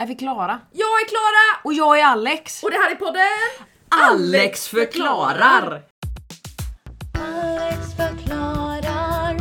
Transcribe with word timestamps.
Är 0.00 0.06
vi 0.06 0.14
klara? 0.14 0.60
Jag 0.72 1.00
är 1.00 1.08
Klara! 1.08 1.60
Och 1.64 1.72
jag 1.74 2.00
är 2.00 2.04
Alex! 2.04 2.62
Och 2.62 2.70
det 2.70 2.76
här 2.76 2.90
är 2.90 2.94
podden 2.94 3.22
Alex 3.88 4.68
förklarar! 4.68 5.82
Alex 7.14 7.94
förklarar. 7.96 9.36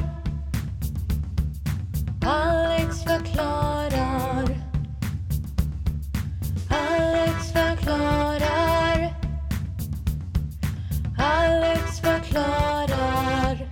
Alex 2.26 3.04
förklarar. 3.04 4.58
Alex 6.70 7.52
förklarar. 7.54 9.14
Alex 11.20 12.00
förklarar. 12.02 13.68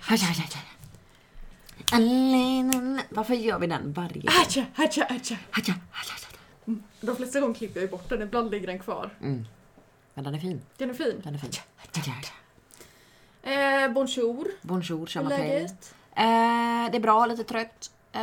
Hacha, 0.00 0.26
hacha. 0.26 0.71
Varför 3.08 3.34
gör 3.34 3.58
vi 3.58 3.66
den 3.66 3.92
varje 3.92 4.12
gång? 4.20 4.28
Hatcha, 4.28 4.64
hatcha, 4.74 5.06
hatcha. 5.08 5.36
Hacha, 5.50 5.72
hacha, 5.90 6.14
hacha. 6.14 6.76
De 7.00 7.16
flesta 7.16 7.40
gånger 7.40 7.54
klipper 7.54 7.80
jag 7.80 7.90
bort 7.90 8.08
den, 8.08 8.22
ibland 8.22 8.50
ligger 8.50 8.66
den 8.66 8.78
kvar. 8.78 9.10
Mm. 9.20 9.44
Men 10.14 10.24
den 10.24 10.34
är 10.34 10.38
fin. 10.38 10.60
Den 10.76 10.90
är 10.90 10.94
fin. 10.94 11.20
Den 11.24 11.34
är 11.34 11.38
fin. 11.38 11.50
Hacha. 11.76 12.10
Eh, 13.42 13.92
bonjour. 13.92 14.46
Bonjour, 14.62 15.18
Hur 15.22 15.28
läget? 15.28 15.94
Eh, 16.16 16.90
det 16.90 16.96
är 16.96 17.00
bra, 17.00 17.26
lite 17.26 17.44
trött. 17.44 17.90
Eh, 18.12 18.22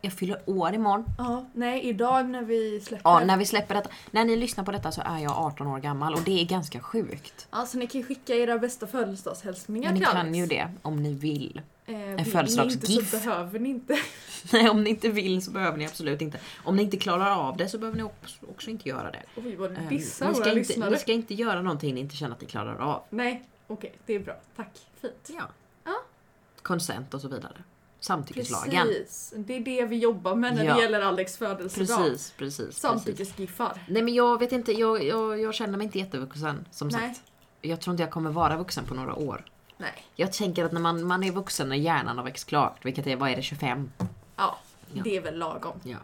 jag 0.00 0.12
fyller 0.12 0.42
år 0.46 0.74
imorgon. 0.74 1.04
Ja, 1.18 1.44
nej 1.52 1.82
idag 1.82 2.28
när 2.28 2.42
vi 2.42 2.80
släpper. 2.80 3.10
Ja, 3.10 3.24
när 3.24 3.36
vi 3.36 3.44
släpper 3.46 3.74
detta. 3.74 3.90
När 4.10 4.24
ni 4.24 4.36
lyssnar 4.36 4.64
på 4.64 4.72
detta 4.72 4.92
så 4.92 5.02
är 5.04 5.18
jag 5.18 5.32
18 5.32 5.66
år 5.66 5.78
gammal 5.78 6.14
och 6.14 6.22
det 6.22 6.40
är 6.40 6.44
ganska 6.44 6.80
sjukt. 6.80 7.46
Alltså 7.50 7.78
ni 7.78 7.86
kan 7.86 8.00
ju 8.00 8.06
skicka 8.06 8.34
era 8.34 8.58
bästa 8.58 8.86
födelsedagshälsningar 8.86 9.88
Men 9.88 9.94
ni 9.94 10.00
till 10.00 10.08
kan 10.08 10.16
Alex. 10.16 10.36
ju 10.38 10.46
det 10.46 10.68
om 10.82 11.02
ni 11.02 11.14
vill. 11.14 11.60
Eh, 11.86 11.96
vill 11.96 12.16
ni 12.16 12.24
födelsedagsgif. 12.24 12.90
inte 12.90 13.04
så 13.04 13.16
behöver 13.28 13.58
ni 13.58 13.68
inte. 13.68 13.98
Nej, 14.52 14.68
om 14.70 14.84
ni 14.84 14.90
inte 14.90 15.08
vill 15.08 15.42
så 15.42 15.50
behöver 15.50 15.78
ni 15.78 15.84
absolut 15.86 16.20
inte. 16.22 16.38
Om 16.64 16.76
ni 16.76 16.82
inte 16.82 16.96
klarar 16.96 17.30
av 17.30 17.56
det 17.56 17.68
så 17.68 17.78
behöver 17.78 17.96
ni 17.98 18.10
också, 18.48 18.70
inte 18.70 18.88
göra 18.88 19.10
det. 19.10 19.22
Oj 19.36 19.56
vad 19.56 19.72
Eh, 19.72 19.78
du 19.82 19.88
dissar 19.88 20.26
ni, 20.26 20.32
våra 20.32 20.40
ska 20.44 20.48
inte, 20.50 20.58
lyssnare. 20.68 20.90
ni 20.90 20.96
ska 20.96 21.12
inte 21.12 21.34
göra 21.34 21.62
någonting 21.62 21.94
ni 21.94 22.00
inte 22.00 22.16
känner 22.16 22.34
att 22.34 22.40
ni 22.40 22.46
klarar 22.46 22.76
av. 22.78 23.02
Nej, 23.10 23.44
okej 23.66 23.92
det 24.06 24.14
är 24.14 24.18
bra. 24.20 24.34
Tack. 24.56 24.70
Fint. 25.00 25.14
Ja. 25.38 25.42
Ja. 25.84 25.94
Consent 26.62 27.14
och 27.14 27.20
så 27.20 27.28
vidare. 27.28 27.56
Samtyckeslagen. 28.00 28.86
Precis. 28.86 29.34
Det 29.36 29.56
är 29.56 29.60
det 29.60 29.84
vi 29.84 29.96
jobbar 29.98 30.34
med 30.34 30.54
när 30.54 30.64
Ja. 30.64 30.74
det 30.74 30.82
gäller 30.82 31.00
Alex 31.00 31.36
födelsedag. 31.38 31.98
Precis. 32.04 32.34
precis. 32.38 32.76
Samtyckesgiffar. 32.78 33.82
Nej 33.88 34.02
men 34.02 34.14
jag 34.14 34.38
vet 34.38 34.52
inte, 34.52 34.72
jag, 34.72 35.04
jag, 35.04 35.40
jag 35.40 35.54
känner 35.54 35.78
mig 35.78 35.84
inte 35.84 35.98
jättevuxen 35.98 36.64
som 36.70 36.88
Nej. 36.88 37.00
sagt. 37.14 37.22
Jag 37.60 37.80
tror 37.80 37.92
inte 37.94 38.02
jag 38.02 38.10
kommer 38.10 38.30
vara 38.30 38.56
vuxen 38.56 38.84
på 38.84 38.94
några 38.94 39.14
år. 39.14 39.44
Nej. 39.76 40.04
Jag 40.14 40.32
tänker 40.32 40.64
att 40.64 40.72
när 40.72 40.80
man, 40.80 41.06
man 41.06 41.22
är 41.24 41.32
vuxen 41.32 41.68
när 41.68 41.76
hjärnan 41.76 42.16
har 42.18 42.24
växt 42.24 42.48
klart, 42.48 42.84
vilket 42.84 43.06
är, 43.06 43.16
vad 43.16 43.30
är 43.30 43.36
det, 43.36 43.42
25? 43.42 43.90
Ja, 44.36 44.58
Ja. 44.92 45.02
det 45.04 45.16
är 45.16 45.20
väl 45.20 45.38
lagom. 45.38 45.80
Ja. 45.84 45.96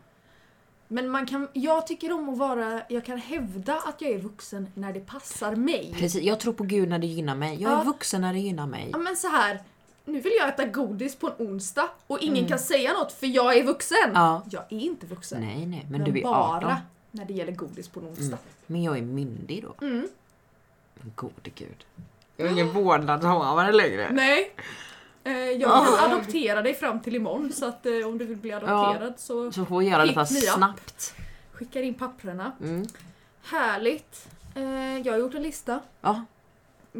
Men 0.88 1.08
man 1.08 1.26
kan, 1.26 1.48
jag 1.52 1.86
tycker 1.86 2.12
om 2.12 2.28
att 2.28 2.38
vara, 2.38 2.82
jag 2.88 3.04
kan 3.04 3.18
hävda 3.18 3.74
att 3.78 4.00
jag 4.00 4.10
är 4.10 4.18
vuxen 4.18 4.66
när 4.74 4.92
det 4.92 5.00
passar 5.00 5.56
mig. 5.56 5.94
Precis, 5.98 6.22
jag 6.22 6.40
tror 6.40 6.52
på 6.52 6.64
Gud 6.64 6.88
när 6.88 6.98
det 6.98 7.06
gynnar 7.06 7.34
mig. 7.34 7.62
Jag 7.62 7.72
är 7.72 7.76
Ja. 7.76 7.82
vuxen 7.82 8.20
när 8.20 8.32
det 8.32 8.38
gynnar 8.38 8.66
mig. 8.66 8.88
Ja 8.92 8.98
men 8.98 9.16
så 9.16 9.28
här. 9.28 9.62
nu 10.04 10.20
vill 10.20 10.32
jag 10.38 10.48
äta 10.48 10.66
godis 10.66 11.16
på 11.16 11.26
en 11.26 11.46
onsdag 11.48 11.88
och 12.06 12.18
ingen 12.20 12.36
Mm. 12.36 12.48
kan 12.48 12.58
säga 12.58 12.92
något 12.92 13.12
för 13.12 13.26
jag 13.26 13.56
är 13.58 13.64
vuxen. 13.64 14.10
Ja. 14.14 14.42
Jag 14.50 14.62
är 14.68 14.78
inte 14.78 15.06
vuxen. 15.06 15.40
Nej, 15.40 15.66
nej, 15.66 15.86
men, 15.90 16.00
men 16.02 16.12
du 16.12 16.18
är 16.20 16.24
bara 16.24 16.56
18. 16.56 16.72
när 17.10 17.24
det 17.24 17.32
gäller 17.34 17.52
godis 17.52 17.88
på 17.88 18.00
en 18.00 18.06
onsdag. 18.06 18.38
Men 18.66 18.82
jag 18.82 18.98
är 18.98 19.02
myndig 19.02 19.62
då. 19.64 19.86
Mm. 19.86 20.08
Men 20.94 21.12
gode 21.14 21.50
gud. 21.54 21.84
Jag 22.40 22.48
är 22.48 22.52
ingen 22.52 22.72
vårdnadshavare 22.72 23.72
längre. 23.72 24.08
Nej. 24.12 24.52
Eh, 25.24 25.32
jag 25.38 25.70
kan 25.86 26.10
adoptera 26.12 26.62
dig 26.62 26.74
fram 26.74 27.00
till 27.00 27.14
imorgon 27.16 27.52
så 27.52 27.66
att 27.68 27.86
eh, 27.86 27.92
om 28.08 28.18
du 28.18 28.24
vill 28.24 28.36
bli 28.36 28.52
adopterad 28.52 29.14
så 29.16 29.52
Så 29.52 29.64
får 29.64 29.78
vi 29.78 29.86
göra 29.88 30.04
up. 30.22 30.28
snabbt. 30.28 31.14
skickar 31.52 31.82
in 31.82 31.94
papprena. 31.94 32.52
Mm. 32.62 32.86
Härligt. 33.44 34.28
Eh, 34.54 34.98
jag 34.98 35.12
har 35.12 35.18
gjort 35.18 35.34
en 35.34 35.42
lista 35.42 35.80
Ja, 36.00 36.24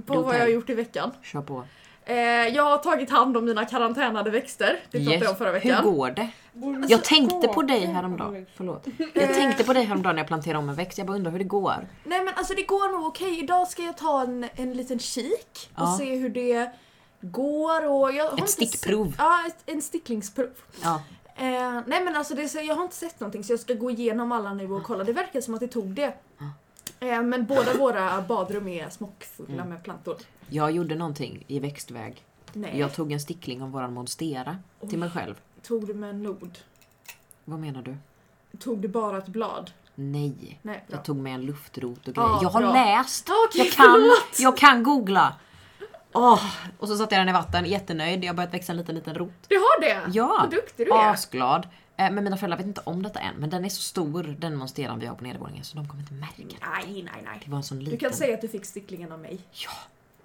på 0.06 0.22
vad 0.22 0.34
jag 0.34 0.40
har 0.40 0.48
gjort 0.48 0.70
i 0.70 0.74
veckan. 0.74 1.10
kör 1.22 1.42
på. 1.42 1.64
Eh, 2.04 2.16
jag 2.48 2.62
har 2.62 2.78
tagit 2.78 3.10
hand 3.10 3.36
om 3.36 3.44
mina 3.44 3.64
karantänade 3.64 4.30
växter. 4.30 4.80
Det 4.90 4.98
pratade 5.04 5.24
jag 5.24 5.30
om 5.30 5.36
förra 5.36 5.52
veckan. 5.52 5.84
Hur 5.84 5.90
går 5.92 6.10
det? 6.10 6.28
Jag 6.88 7.04
tänkte 7.04 7.48
på 7.48 7.62
dig 7.62 7.86
häromdagen. 7.86 8.46
Förlåt. 8.56 8.86
Jag 9.14 9.34
tänkte 9.34 9.64
på 9.64 9.72
dig 9.72 9.84
häromdagen 9.84 10.14
när 10.16 10.22
jag 10.22 10.28
planterade 10.28 10.58
om 10.58 10.68
en 10.68 10.74
växt. 10.74 10.98
Jag 10.98 11.06
bara 11.06 11.16
undrar 11.16 11.30
hur 11.32 11.38
det 11.38 11.44
går. 11.44 11.88
Nej 12.04 12.24
men 12.24 12.34
alltså 12.34 12.54
det 12.54 12.62
går 12.62 12.92
nog 12.98 13.06
okej. 13.06 13.38
Idag 13.38 13.68
ska 13.68 13.82
jag 13.82 13.96
ta 13.96 14.22
en, 14.22 14.46
en 14.54 14.72
liten 14.72 14.98
kik 14.98 15.70
och 15.74 15.82
Ja. 15.82 15.96
se 15.98 16.16
hur 16.16 16.28
det 16.28 16.70
går. 17.20 17.86
Och 17.88 18.12
jag 18.12 18.30
har 18.30 18.38
Ett 18.38 18.50
stickprov. 18.50 19.06
Sett, 19.06 19.14
ja, 19.18 19.46
ett, 19.46 19.56
en 19.66 19.82
sticklingsprov. 19.82 20.48
Ja. 20.82 21.02
Eh, 21.36 21.80
nej 21.86 22.04
men 22.04 22.16
alltså 22.16 22.34
det, 22.34 22.54
jag 22.54 22.74
har 22.74 22.82
inte 22.82 22.96
sett 22.96 23.20
någonting 23.20 23.44
så 23.44 23.52
jag 23.52 23.60
ska 23.60 23.74
gå 23.74 23.90
igenom 23.90 24.32
alla 24.32 24.54
nu 24.54 24.72
och 24.72 24.82
kolla. 24.82 25.04
Det 25.04 25.12
verkar 25.12 25.40
som 25.40 25.54
att 25.54 25.60
det 25.60 25.68
tog 25.68 25.86
det. 25.86 26.04
Eh, 26.04 26.12
men 27.00 27.46
båda 27.46 27.74
våra 27.74 28.22
badrum 28.22 28.68
är 28.68 28.88
smockfulla 28.88 29.52
Mm. 29.54 29.68
med 29.68 29.82
plantor. 29.84 30.16
Jag 30.48 30.70
gjorde 30.70 30.94
någonting 30.94 31.44
i 31.46 31.58
växtväg. 31.60 32.24
Nej, 32.52 32.78
Jag 32.78 32.94
tog 32.94 33.12
en 33.12 33.20
stickling 33.20 33.62
av 33.62 33.70
våran 33.70 33.94
monstera 33.94 34.56
till 34.88 34.98
mig 34.98 35.10
själv. 35.10 35.34
tog 35.62 35.86
du 35.86 35.94
med 35.94 36.10
en 36.10 36.22
nod? 36.22 36.58
Vad 37.44 37.58
menar 37.60 37.82
du? 37.82 37.96
Tog 38.58 38.78
du 38.78 38.88
bara 38.88 39.18
ett 39.18 39.28
blad? 39.28 39.70
Nej. 39.94 40.58
Nej. 40.62 40.84
Jag 40.86 41.04
tog 41.04 41.16
med 41.16 41.34
en 41.34 41.42
luftrot 41.42 42.08
och 42.08 42.16
Ja, 42.16 42.26
grejer. 42.26 42.38
jag 42.42 42.50
har 42.50 42.60
bra. 42.60 42.72
läst. 42.72 43.28
Okej, 43.48 43.64
jag, 43.66 43.72
kan, 43.72 43.86
förlåt. 43.92 44.38
jag 44.40 44.56
kan 44.56 44.82
googla. 44.82 45.34
Åh, 46.12 46.44
Och 46.78 46.88
så 46.88 46.96
satte 46.96 47.14
jag 47.14 47.20
den 47.20 47.28
i 47.28 47.32
vatten, 47.32 47.64
jättenöjd. 47.64 48.24
Jag 48.24 48.28
har 48.28 48.34
börjat 48.36 48.54
växa 48.54 48.72
en 48.72 48.76
liten, 48.76 48.94
liten 48.94 49.14
rot. 49.14 49.32
Du 49.48 49.56
har 49.56 49.80
det? 49.80 50.00
Ja. 50.12 50.36
Vad 50.40 50.50
duktig 50.50 50.86
du 50.86 50.92
är. 50.92 51.10
Asglad. 51.10 51.68
Eh, 52.00 52.10
Men 52.10 52.24
mina 52.24 52.36
föräldrar 52.36 52.58
vet 52.58 52.66
inte 52.66 52.80
om 52.84 53.02
detta 53.02 53.20
än. 53.20 53.34
Men 53.36 53.50
den 53.50 53.64
är 53.64 53.68
så 53.68 53.82
stor, 53.82 54.36
den 54.38 54.56
monsteran 54.56 54.98
vi 54.98 55.06
har 55.06 55.14
på 55.14 55.24
nedervåningen, 55.24 55.64
så 55.64 55.76
de 55.76 55.88
kommer 55.88 56.02
inte 56.02 56.14
märka 56.14 56.32
det. 56.36 56.44
Nej, 56.44 57.02
nej, 57.02 57.22
nej. 57.24 57.40
Det 57.44 57.50
var 57.50 57.56
en 57.56 57.62
sån 57.62 57.78
Du 57.78 57.84
liten. 57.84 57.98
kan 57.98 58.12
säga 58.12 58.34
att 58.34 58.40
du 58.40 58.48
fick 58.48 58.64
sticklingen 58.64 59.12
av 59.12 59.18
mig. 59.18 59.38
Ja. 59.52 59.70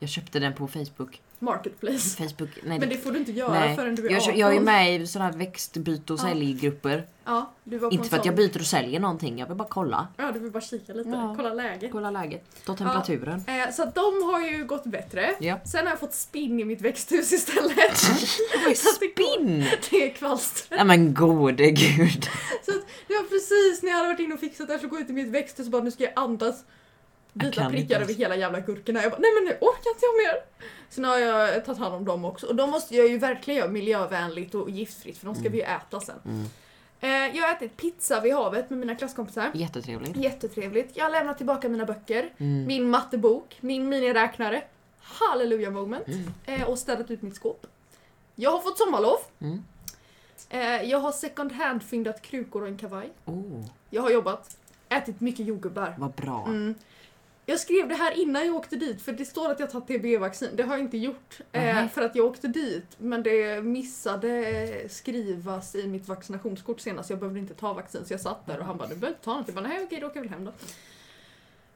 Jag 0.05 0.09
köpte 0.09 0.39
den 0.39 0.53
på 0.53 0.67
Facebook. 0.67 1.21
Marketplace. 1.39 2.17
Facebook 2.23 2.49
nej, 2.63 2.79
Men 2.79 2.89
det 2.89 2.97
får 2.97 3.11
du 3.11 3.19
inte 3.19 3.31
göra 3.31 3.59
nej. 3.59 3.75
förrän 3.75 3.95
du 3.95 4.07
är 4.07 4.11
jag, 4.11 4.17
18. 4.21 4.33
kö- 4.33 4.39
jag 4.39 4.55
är 4.55 4.59
med 4.61 5.01
i 5.01 5.07
sådana 5.07 5.31
här 5.31 5.37
växtbyte 5.37 6.13
och 6.13 6.19
Ja. 6.19 6.23
säljgrupper. 6.23 7.07
Ja, 7.25 7.53
du 7.63 7.77
var 7.77 7.89
på 7.89 7.95
Inte 7.95 8.09
för 8.09 8.17
att 8.17 8.25
jag 8.25 8.35
byter 8.35 8.59
och 8.59 8.65
säljer 8.65 8.99
någonting, 8.99 9.39
jag 9.39 9.47
vill 9.47 9.55
bara 9.57 9.67
kolla. 9.67 10.07
Ja, 10.17 10.31
du 10.31 10.39
vill 10.39 10.51
bara 10.51 10.61
kika 10.61 10.93
lite, 10.93 11.09
Ja. 11.09 11.33
kolla 11.37 11.53
läget. 11.53 11.91
Kolla 11.91 12.11
läget. 12.11 12.65
Ta 12.65 12.75
temperaturen. 12.75 13.43
Eh, 13.47 13.71
så 13.73 13.85
de 13.85 14.23
har 14.23 14.41
ju 14.47 14.65
gått 14.65 14.83
bättre. 14.85 15.35
Ja. 15.39 15.59
Sen 15.65 15.83
har 15.85 15.89
jag 15.91 15.99
fått 15.99 16.13
spinn 16.13 16.59
i 16.59 16.63
mitt 16.65 16.81
växthus 16.81 17.31
istället. 17.33 17.97
Så 17.97 18.11
går- 18.11 18.93
spinn! 18.93 19.65
det 19.89 20.09
är 20.09 20.13
kvalster. 20.13 20.75
Nej 20.75 20.85
men 20.85 21.13
gode 21.13 21.71
gud. 21.71 22.23
Så 22.65 22.71
att 22.71 22.85
det 23.07 23.13
var 23.13 23.23
precis 23.23 23.83
när 23.83 23.89
jag 23.89 23.97
hade 23.97 24.09
varit 24.09 24.19
inne 24.19 24.33
och 24.33 24.39
fixat 24.39 24.67
det, 24.67 24.73
jag 24.73 24.79
skulle 24.79 24.89
gå 24.91 24.99
ut 24.99 25.09
i 25.09 25.13
mitt 25.13 25.27
växthus 25.27 25.65
och 25.65 25.71
bara 25.71 25.83
nu 25.83 25.91
ska 25.91 26.03
jag 26.03 26.13
andas. 26.15 26.63
Inte 27.43 27.67
prickar 27.69 28.01
över 28.01 28.13
hela 28.13 28.35
jävla 28.35 28.59
gurkorna. 28.59 29.01
Jag 29.01 29.11
bara 29.11 29.19
nej 29.19 29.31
men 29.35 29.43
nu 29.43 29.51
orkar 29.61 29.89
inte 29.89 30.05
jag 30.05 30.17
mer. 30.17 30.43
Så 30.89 31.01
nu 31.01 31.07
har 31.07 31.17
jag 31.17 31.65
tagit 31.65 31.79
hand 31.79 31.95
om 31.95 32.05
dem 32.05 32.25
också. 32.25 32.47
Och 32.47 32.55
då 32.55 32.67
måste 32.67 32.95
jag 32.95 33.07
ju 33.07 33.17
verkligen 33.17 33.57
göra 33.59 33.69
miljövänligt 33.71 34.55
och 34.55 34.69
giftfritt 34.69 35.17
för 35.17 35.25
de 35.25 35.35
ska 35.35 35.49
vi 35.49 35.57
ju 35.57 35.63
äta 35.63 35.99
sen. 35.99 36.15
Mm. 36.25 36.45
Eh, 36.99 37.37
jag 37.37 37.47
har 37.47 37.55
ätit 37.55 37.77
pizza 37.77 38.19
vid 38.21 38.33
havet 38.33 38.69
med 38.69 38.79
mina 38.79 38.95
klasskompisar. 38.95 39.51
Jättetrevligt. 39.53 40.15
Jättetrevligt. 40.17 40.91
Jag 40.97 41.05
har 41.05 41.11
lämnat 41.11 41.37
tillbaka 41.37 41.69
mina 41.69 41.85
böcker, 41.85 42.33
Mm. 42.37 42.65
min 42.65 42.89
mattebok, 42.89 43.57
min 43.61 43.89
miniräknare. 43.89 44.63
Halleluja 44.99 45.71
moment. 45.71 46.07
Mm. 46.07 46.61
Eh, 46.61 46.69
och 46.69 46.79
städat 46.79 47.11
ut 47.11 47.21
mitt 47.21 47.35
skåp. 47.35 47.67
Jag 48.35 48.51
har 48.51 48.59
fått 48.59 48.77
sommarlov. 48.77 49.17
Mm. 49.41 49.63
Eh, 50.49 50.89
jag 50.89 50.99
har 50.99 51.11
second 51.11 51.51
hand 51.51 51.83
fyndat 51.83 52.21
krukor 52.21 52.61
och 52.61 52.67
en 52.67 52.77
kavaj. 52.77 53.09
Oh, 53.25 53.65
Jag 53.89 54.01
har 54.01 54.09
jobbat. 54.09 54.57
Ätit 54.89 55.21
mycket 55.21 55.45
jordgubbar. 55.45 55.95
vad 55.97 56.11
bra. 56.11 56.43
Mm. 56.47 56.75
Jag 57.47 57.59
skrev 57.59 57.87
det 57.87 57.95
här 57.95 58.11
innan 58.11 58.45
jag 58.45 58.55
åkte 58.55 58.75
dit 58.75 59.01
för 59.01 59.11
det 59.11 59.25
står 59.25 59.51
att 59.51 59.59
jag 59.59 59.69
tagit 59.69 59.87
TB-vaccin. 59.87 60.49
Det 60.55 60.63
har 60.63 60.71
jag 60.75 60.79
inte 60.85 60.97
gjort. 60.97 61.39
Eh, 61.51 61.87
för 61.87 62.01
att 62.01 62.15
jag 62.15 62.25
åkte 62.25 62.47
dit 62.47 62.85
men 62.97 63.23
det 63.23 63.61
missade 63.63 64.85
skrivas 64.89 65.75
i 65.75 65.87
mitt 65.87 66.07
vaccinationskort 66.07 66.79
senast. 66.79 67.09
Jag 67.09 67.19
behövde 67.19 67.39
inte 67.39 67.53
ta 67.53 67.73
vaccin 67.73 68.05
så 68.05 68.13
jag 68.13 68.21
satt 68.21 68.45
där 68.45 68.59
och 68.59 68.65
han 68.65 68.77
bara 68.77 68.87
du 68.87 68.95
behöver 68.95 69.07
inte 69.15 69.25
ta 69.25 69.37
något. 69.37 69.47
Jag 69.47 69.55
bara 69.55 69.67
nej 69.67 69.83
okej 69.83 69.99
då 69.99 70.07
åker 70.07 70.15
jag 70.17 70.21
väl 70.23 70.31
hem 70.31 70.45
då. 70.45 70.51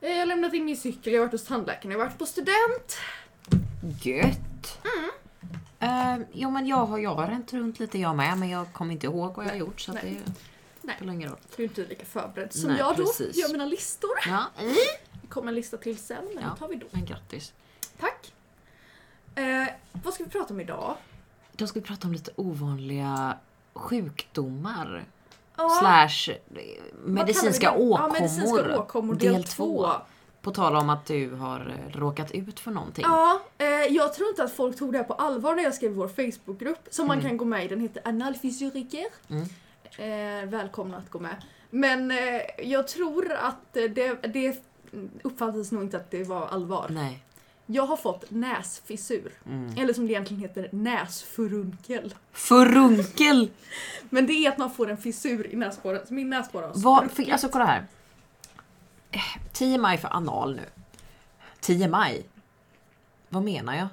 Eh, 0.01 0.11
Jag 0.11 0.19
har 0.19 0.25
lämnat 0.25 0.53
in 0.53 0.65
min 0.65 0.77
cykel, 0.77 1.13
jag 1.13 1.19
har 1.21 1.25
varit 1.25 1.31
hos 1.39 1.45
tandläkaren, 1.47 1.91
jag 1.91 1.99
har 1.99 2.05
varit 2.05 2.17
på 2.17 2.25
student. 2.25 2.97
Gött. 4.01 4.79
Mm. 5.81 6.25
jo 6.33 6.49
men 6.51 6.67
jag 6.67 6.85
har, 6.85 6.97
jag 6.97 7.15
har 7.15 7.27
ränt 7.27 7.53
runt 7.53 7.79
lite 7.79 7.97
jag 7.97 8.15
med 8.15 8.37
men 8.37 8.49
jag 8.49 8.73
kommer 8.73 8.91
inte 8.93 9.05
ihåg 9.05 9.35
vad 9.35 9.45
jag 9.45 9.51
har 9.51 9.57
gjort 9.57 9.79
så 9.81 9.91
Nej. 9.93 10.01
det 10.25 10.31
Nej. 10.81 10.95
spelar 10.95 11.13
ingen 11.13 11.29
roll. 11.29 11.39
Du 11.55 11.63
är 11.63 11.67
inte 11.67 11.85
lika 11.85 12.05
förberedd 12.05 12.53
som 12.53 12.69
Nej, 12.69 12.79
jag 12.79 12.95
då. 12.97 13.05
precis. 13.05 13.37
Gör 13.37 13.49
mina 13.51 13.65
listor. 13.65 14.09
Ja, 14.27 14.45
Det 14.59 14.75
kommer 15.29 15.47
en 15.47 15.55
lista 15.55 15.77
till 15.77 15.97
sen 15.97 16.25
men 16.35 16.43
Ja. 16.43 16.49
det 16.49 16.59
tar 16.59 16.67
vi 16.67 16.75
då. 16.75 16.85
men 16.91 17.05
grattis. 17.05 17.53
Tack. 17.99 18.33
Eh, 19.35 19.67
vad 20.03 20.13
ska 20.13 20.23
vi 20.23 20.29
prata 20.29 20.53
om 20.53 20.59
idag? 20.59 20.95
Då 21.51 21.67
ska 21.67 21.79
vi 21.79 21.85
prata 21.85 22.07
om 22.07 22.13
lite 22.13 22.31
ovanliga 22.35 23.37
sjukdomar. 23.73 25.03
Ja, 25.57 25.69
Slash 25.79 26.33
eh, 26.55 26.61
medicinska 27.05 27.71
åkommor. 27.71 27.99
Ja, 27.99 28.21
medicinska 28.21 28.79
åkommor 28.79 29.15
del, 29.15 29.33
del 29.33 29.43
två. 29.43 29.87
På 30.41 30.51
tal 30.51 30.75
om 30.75 30.89
att 30.89 31.05
du 31.05 31.31
har 31.31 31.59
eh, 31.89 31.97
råkat 31.97 32.31
ut 32.31 32.59
för 32.59 32.71
någonting. 32.71 33.05
Ja, 33.07 33.41
eh, 33.57 33.67
jag 33.67 34.13
tror 34.13 34.29
inte 34.29 34.43
att 34.43 34.55
folk 34.55 34.77
tog 34.77 34.91
det 34.91 34.97
här 34.97 35.05
på 35.05 35.13
allvar 35.13 35.55
när 35.55 35.63
jag 35.63 35.73
skrev 35.73 35.91
vår 35.91 36.07
Facebookgrupp 36.07 36.87
som 36.89 37.07
man 37.07 37.21
kan 37.21 37.37
gå 37.37 37.45
med 37.45 37.65
i. 37.65 37.67
Den 37.67 37.79
heter 37.79 38.01
Analfysioriker. 38.07 39.05
Mm. 39.29 39.43
Eh, 39.97 40.49
välkomna 40.49 40.97
att 40.97 41.09
gå 41.09 41.19
med. 41.19 41.35
Men 41.69 42.11
eh, 42.11 42.17
jag 42.57 42.87
tror 42.87 43.31
att 43.33 43.77
eh, 43.77 43.83
det, 43.83 44.13
det 44.33 44.63
uppfattades 45.23 45.71
nog 45.71 45.83
inte 45.83 45.97
att 45.97 46.11
det 46.11 46.23
var 46.23 46.47
allvar. 46.47 46.87
Nej. 46.89 47.23
Jag 47.65 47.83
har 47.85 47.97
fått 47.97 48.25
näsfissur. 48.31 49.31
Mm. 49.45 49.77
Eller 49.77 49.93
som 49.93 50.05
det 50.07 50.13
egentligen 50.13 50.41
heter, 50.41 50.69
näsfurunkel. 50.71 52.15
Furunkel! 52.31 53.49
Men 54.09 54.27
det 54.27 54.33
är 54.33 54.49
att 54.51 54.57
man 54.57 54.71
får 54.71 54.89
en 54.89 54.97
fissur 54.97 55.47
i 55.53 55.55
näsborren. 55.55 56.01
Så 56.07 56.13
min 56.13 56.29
näsborre 56.29 56.65
har 56.65 56.73
spruckit. 57.01 57.25
för, 57.27 57.31
alltså 57.33 57.49
kolla 57.49 57.65
här. 57.65 57.85
Eh, 59.11 59.19
10 59.53 59.77
maj 59.77 59.97
för 59.97 60.07
anal 60.07 60.55
nu. 60.55 60.61
10 61.59 61.87
maj? 61.87 62.25
Vad 63.29 63.43
menar 63.43 63.75
jag? 63.75 63.87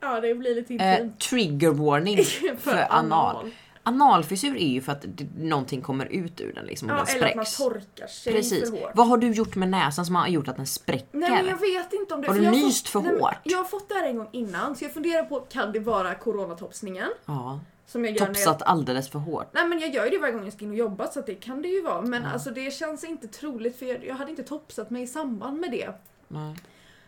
Ja, 0.00 0.20
det 0.20 0.34
blir 0.34 0.54
lite 0.54 0.74
Eh, 0.74 0.92
intimt. 0.94 1.20
trigger 1.20 1.70
warning 1.70 2.24
för, 2.58 2.86
anal. 2.90 3.50
Analfissur 3.88 4.56
är 4.56 4.68
ju 4.68 4.80
för 4.80 4.92
att 4.92 5.04
det, 5.08 5.26
någonting 5.38 5.82
kommer 5.82 6.06
ut 6.06 6.40
ur 6.40 6.52
den 6.52 6.64
liksom 6.66 6.90
och 6.90 6.96
Ja, 6.96 7.04
den 7.04 7.16
eller 7.16 7.28
att 7.28 7.36
man 7.36 7.46
spräcks. 7.46 7.56
torkar 7.58 8.06
sig 8.06 8.32
Precis. 8.32 8.70
för 8.70 8.80
hårt. 8.80 8.90
Vad 8.94 9.06
har 9.08 9.16
du 9.16 9.30
gjort 9.32 9.56
med 9.56 9.68
näsan 9.68 10.06
som 10.06 10.14
har 10.14 10.28
gjort 10.28 10.48
att 10.48 10.56
den 10.56 10.66
spräcker? 10.66 11.18
Nej 11.18 11.30
men 11.30 11.46
jag 11.46 11.58
vet 11.58 11.92
inte 11.92 12.14
om 12.14 12.20
det... 12.20 12.26
Har 12.28 12.34
du 12.34 12.50
nyst 12.50 12.88
för 12.88 13.00
nej, 13.00 13.18
hårt? 13.20 13.34
Jag 13.42 13.58
har 13.58 13.64
fått 13.64 13.88
det 13.88 13.94
här 13.94 14.04
en 14.08 14.16
gång 14.16 14.28
innan 14.32 14.76
så 14.76 14.84
jag 14.84 14.92
funderar 14.94 15.22
på, 15.22 15.40
kan 15.40 15.72
det 15.72 15.80
vara 15.80 16.14
coronatopsningen? 16.14 17.08
Ja. 17.26 17.60
Som 17.86 18.04
jag 18.04 18.16
gör 18.16 18.26
Topsat 18.26 18.56
jag... 18.60 18.68
alldeles 18.68 19.08
för 19.08 19.18
hårt. 19.18 19.46
Nej 19.52 19.68
men 19.68 19.78
jag 19.80 19.94
gör 19.94 20.04
ju 20.04 20.10
det 20.10 20.18
varje 20.18 20.32
gång 20.32 20.44
jag 20.44 20.52
ska 20.52 20.64
in 20.64 20.70
och 20.70 20.76
jobba 20.76 21.06
så 21.06 21.20
att 21.20 21.26
det 21.26 21.34
kan 21.34 21.62
det 21.62 21.68
ju 21.68 21.82
vara. 21.82 22.02
Men 22.02 22.22
Ja. 22.22 22.28
alltså 22.30 22.50
det 22.50 22.70
känns 22.74 23.04
inte 23.04 23.28
troligt 23.28 23.78
för 23.78 23.86
jag, 23.86 24.06
jag 24.06 24.14
hade 24.14 24.30
inte 24.30 24.42
topsat 24.42 24.90
mig 24.90 25.02
i 25.02 25.06
samband 25.06 25.60
med 25.60 25.70
det. 25.70 25.90
Nej. 26.28 26.56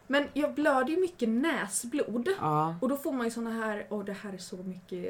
Men 0.06 0.24
jag 0.32 0.54
blöder 0.54 0.88
ju 0.90 1.00
mycket 1.00 1.28
näsblod. 1.28 2.28
Ja. 2.40 2.74
Och 2.80 2.88
då 2.88 2.96
får 2.96 3.12
man 3.12 3.26
ju 3.26 3.30
såna 3.30 3.50
här, 3.50 3.86
åh 3.90 4.04
det 4.04 4.16
här 4.22 4.32
är 4.32 4.38
så 4.38 4.56
mycket 4.56 5.04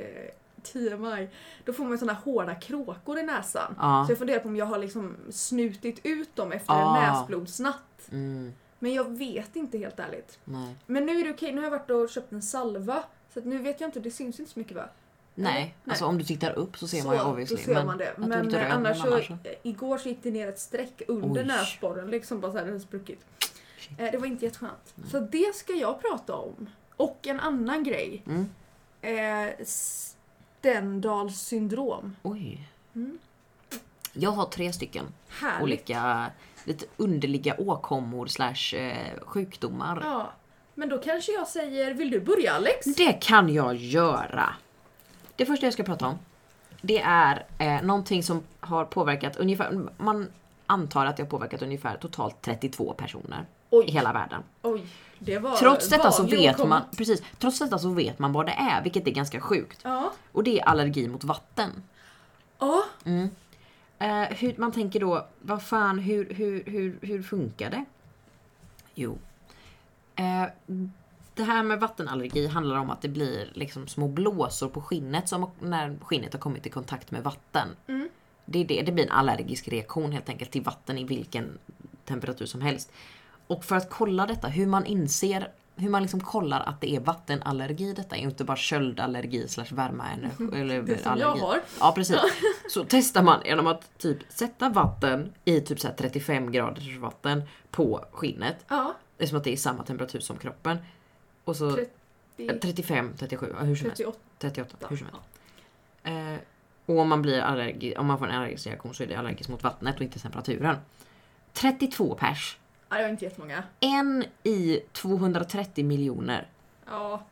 10 0.62 0.96
maj. 0.96 1.30
Då 1.64 1.72
får 1.72 1.84
man 1.84 1.98
såna 1.98 2.12
hårda 2.12 2.54
kråkor 2.54 3.18
i 3.18 3.22
näsan. 3.22 3.74
Ja. 3.78 4.04
Så 4.06 4.12
jag 4.12 4.18
funderar 4.18 4.38
på 4.40 4.48
om 4.48 4.56
jag 4.56 4.66
har 4.66 4.78
liksom 4.78 5.16
snutit 5.30 6.00
ut 6.02 6.36
dem 6.36 6.52
efter 6.52 6.72
en 6.74 6.80
Ah. 6.80 7.12
näsblodsnatt. 7.20 8.08
Mm. 8.12 8.52
Men 8.78 8.94
jag 8.94 9.18
vet 9.18 9.56
inte 9.56 9.78
helt 9.78 9.98
ärligt. 9.98 10.38
Nej. 10.44 10.76
Men 10.86 11.06
nu 11.06 11.20
är 11.20 11.24
det 11.24 11.30
okej, 11.30 11.52
nu 11.52 11.56
har 11.58 11.64
jag 11.64 11.70
varit 11.70 11.90
och 11.90 12.08
köpt 12.10 12.32
en 12.32 12.42
salva. 12.42 13.02
Så 13.34 13.40
nu 13.40 13.58
vet 13.58 13.80
jag 13.80 13.88
inte, 13.88 14.00
det 14.00 14.10
syns 14.10 14.40
inte 14.40 14.52
så 14.52 14.58
mycket 14.58 14.76
va? 14.76 14.84
Nej. 15.34 15.52
Nej. 15.54 15.74
Alltså 15.86 16.04
om 16.04 16.18
du 16.18 16.24
tittar 16.24 16.52
upp 16.58 16.76
så 16.78 16.88
ser 16.88 17.04
man 17.04 17.16
ju 17.16 17.22
obviously. 17.22 17.56
då 17.56 17.62
ser 17.62 17.74
men 17.74 17.86
man 17.86 17.98
det. 17.98 18.14
Men 18.16 18.50
rör 18.50 18.60
eh, 18.60 18.74
annars 18.74 18.98
så, 19.00 19.06
annars 19.06 19.30
eh, 19.30 19.36
igår 19.62 19.98
så 19.98 20.08
gick 20.08 20.22
det 20.22 20.30
ner 20.30 20.48
ett 20.48 20.58
streck 20.58 21.02
under 21.08 21.40
Oj. 21.40 21.46
näsborren, 21.46 22.10
liksom 22.10 22.40
bara 22.40 22.52
så 22.52 22.58
här, 22.58 22.64
den 22.64 22.80
spruckit. 22.80 23.24
Eh, 23.98 24.10
det 24.12 24.18
var 24.18 24.26
inte 24.26 24.44
jätteskönt. 24.44 24.94
Så 25.10 25.20
det 25.20 25.54
ska 25.54 25.72
jag 25.72 26.00
prata 26.00 26.34
om. 26.34 26.68
Och 26.96 27.26
en 27.26 27.40
annan 27.40 27.84
grej. 27.84 28.22
Mm. 28.26 28.46
Eh, 29.02 29.54
Stendals 30.60 31.40
syndrom. 31.40 32.16
Oj. 32.22 32.68
Mm. 32.94 33.18
Jag 34.12 34.30
har 34.30 34.44
tre 34.44 34.72
stycken 34.72 35.04
Härligt. 35.28 35.62
olika 35.62 36.30
lite 36.64 36.86
underliga 36.96 37.54
åkommor 37.58 38.26
slash 38.26 38.76
eh, 38.76 39.20
sjukdomar. 39.20 40.00
Ja. 40.04 40.32
Men 40.74 40.88
då 40.88 40.98
kanske 40.98 41.32
jag 41.32 41.48
säger, 41.48 41.94
vill 41.94 42.10
du 42.10 42.20
börja 42.20 42.52
Alex? 42.52 42.86
Det 42.86 43.12
kan 43.12 43.54
jag 43.54 43.76
göra. 43.76 44.54
Det 45.36 45.46
första 45.46 45.66
jag 45.66 45.72
ska 45.72 45.82
prata 45.82 46.06
om 46.06 46.18
det 46.80 47.00
är 47.00 47.46
eh, 47.58 47.82
någonting 47.82 48.22
som 48.22 48.42
har 48.60 48.84
påverkat 48.84 49.36
ungefär, 49.36 49.88
man 49.96 50.28
antar 50.66 51.06
att 51.06 51.16
det 51.16 51.22
har 51.22 51.30
påverkat 51.30 51.62
ungefär 51.62 51.96
totalt 51.96 52.42
32 52.42 52.92
personer 52.92 53.46
i 53.70 53.76
Oj, 53.76 53.90
hela 53.90 54.12
världen. 54.12 54.42
oj. 54.62 54.86
Det 55.18 55.38
var 55.38 55.56
Trots 55.56 55.88
detta 55.88 56.12
så 56.12 56.22
vet 56.22 56.68
man, 56.68 56.82
precis, 56.96 57.22
trots 57.38 57.58
detta 57.58 57.78
så 57.78 57.88
vet 57.88 58.18
man 58.18 58.32
vad 58.32 58.46
det 58.46 58.52
är, 58.52 58.82
vilket 58.82 59.06
är 59.06 59.10
ganska 59.10 59.40
sjukt. 59.40 59.80
Ja. 59.82 60.12
Och 60.32 60.44
det 60.44 60.60
är 60.60 60.64
allergi 60.64 61.08
mot 61.08 61.24
vatten. 61.24 61.82
Ja. 62.58 62.84
Eh, 63.98 64.22
hur, 64.22 64.54
man 64.56 64.72
tänker 64.72 65.00
då, 65.00 65.26
vad 65.40 65.62
fan, 65.62 65.98
hur, 65.98 66.34
hur, 66.34 66.64
hur, 66.66 66.98
hur 67.02 67.22
funkar 67.22 67.70
det? 67.70 67.84
Jo. 68.94 69.18
Eh, 70.16 70.44
det 71.34 71.42
här 71.42 71.62
med 71.62 71.80
vattenallergi 71.80 72.46
handlar 72.46 72.76
om 72.76 72.90
att 72.90 73.02
det 73.02 73.08
blir 73.08 73.50
liksom 73.54 73.88
små 73.88 74.08
blåsor 74.08 74.68
på 74.68 74.80
skinnet 74.80 75.28
som 75.28 75.50
när 75.60 75.96
skinnet 76.02 76.32
har 76.32 76.40
kommit 76.40 76.66
i 76.66 76.70
kontakt 76.70 77.10
med 77.10 77.22
vatten. 77.22 77.68
Mm. 77.86 78.08
Det, 78.44 78.58
är 78.58 78.64
det, 78.64 78.82
det 78.82 78.92
blir 78.92 79.04
en 79.04 79.10
allergisk 79.10 79.68
reaktion 79.68 80.12
helt 80.12 80.28
enkelt 80.28 80.50
till 80.50 80.62
vatten 80.62 80.98
i 80.98 81.04
vilken 81.04 81.58
temperatur 82.04 82.46
som 82.46 82.60
helst. 82.60 82.92
Och 83.50 83.64
för 83.64 83.76
att 83.76 83.90
kolla 83.90 84.26
detta, 84.26 84.48
hur 84.48 84.66
man 84.66 84.86
inser 84.86 85.52
hur 85.76 85.90
man 85.90 86.02
liksom 86.02 86.20
kollar 86.20 86.60
att 86.60 86.80
det 86.80 86.96
är 86.96 87.00
vattenallergi 87.00 87.92
detta 87.92 88.16
inte 88.16 88.44
bara 88.44 88.56
köldallergi 88.56 89.48
slash 89.48 89.66
värmeallergi. 89.70 90.60
eller 90.60 90.82
Det 90.86 91.02
som 91.02 91.18
jag 91.18 91.36
har. 91.36 91.60
Ja 91.80 91.92
precis. 91.92 92.16
Så 92.70 92.84
testar 92.88 93.22
man 93.22 93.40
genom 93.44 93.66
att 93.66 93.98
typ 93.98 94.18
sätta 94.28 94.68
vatten 94.68 95.32
i 95.44 95.60
typ 95.60 95.80
så 95.80 95.88
här 95.88 95.94
35 95.94 96.52
graders 96.52 96.96
vatten 96.96 97.42
på 97.70 98.04
skinnet. 98.12 98.56
Ja. 98.68 98.94
Det 99.16 99.24
är 99.24 99.28
som 99.28 99.38
att 99.38 99.44
det 99.44 99.52
är 99.52 99.56
samma 99.56 99.82
temperatur 99.82 100.20
som 100.20 100.36
kroppen. 100.36 100.78
Och 101.44 101.56
så 101.56 101.70
30, 102.36 102.58
35, 102.62 103.12
37, 103.18 103.54
ja, 103.58 103.64
hur 103.64 103.76
som 103.76 103.86
helst. 103.86 103.96
38. 103.96 104.18
38, 104.38 104.86
hur 104.90 104.96
som 104.96 105.06
helst. 105.06 105.28
Eh, 106.02 106.44
och 106.86 106.98
om 106.98 107.08
man 107.08 107.22
blir 107.22 107.40
allergi, 107.40 107.96
om 107.96 108.06
man 108.06 108.18
får 108.18 108.26
en 108.26 108.34
allergisk 108.34 108.66
reaktion 108.66 108.94
så 108.94 109.02
är 109.02 109.06
det 109.06 109.14
allergisk 109.14 109.50
mot 109.50 109.62
vattnet 109.62 109.96
och 109.96 110.02
inte 110.02 110.18
temperaturen. 110.18 110.76
32 111.52 112.14
pers. 112.14 112.59
Ja, 112.90 112.96
det 112.96 113.02
var 113.02 113.10
inte 113.10 113.24
jättemånga. 113.24 113.62
En 113.80 114.24
i 114.42 114.80
230 114.92 115.84
miljoner. 115.84 116.48
Ja. 116.86 117.22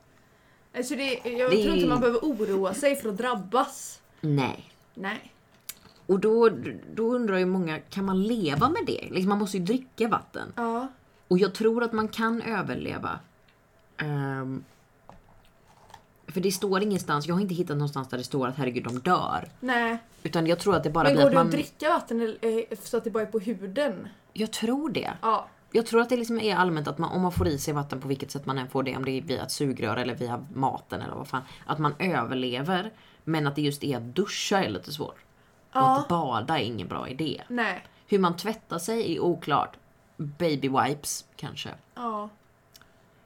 Alltså 0.76 0.94
det, 0.94 1.20
jag 1.24 1.50
Det 1.50 1.62
tror 1.62 1.74
inte 1.74 1.88
man 1.88 2.00
behöver 2.00 2.18
oroa 2.18 2.74
sig 2.74 2.96
för 2.96 3.08
att 3.08 3.16
drabbas. 3.16 4.00
Nej. 4.20 4.72
Nej. 4.94 5.32
Och 6.06 6.20
då, 6.20 6.50
då 6.94 7.14
undrar 7.14 7.38
ju 7.38 7.46
många, 7.46 7.78
kan 7.78 8.04
man 8.04 8.22
leva 8.22 8.68
med 8.68 8.82
det? 8.86 9.08
Liksom 9.10 9.28
man 9.28 9.38
måste 9.38 9.56
ju 9.58 9.64
dricka 9.64 10.08
vatten. 10.08 10.52
Ja. 10.56 10.88
Och 11.28 11.38
jag 11.38 11.54
tror 11.54 11.82
att 11.84 11.92
man 11.92 12.08
kan 12.08 12.42
överleva. 12.42 13.20
Ehm, 13.96 14.64
för 16.28 16.40
det 16.40 16.52
står 16.52 16.82
ingenstans, 16.82 17.26
jag 17.26 17.34
har 17.34 17.40
inte 17.40 17.54
hittat 17.54 17.76
någonstans 17.76 18.08
där 18.08 18.18
det 18.18 18.24
står 18.24 18.48
att 18.48 18.56
herregud 18.56 18.84
de 18.84 18.98
dör. 18.98 19.48
Nej. 19.60 19.98
Utan 20.22 20.46
jag 20.46 20.58
tror 20.58 20.76
att 20.76 20.84
det 20.84 20.90
bara 20.90 21.04
Men 21.04 21.12
blir 21.12 21.22
går 21.22 21.26
att 21.26 21.32
det 21.32 21.36
man... 21.36 21.46
att 21.46 21.52
dricka 21.52 21.88
vatten 21.88 22.36
eh, 22.40 22.78
så 22.82 22.96
att 22.96 23.04
det 23.04 23.10
bara 23.10 23.22
är 23.22 23.26
på 23.26 23.38
huden? 23.38 24.08
Jag 24.32 24.52
tror 24.52 24.90
det. 24.90 25.10
Ja. 25.22 25.48
Jag 25.72 25.86
tror 25.86 26.00
att 26.00 26.08
det 26.08 26.16
liksom 26.16 26.40
är 26.40 26.56
allmänt 26.56 26.88
att 26.88 26.98
man, 26.98 27.12
om 27.12 27.22
man 27.22 27.32
får 27.32 27.48
i 27.48 27.58
sig 27.58 27.74
vatten 27.74 28.00
på 28.00 28.08
vilket 28.08 28.30
sätt 28.30 28.46
man 28.46 28.58
än 28.58 28.68
får 28.68 28.82
det, 28.82 28.96
om 28.96 29.04
det 29.04 29.10
är 29.10 29.22
via 29.22 29.42
ett 29.42 29.50
sugrör 29.52 29.96
eller 29.96 30.14
via 30.14 30.44
maten 30.54 31.02
eller 31.02 31.14
vad 31.14 31.28
fan. 31.28 31.42
Att 31.66 31.78
man 31.78 31.94
överlever. 31.98 32.90
Men 33.24 33.46
att 33.46 33.56
det 33.56 33.62
just 33.62 33.84
är 33.84 33.96
att 33.96 34.02
duscha 34.02 34.64
är 34.64 34.68
lite 34.68 34.92
svårt. 34.92 35.16
Och 35.18 35.24
Ja. 35.72 35.98
att 35.98 36.08
bada 36.08 36.58
är 36.58 36.62
ingen 36.64 36.88
bra 36.88 37.08
idé. 37.08 37.42
Nej. 37.48 37.84
Hur 38.06 38.18
man 38.18 38.36
tvättar 38.36 38.78
sig 38.78 39.14
är 39.16 39.20
oklart. 39.20 39.76
Baby 40.16 40.68
wipes 40.68 41.24
kanske. 41.36 41.68
Ja. 41.94 42.28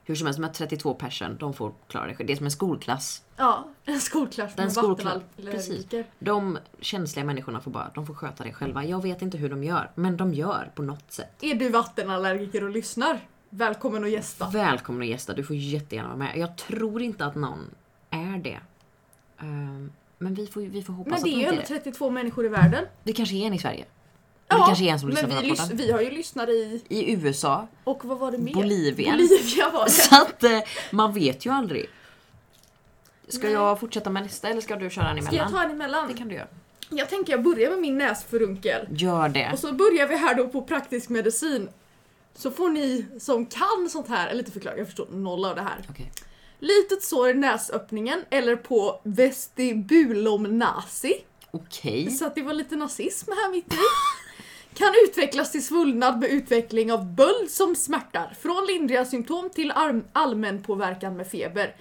Hur 0.04 0.14
som 0.14 0.26
helst, 0.26 0.38
de 0.40 0.44
här 0.46 0.52
32 0.52 0.94
persen, 0.94 1.36
de 1.40 1.54
får 1.54 1.72
klara 1.88 2.06
det. 2.06 2.24
Det 2.24 2.32
är 2.32 2.36
som 2.36 2.46
en 2.46 2.50
skolklass. 2.52 3.22
Ja. 3.36 3.68
En 3.84 4.00
skolklass 4.00 4.56
med 4.56 4.68
skolklass- 4.72 5.20
vattenallergiker. 5.36 6.04
De 6.18 6.58
känsliga 6.80 7.24
människorna 7.24 7.60
får 7.60 7.70
bara, 7.70 7.90
de 7.94 8.06
får 8.06 8.14
sköta 8.14 8.44
det 8.44 8.52
själva. 8.52 8.84
Jag 8.84 9.02
vet 9.02 9.22
inte 9.22 9.38
hur 9.38 9.48
de 9.50 9.64
gör, 9.64 9.90
men 9.94 10.16
de 10.16 10.34
gör 10.34 10.70
på 10.74 10.82
något 10.82 11.12
sätt. 11.12 11.30
Är 11.40 11.54
du 11.54 11.68
vattenallergiker 11.68 12.64
och 12.64 12.70
lyssnar? 12.70 13.20
Välkommen 13.50 14.04
att 14.04 14.10
gästa. 14.10 14.50
Välkommen 14.50 15.02
att 15.02 15.08
gästa, 15.08 15.34
du 15.34 15.44
får 15.44 15.56
jättegärna 15.56 16.08
vara 16.08 16.18
med. 16.18 16.36
Jag 16.36 16.56
tror 16.56 17.02
inte 17.02 17.24
att 17.26 17.34
någon 17.34 17.70
är 18.10 18.38
det. 18.38 18.60
Ehm, 19.38 19.92
men 20.18 20.34
vi 20.34 20.46
får, 20.46 20.60
vi 20.60 20.82
får 20.82 20.92
hoppas 20.92 21.10
Men 21.10 21.18
att 21.18 21.24
det 21.24 21.30
de 21.30 21.34
är 21.34 21.38
ju 21.38 21.42
inte 21.42 21.50
ändå 21.50 21.62
är 21.74 21.74
det. 21.78 21.82
32 21.84 22.10
människor 22.10 22.44
i 22.46 22.48
världen. 22.48 22.84
Det 23.02 23.12
kanske 23.12 23.34
är 23.36 23.46
en 23.46 23.54
i 23.54 23.58
Sverige. 23.58 23.84
Och 24.54 24.60
det 24.60 24.66
kanske 24.66 24.84
är 24.84 24.88
en 24.88 25.00
som 25.00 25.08
lyssnar 25.08 25.28
men 25.28 25.36
på 25.36 25.42
vi, 25.42 25.48
den 25.48 25.58
här 25.58 25.66
podden. 25.66 25.86
vi 25.86 25.92
har 25.92 26.00
ju 26.00 26.10
lyssnare 26.10 26.50
i... 26.50 26.82
I 26.88 27.12
USA, 27.12 27.68
Och 27.84 28.04
vad 28.04 28.18
var 28.18 28.32
det 28.32 28.38
mer? 28.38 28.54
Bolivien. 28.54 29.16
Bolivia 29.16 29.70
var 29.70 29.84
det. 29.84 29.90
Så 29.90 30.22
att 30.22 30.44
eh, 30.44 30.58
man 30.90 31.12
vet 31.12 31.46
ju 31.46 31.50
aldrig. 31.52 31.88
Ska 33.28 33.42
Nej. 33.42 33.52
jag 33.52 33.80
fortsätta 33.80 34.10
med 34.10 34.22
nästa 34.22 34.48
eller 34.48 34.60
ska 34.60 34.76
du 34.76 34.90
köra 34.90 35.10
en 35.10 35.22
Ska 35.22 35.34
jag 35.36 35.46
emellan? 35.46 35.52
ta 35.52 35.62
en 35.64 35.70
emellan? 35.70 36.08
Det 36.08 36.14
kan 36.14 36.28
du 36.28 36.34
göra. 36.34 36.46
Jag 36.90 37.08
tänker 37.08 37.32
jag 37.32 37.42
börjar 37.42 37.70
med 37.70 37.78
min 37.78 37.98
näsförunkel. 37.98 38.86
Gör 38.90 39.28
det. 39.28 39.50
Och 39.52 39.58
så 39.58 39.72
börjar 39.72 40.06
vi 40.06 40.16
här 40.16 40.34
då 40.34 40.48
på 40.48 40.62
praktisk 40.62 41.08
medicin. 41.08 41.68
Så 42.34 42.50
får 42.50 42.68
ni 42.68 43.06
som 43.20 43.46
kan 43.46 43.88
sånt 43.90 44.08
här, 44.08 44.26
eller 44.28 44.38
lite 44.38 44.50
förklara, 44.52 44.76
jag 44.76 44.86
förstår 44.86 45.06
noll 45.12 45.44
av 45.44 45.54
det 45.56 45.62
här. 45.62 45.86
Okej. 45.90 46.12
Litet 46.58 47.02
sår 47.02 47.30
i 47.30 47.34
näsöppningen 47.34 48.24
eller 48.30 48.56
på 48.56 49.00
vestibulum 49.04 50.58
nasi. 50.58 51.14
Okej. 51.50 52.10
Så 52.10 52.26
att 52.26 52.34
det 52.34 52.42
var 52.42 52.52
lite 52.52 52.76
nazism 52.76 53.30
här 53.30 53.50
mitt 53.50 53.72
i. 53.72 53.76
Kan 54.74 54.92
utvecklas 55.04 55.52
till 55.52 55.64
svullnad 55.64 56.20
med 56.20 56.30
utveckling 56.30 56.92
av 56.92 57.14
böld 57.14 57.50
som 57.50 57.76
smärtar. 57.76 58.36
Från 58.42 58.66
lindriga 58.66 59.04
symptom 59.04 59.50
till 59.50 59.72
allmän 60.12 60.62
påverkan 60.62 61.16
med 61.16 61.26
feber. 61.26 61.76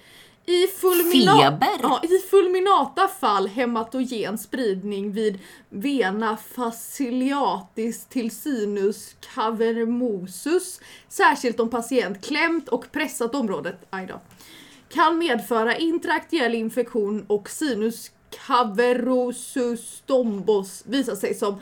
I, 0.46 0.66
fulmina-? 0.66 1.58
Ja, 1.82 2.00
I 2.02 2.18
fulminata 2.18 3.08
fall 3.08 3.48
hematogen 3.48 4.38
spridning 4.38 5.12
vid 5.12 5.38
vena 5.68 6.36
faciliatis 6.36 8.04
till 8.04 8.30
sinus 8.30 9.16
cavernosus, 9.34 10.80
särskilt 11.08 11.60
om 11.60 11.70
patient 11.70 12.24
klämt 12.24 12.68
och 12.68 12.92
pressat 12.92 13.34
området, 13.34 13.86
aj 13.90 14.08
kan 14.92 15.18
medföra 15.18 15.76
intraktuell 15.76 16.54
infektion 16.54 17.24
och 17.26 17.50
sinus 17.50 18.10
cavernosus 18.46 20.02
thrombos 20.06 20.82
visar 20.86 21.14
sig 21.14 21.34
som 21.34 21.60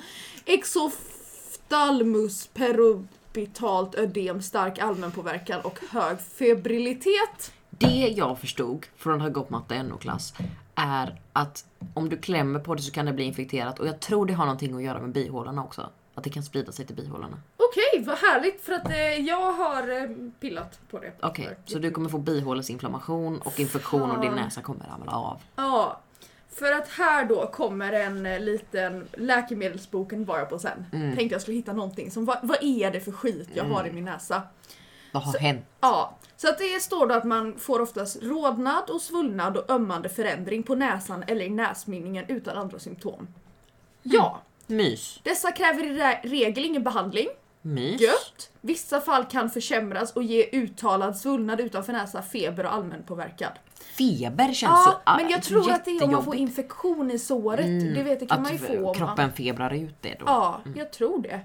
exoftalmus 1.71 2.47
perobitalt 2.47 3.95
ödem, 3.95 4.43
stark 4.43 4.79
allmänpåverkan 4.79 5.61
och 5.61 5.79
hög 5.91 6.21
febrilitet. 6.21 7.53
Det 7.71 8.15
jag 8.17 8.39
förstod 8.39 8.87
från 8.97 9.21
ha 9.21 9.29
gått 9.29 9.51
matte 9.51 9.83
NO-klass 9.83 10.35
är 10.75 11.21
att 11.33 11.65
om 11.95 12.09
du 12.09 12.17
klämmer 12.17 12.61
på 12.61 12.75
det 12.75 12.83
så 12.83 12.93
kan 12.93 13.07
det 13.07 13.13
bli 13.13 13.25
infekterat 13.25 13.79
och 13.79 13.87
jag 13.87 14.01
tror 14.01 14.27
det 14.27 14.33
har 14.33 14.45
någonting 14.45 14.77
att 14.77 14.83
göra 14.83 15.01
med 15.01 15.11
bihålorna 15.11 15.65
också. 15.65 15.91
Att 16.15 16.25
det 16.25 16.31
kan 16.31 16.43
sprida 16.43 16.73
sig 16.73 16.87
till 16.87 16.97
bihålorna. 16.97 17.37
Okej, 17.57 18.05
vad 18.07 18.19
härligt 18.19 18.61
för 18.61 18.73
att 18.73 18.91
eh, 18.91 19.27
jag 19.27 19.53
har 19.53 20.03
eh, 20.03 20.09
pillat 20.41 20.81
på 20.91 20.99
det. 20.99 21.13
Okej, 21.23 21.59
så 21.67 21.79
du 21.79 21.91
kommer 21.91 22.09
få 22.09 22.19
bihålesinflammation 22.19 23.39
och 23.39 23.61
infektion 23.61 24.11
och 24.11 24.21
din 24.21 24.33
näsa 24.33 24.63
kommer 24.63 24.87
ramla 24.87 25.13
av. 25.13 25.41
Ja, 25.57 26.01
för 26.53 26.73
att 26.73 26.89
här 26.89 27.25
då 27.25 27.47
kommer 27.47 27.93
en 27.93 28.27
eh, 28.27 28.41
liten 28.41 29.09
läkemedelsboken 29.13 30.25
var 30.25 30.39
jag 30.39 30.49
på 30.49 30.59
sen. 30.59 30.87
Mm. 30.93 31.17
Tänkte 31.17 31.35
jag 31.35 31.43
skulle 31.43 31.57
hitta 31.57 31.73
någonting 31.73 32.11
som, 32.11 32.25
vad, 32.25 32.39
vad 32.43 32.59
är 32.63 32.91
det 32.91 33.01
för 33.01 33.13
skit 33.13 33.49
jag 33.55 33.65
har 33.65 33.87
i 33.87 33.93
min 33.93 34.05
näsa? 34.05 34.43
Vad 35.13 35.23
har 35.23 35.33
Så- 35.33 35.39
hänt? 35.39 35.65
Ja, 35.81 36.17
så 36.37 36.49
att 36.49 36.59
det 36.59 36.83
står 36.83 37.07
då 37.07 37.15
att 37.15 37.25
man 37.25 37.59
får 37.59 37.81
oftast 37.81 38.23
rodnad 38.23 38.91
och 38.91 39.01
svullnad 39.03 39.57
och 39.57 39.71
ömmande 39.71 40.09
förändring 40.09 40.63
på 40.63 40.75
näsan 40.75 41.25
eller 41.27 41.45
i 41.45 41.51
näsmynningen 41.51 42.25
utan 42.29 42.57
andra 42.59 42.79
symptom. 42.79 43.29
Ja, 44.03 44.41
Mys. 44.67 45.21
dessa 45.23 45.53
kräver 45.53 45.85
i 45.87 45.99
re- 45.99 46.21
regel 46.23 46.65
ingen 46.65 46.83
behandling. 46.83 47.29
Mys. 47.63 48.01
Gött! 48.01 48.51
Vissa 48.61 49.01
fall 49.01 49.25
kan 49.25 49.51
försämras 49.51 50.13
och 50.13 50.23
ge 50.23 50.49
uttalad 50.53 51.17
svullnad 51.17 51.61
utanför 51.61 51.93
näsa, 51.93 52.23
feber 52.23 52.65
och 52.67 52.73
allmänpåverkan. 52.75 53.53
Feber 53.99 54.45
känns 54.53 54.85
så 54.85 54.91
Ja, 54.91 55.01
ah, 55.05 55.17
men 55.17 55.29
jag 55.31 55.43
tror 55.43 55.71
att 55.73 55.85
det 55.85 55.91
är 55.91 56.05
om 56.05 56.11
man 56.11 56.25
får 56.25 56.37
infektion 56.37 57.11
i 57.11 57.19
såret. 57.19 57.67
Mm, 57.67 57.95
Det 57.95 58.03
vet 58.03 58.21
det 58.21 58.27
kan 58.27 58.39
att 58.39 58.43
man 58.43 58.53
ju 58.53 58.59
få 58.59 58.89
om 58.89 58.95
kroppen 58.95 59.33
febrar 59.33 59.75
ut 59.75 59.95
det 60.01 60.17
då. 60.19 60.25
Ja, 60.27 60.61
jag 60.77 60.93
tror 60.93 61.23
det. 61.23 61.41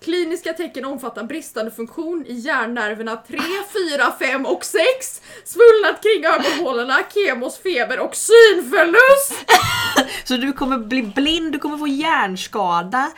Kliniska 0.00 0.52
tecken 0.52 0.84
omfattar 0.84 1.24
bristande 1.24 1.70
funktion 1.70 2.24
i 2.26 2.34
hjärnnerverna 2.34 3.16
3, 3.16 3.38
4, 3.38 4.12
5 4.18 4.46
och 4.46 4.64
6, 4.64 4.82
svullnad 5.44 5.96
kring 6.02 6.24
ögonhålorna, 6.24 6.98
kemos, 7.14 7.58
feber 7.58 8.00
och 8.00 8.16
synförlust. 8.16 9.50
Så 10.24 10.36
du 10.36 10.52
kommer 10.52 10.78
bli 10.78 11.02
blind, 11.02 11.52
du 11.52 11.58
kommer 11.58 11.76
få 11.78 11.86
hjärnskada. 11.88 13.10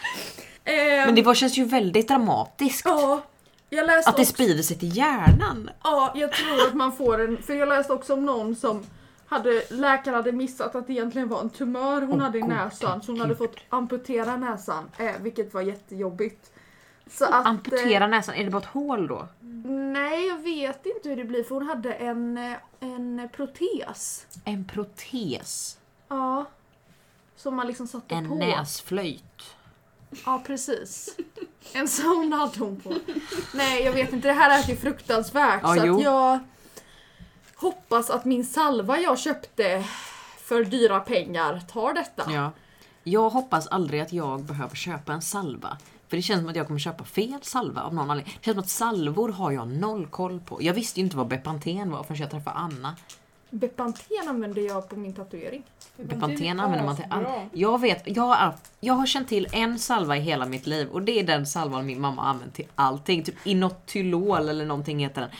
Ehm, 0.64 1.06
Men 1.06 1.14
det 1.14 1.22
var, 1.22 1.34
känns 1.34 1.58
ju 1.58 1.64
väldigt 1.64 2.08
dramatiskt. 2.08 2.82
Ja, 2.84 3.22
jag 3.70 3.86
läste 3.86 4.10
Att 4.10 4.16
det 4.16 4.22
också- 4.22 4.34
sprider 4.34 4.62
sig 4.62 4.78
till 4.78 4.96
hjärnan. 4.96 5.70
Ja, 5.84 6.12
jag 6.14 6.32
tror 6.32 6.66
att 6.68 6.74
man 6.74 6.96
får 6.96 7.20
en... 7.20 7.42
För 7.42 7.54
jag 7.54 7.68
läste 7.68 7.92
också 7.92 8.12
om 8.14 8.26
någon 8.26 8.56
som 8.56 8.86
hade, 9.26 9.62
läkaren 9.70 10.14
hade 10.16 10.32
missat 10.32 10.74
att 10.74 10.86
det 10.86 10.92
egentligen 10.92 11.28
var 11.28 11.40
en 11.40 11.50
tumör 11.50 12.00
hon 12.02 12.12
Åh, 12.12 12.20
hade 12.20 12.38
i 12.38 12.40
gud, 12.40 12.50
näsan. 12.50 13.02
Så 13.02 13.12
hon 13.12 13.20
hade 13.20 13.36
fått 13.36 13.56
amputera 13.68 14.36
näsan, 14.36 14.90
eh, 14.98 15.10
vilket 15.20 15.54
var 15.54 15.62
jättejobbigt. 15.62 16.50
Så 17.10 17.24
att, 17.24 17.46
Amputera 17.46 18.06
näsan, 18.06 18.34
är 18.34 18.44
det 18.44 18.50
bara 18.50 18.62
ett 18.62 18.68
hål 18.68 19.06
då? 19.06 19.18
Eh, 19.18 19.26
nej, 19.70 20.26
jag 20.26 20.38
vet 20.38 20.86
inte 20.86 21.08
hur 21.08 21.16
det 21.16 21.24
blir 21.24 21.42
för 21.44 21.54
hon 21.54 21.66
hade 21.66 21.92
en, 21.92 22.38
eh, 22.38 22.52
en 22.80 23.28
protes. 23.32 24.26
En 24.44 24.64
protes. 24.64 25.78
Ja. 26.08 26.44
Som 27.36 27.56
man 27.56 27.66
liksom 27.66 27.86
satte 27.86 28.14
En 28.14 28.28
på. 28.28 28.34
näsflöjt. 28.34 29.42
Ja, 30.26 30.42
precis. 30.46 31.16
En 31.72 31.88
sån 31.88 32.32
hade 32.32 32.58
hon 32.58 32.80
på. 32.80 32.94
Nej, 33.54 33.82
jag 33.84 33.92
vet 33.92 34.12
inte. 34.12 34.28
Det 34.28 34.34
här 34.34 34.62
är 34.62 34.68
ju 34.70 34.76
fruktansvärt. 34.76 35.60
Ja, 35.62 35.74
så 35.76 35.86
jo. 35.86 35.96
att 35.96 36.02
jag 36.02 36.38
hoppas 37.54 38.10
att 38.10 38.24
min 38.24 38.46
salva 38.46 38.98
jag 38.98 39.18
köpte 39.18 39.84
för 40.38 40.64
dyra 40.64 41.00
pengar 41.00 41.60
tar 41.72 41.94
detta. 41.94 42.32
Ja. 42.32 42.52
Jag 43.04 43.30
hoppas 43.30 43.66
aldrig 43.66 44.00
att 44.00 44.12
jag 44.12 44.42
behöver 44.42 44.76
köpa 44.76 45.12
en 45.12 45.22
salva. 45.22 45.78
För 46.08 46.16
det 46.16 46.22
känns 46.22 46.40
som 46.40 46.48
att 46.48 46.56
jag 46.56 46.66
kommer 46.66 46.80
köpa 46.80 47.04
fel 47.04 47.38
salva 47.42 47.82
av 47.82 47.94
någon 47.94 48.10
anledning. 48.10 48.34
Det 48.40 48.44
känns 48.44 48.54
som 48.54 48.62
att 48.62 48.68
salvor 48.68 49.28
har 49.28 49.52
jag 49.52 49.68
noll 49.68 50.06
koll 50.06 50.40
på. 50.40 50.62
Jag 50.62 50.74
visste 50.74 51.00
ju 51.00 51.04
inte 51.04 51.16
vad 51.16 51.28
Bepanten 51.28 51.90
var 51.90 52.02
förrän 52.02 52.20
jag 52.20 52.30
träffade 52.30 52.56
Anna. 52.56 52.96
Bepanten 53.50 54.28
använder 54.28 54.62
jag 54.62 54.88
på 54.88 54.96
min 54.96 55.12
tatuering. 55.12 55.62
Bepanten 55.96 56.60
använder 56.60 56.84
man 56.86 56.96
till 56.96 57.04
allt. 57.10 57.28
Jag 57.52 57.80
vet, 57.80 58.02
jag 58.16 58.22
har, 58.22 58.52
jag 58.80 58.94
har 58.94 59.06
känt 59.06 59.28
till 59.28 59.48
en 59.52 59.78
salva 59.78 60.16
i 60.16 60.20
hela 60.20 60.46
mitt 60.46 60.66
liv 60.66 60.88
och 60.88 61.02
det 61.02 61.20
är 61.20 61.24
den 61.24 61.46
salvan 61.46 61.86
min 61.86 62.00
mamma 62.00 62.22
har 62.22 62.30
använt 62.30 62.54
till 62.54 62.66
allting. 62.74 63.24
Typ 63.24 63.34
Inotylol 63.46 64.48
eller 64.48 64.64
någonting 64.66 64.98
heter 64.98 65.20
den. 65.20 65.30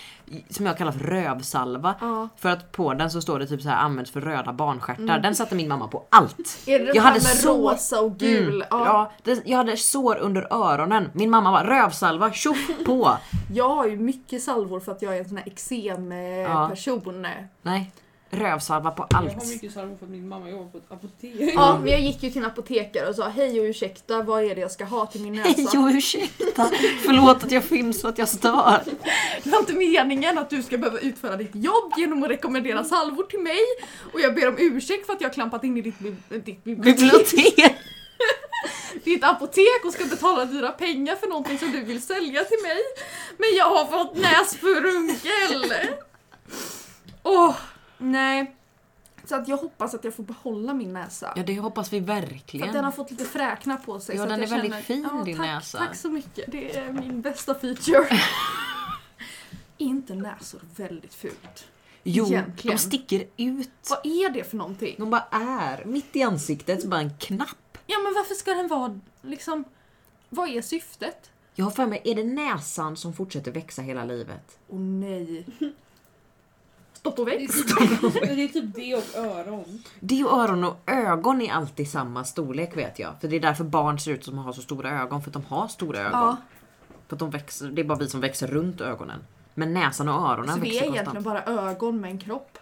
Som 0.50 0.67
jag 0.67 0.79
kallar 0.79 0.93
för 0.93 1.00
rövsalva. 1.00 1.95
Ja. 2.00 2.29
För 2.37 2.49
att 2.49 2.73
på 2.73 2.95
den 2.95 3.11
så 3.11 3.21
står 3.23 3.38
det 3.38 3.47
typ 3.47 3.62
så 3.62 3.69
här 3.69 3.77
används 3.77 4.11
för 4.11 4.21
röda 4.21 4.53
barnstjärtar. 4.53 5.19
Den 5.19 5.35
satte 5.35 5.55
min 5.55 5.69
mamma 5.69 5.88
på 5.88 6.05
allt. 6.11 6.59
Är 6.67 6.79
det 6.79 6.93
Jag 6.95 7.03
hade 7.03 7.15
med 7.15 7.23
så- 7.23 7.71
rosa 7.71 8.00
och 8.00 8.17
gul? 8.19 8.55
Mm, 8.55 8.67
Ja. 8.71 8.85
ja, 8.87 9.12
det, 9.23 9.43
jag 9.47 9.57
hade 9.59 9.77
sår 9.77 10.17
under 10.19 10.53
öronen. 10.53 11.11
Min 11.12 11.31
mamma 11.31 11.50
var 11.53 11.65
rövsalva, 11.65 12.33
tjoff 12.33 12.69
på! 12.87 13.17
Jag 13.55 13.69
har 13.69 13.87
ju 13.87 13.97
mycket 13.97 14.43
salvor 14.43 14.81
för 14.81 14.93
att 14.93 15.03
jag 15.03 15.17
är 15.17 15.19
en 15.21 15.29
sån 15.29 15.37
här 15.37 15.45
Ja. 15.47 15.53
eksem-person. 15.53 17.27
Nej, 17.62 17.93
rövsalva 18.30 18.90
på 18.90 19.06
Jag 19.11 19.18
har 19.18 19.25
allt. 19.26 19.49
mycket 19.49 19.73
salvor 19.73 19.97
för 19.97 20.04
att 20.04 20.11
min 20.11 20.28
mamma 20.28 20.50
jobbar 20.50 20.66
på 20.66 20.78
ett 20.78 20.92
apotek. 20.92 21.52
Ja, 21.54 21.78
men 21.78 21.92
jag 21.92 22.00
gick 22.00 22.23
ju 22.23 22.30
till 22.30 22.42
en 22.42 22.50
apotekare 22.50 23.08
och 23.08 23.14
sa 23.14 23.28
hej 23.28 23.61
och 23.61 23.64
ursäkta, 23.64 24.23
vad 24.23 24.44
är 24.44 24.54
det 24.54 24.61
jag 24.61 24.70
ska 24.70 24.85
ha 24.85 25.06
till 25.06 25.20
min 25.23 25.32
näsa? 25.32 25.49
Hej 25.49 25.78
och 25.78 25.88
ursäkta, 25.88 26.70
förlåt 27.06 27.44
att 27.44 27.52
jag 27.52 27.64
finns 27.64 28.04
och 28.04 28.11
att 28.11 28.18
jag 28.18 28.28
stör. 28.28 28.82
Det 29.42 29.50
var 29.50 29.58
inte 29.58 29.73
meningen 29.73 30.38
att 30.38 30.50
du 30.50 30.62
ska 30.62 30.78
behöva 30.78 30.99
utföra 30.99 31.37
ditt 31.37 31.54
jobb 31.54 31.92
genom 31.97 32.23
att 32.23 32.30
rekommendera 32.30 32.85
salvor 32.85 33.25
till 33.25 33.40
mig 33.40 33.58
och 34.12 34.20
jag 34.20 34.35
ber 34.35 34.49
om 34.49 34.54
ursäkt 34.58 35.06
för 35.06 35.12
att 35.12 35.20
jag 35.20 35.28
har 35.28 35.35
klampat 35.35 35.64
in 35.64 35.76
i 35.76 35.80
ditt, 35.82 35.99
ditt 36.28 36.64
bibliotek, 36.64 36.99
Bibliotek! 36.99 37.76
ditt 39.04 39.25
apotek 39.25 39.85
och 39.85 39.92
ska 39.92 40.04
betala 40.04 40.44
dyra 40.44 40.68
pengar 40.70 41.16
för 41.16 41.26
någonting 41.26 41.58
som 41.58 41.73
du 41.73 41.80
vill 41.85 42.02
sälja 42.02 42.44
till 42.44 42.58
mig. 42.62 42.78
Men 43.37 43.49
jag 43.56 43.64
har 43.64 43.85
fått 43.85 44.16
näsförunkel! 44.16 45.73
Åh, 47.23 47.54
nej. 47.99 48.55
Så 49.25 49.35
att 49.35 49.49
jag 49.49 49.57
hoppas 49.57 49.95
att 49.95 50.05
jag 50.05 50.14
får 50.14 50.23
behålla 50.23 50.75
min 50.75 50.93
näsa. 50.93 51.33
Ja 51.37 51.43
det 51.43 51.59
hoppas 51.59 51.93
vi 51.93 52.02
För 52.05 52.12
att 52.12 52.23
verkligen. 52.23 52.73
den 52.73 52.85
har 52.85 52.93
fått 52.93 53.11
lite 53.11 53.25
fräkna 53.25 53.76
på 53.76 54.00
sig. 54.00 54.17
Ja, 54.17 54.23
så 54.23 54.28
den 54.28 54.43
att 54.43 54.50
jag 54.50 54.59
är 54.59 54.62
väldigt 54.62 54.85
fin, 54.85 55.09
ja, 55.12 55.25
din 55.25 55.37
tack, 55.37 55.47
näsa. 55.47 55.78
Tack 55.78 55.97
så 55.97 56.11
mycket, 56.11 56.52
det 56.52 56.76
är 56.76 56.93
min 56.93 57.21
bästa 57.21 57.55
feature. 57.55 58.09
Inte 59.78 60.14
näsor 60.14 60.61
väldigt 60.76 61.14
fult? 61.14 61.67
Jo, 62.02 62.26
Egentligen. 62.26 62.76
de 62.76 62.83
sticker 62.83 63.25
ut. 63.37 63.71
Vad 63.90 64.07
är 64.07 64.31
det 64.31 64.45
för 64.45 64.57
någonting? 64.57 64.95
De 64.99 65.11
bara 65.11 65.25
är 65.31 65.85
mitt 65.85 66.17
i 66.17 66.23
ansiktet, 66.23 66.85
bara 66.85 67.00
en 67.00 67.19
knapp. 67.19 67.78
Ja 67.87 67.99
men 68.05 68.14
varför 68.14 68.35
ska 68.35 68.55
den 68.55 68.69
vara 68.69 69.00
liksom... 69.23 69.64
Vad 70.28 70.49
är 70.49 70.62
syftet? 70.62 71.31
Jag 71.55 71.64
har 71.64 71.73
för 71.73 71.87
mig, 71.87 72.02
är 72.05 72.14
det 72.14 72.25
näsan 72.25 72.97
som 72.97 73.12
fortsätter 73.12 73.52
växa 73.52 73.83
hela 73.83 74.05
livet? 74.05 74.59
Åh 74.69 74.78
nej. 74.81 75.47
Stopp 77.18 77.20
och 77.20 77.26
Det 77.26 77.34
är 77.34 77.38
väx. 77.38 77.54
typ- 77.54 78.22
det 78.22 78.42
är 78.44 78.48
typ 78.48 78.75
det 78.75 78.94
och 78.94 79.25
öron. 79.25 79.82
Det 80.00 80.25
och 80.25 80.38
öron 80.40 80.64
och 80.64 80.76
ögon 80.87 81.40
är 81.42 81.52
alltid 81.52 81.90
samma 81.90 82.25
storlek 82.25 82.76
vet 82.76 82.98
jag. 82.98 83.20
För 83.20 83.28
det 83.28 83.37
är 83.37 83.40
därför 83.40 83.64
barn 83.64 83.98
ser 83.98 84.12
ut 84.12 84.25
som 84.25 84.38
att 84.38 84.44
har 84.44 84.52
så 84.52 84.62
stora 84.62 84.90
ögon, 85.02 85.22
för 85.22 85.28
att 85.30 85.34
de 85.34 85.44
har 85.44 85.68
stora 85.68 85.98
ögon. 85.98 86.12
Ja, 86.20 86.37
För 87.08 87.16
att 87.16 87.20
de 87.20 87.30
växer, 87.30 87.68
det 87.68 87.82
är 87.82 87.84
bara 87.84 87.98
vi 87.98 88.08
som 88.08 88.20
växer 88.20 88.46
runt 88.46 88.80
ögonen. 88.80 89.20
Men 89.54 89.75
näsan 89.75 90.08
och 90.08 90.30
öronen 90.30 90.54
så 90.54 90.60
vi 90.60 90.68
växer 90.68 90.82
är 90.82 90.87
konstant. 90.87 90.96
egentligen 91.16 91.22
bara 91.56 91.70
ögon 91.70 92.00
med 92.00 92.10
en 92.10 92.18
kropp. 92.18 92.58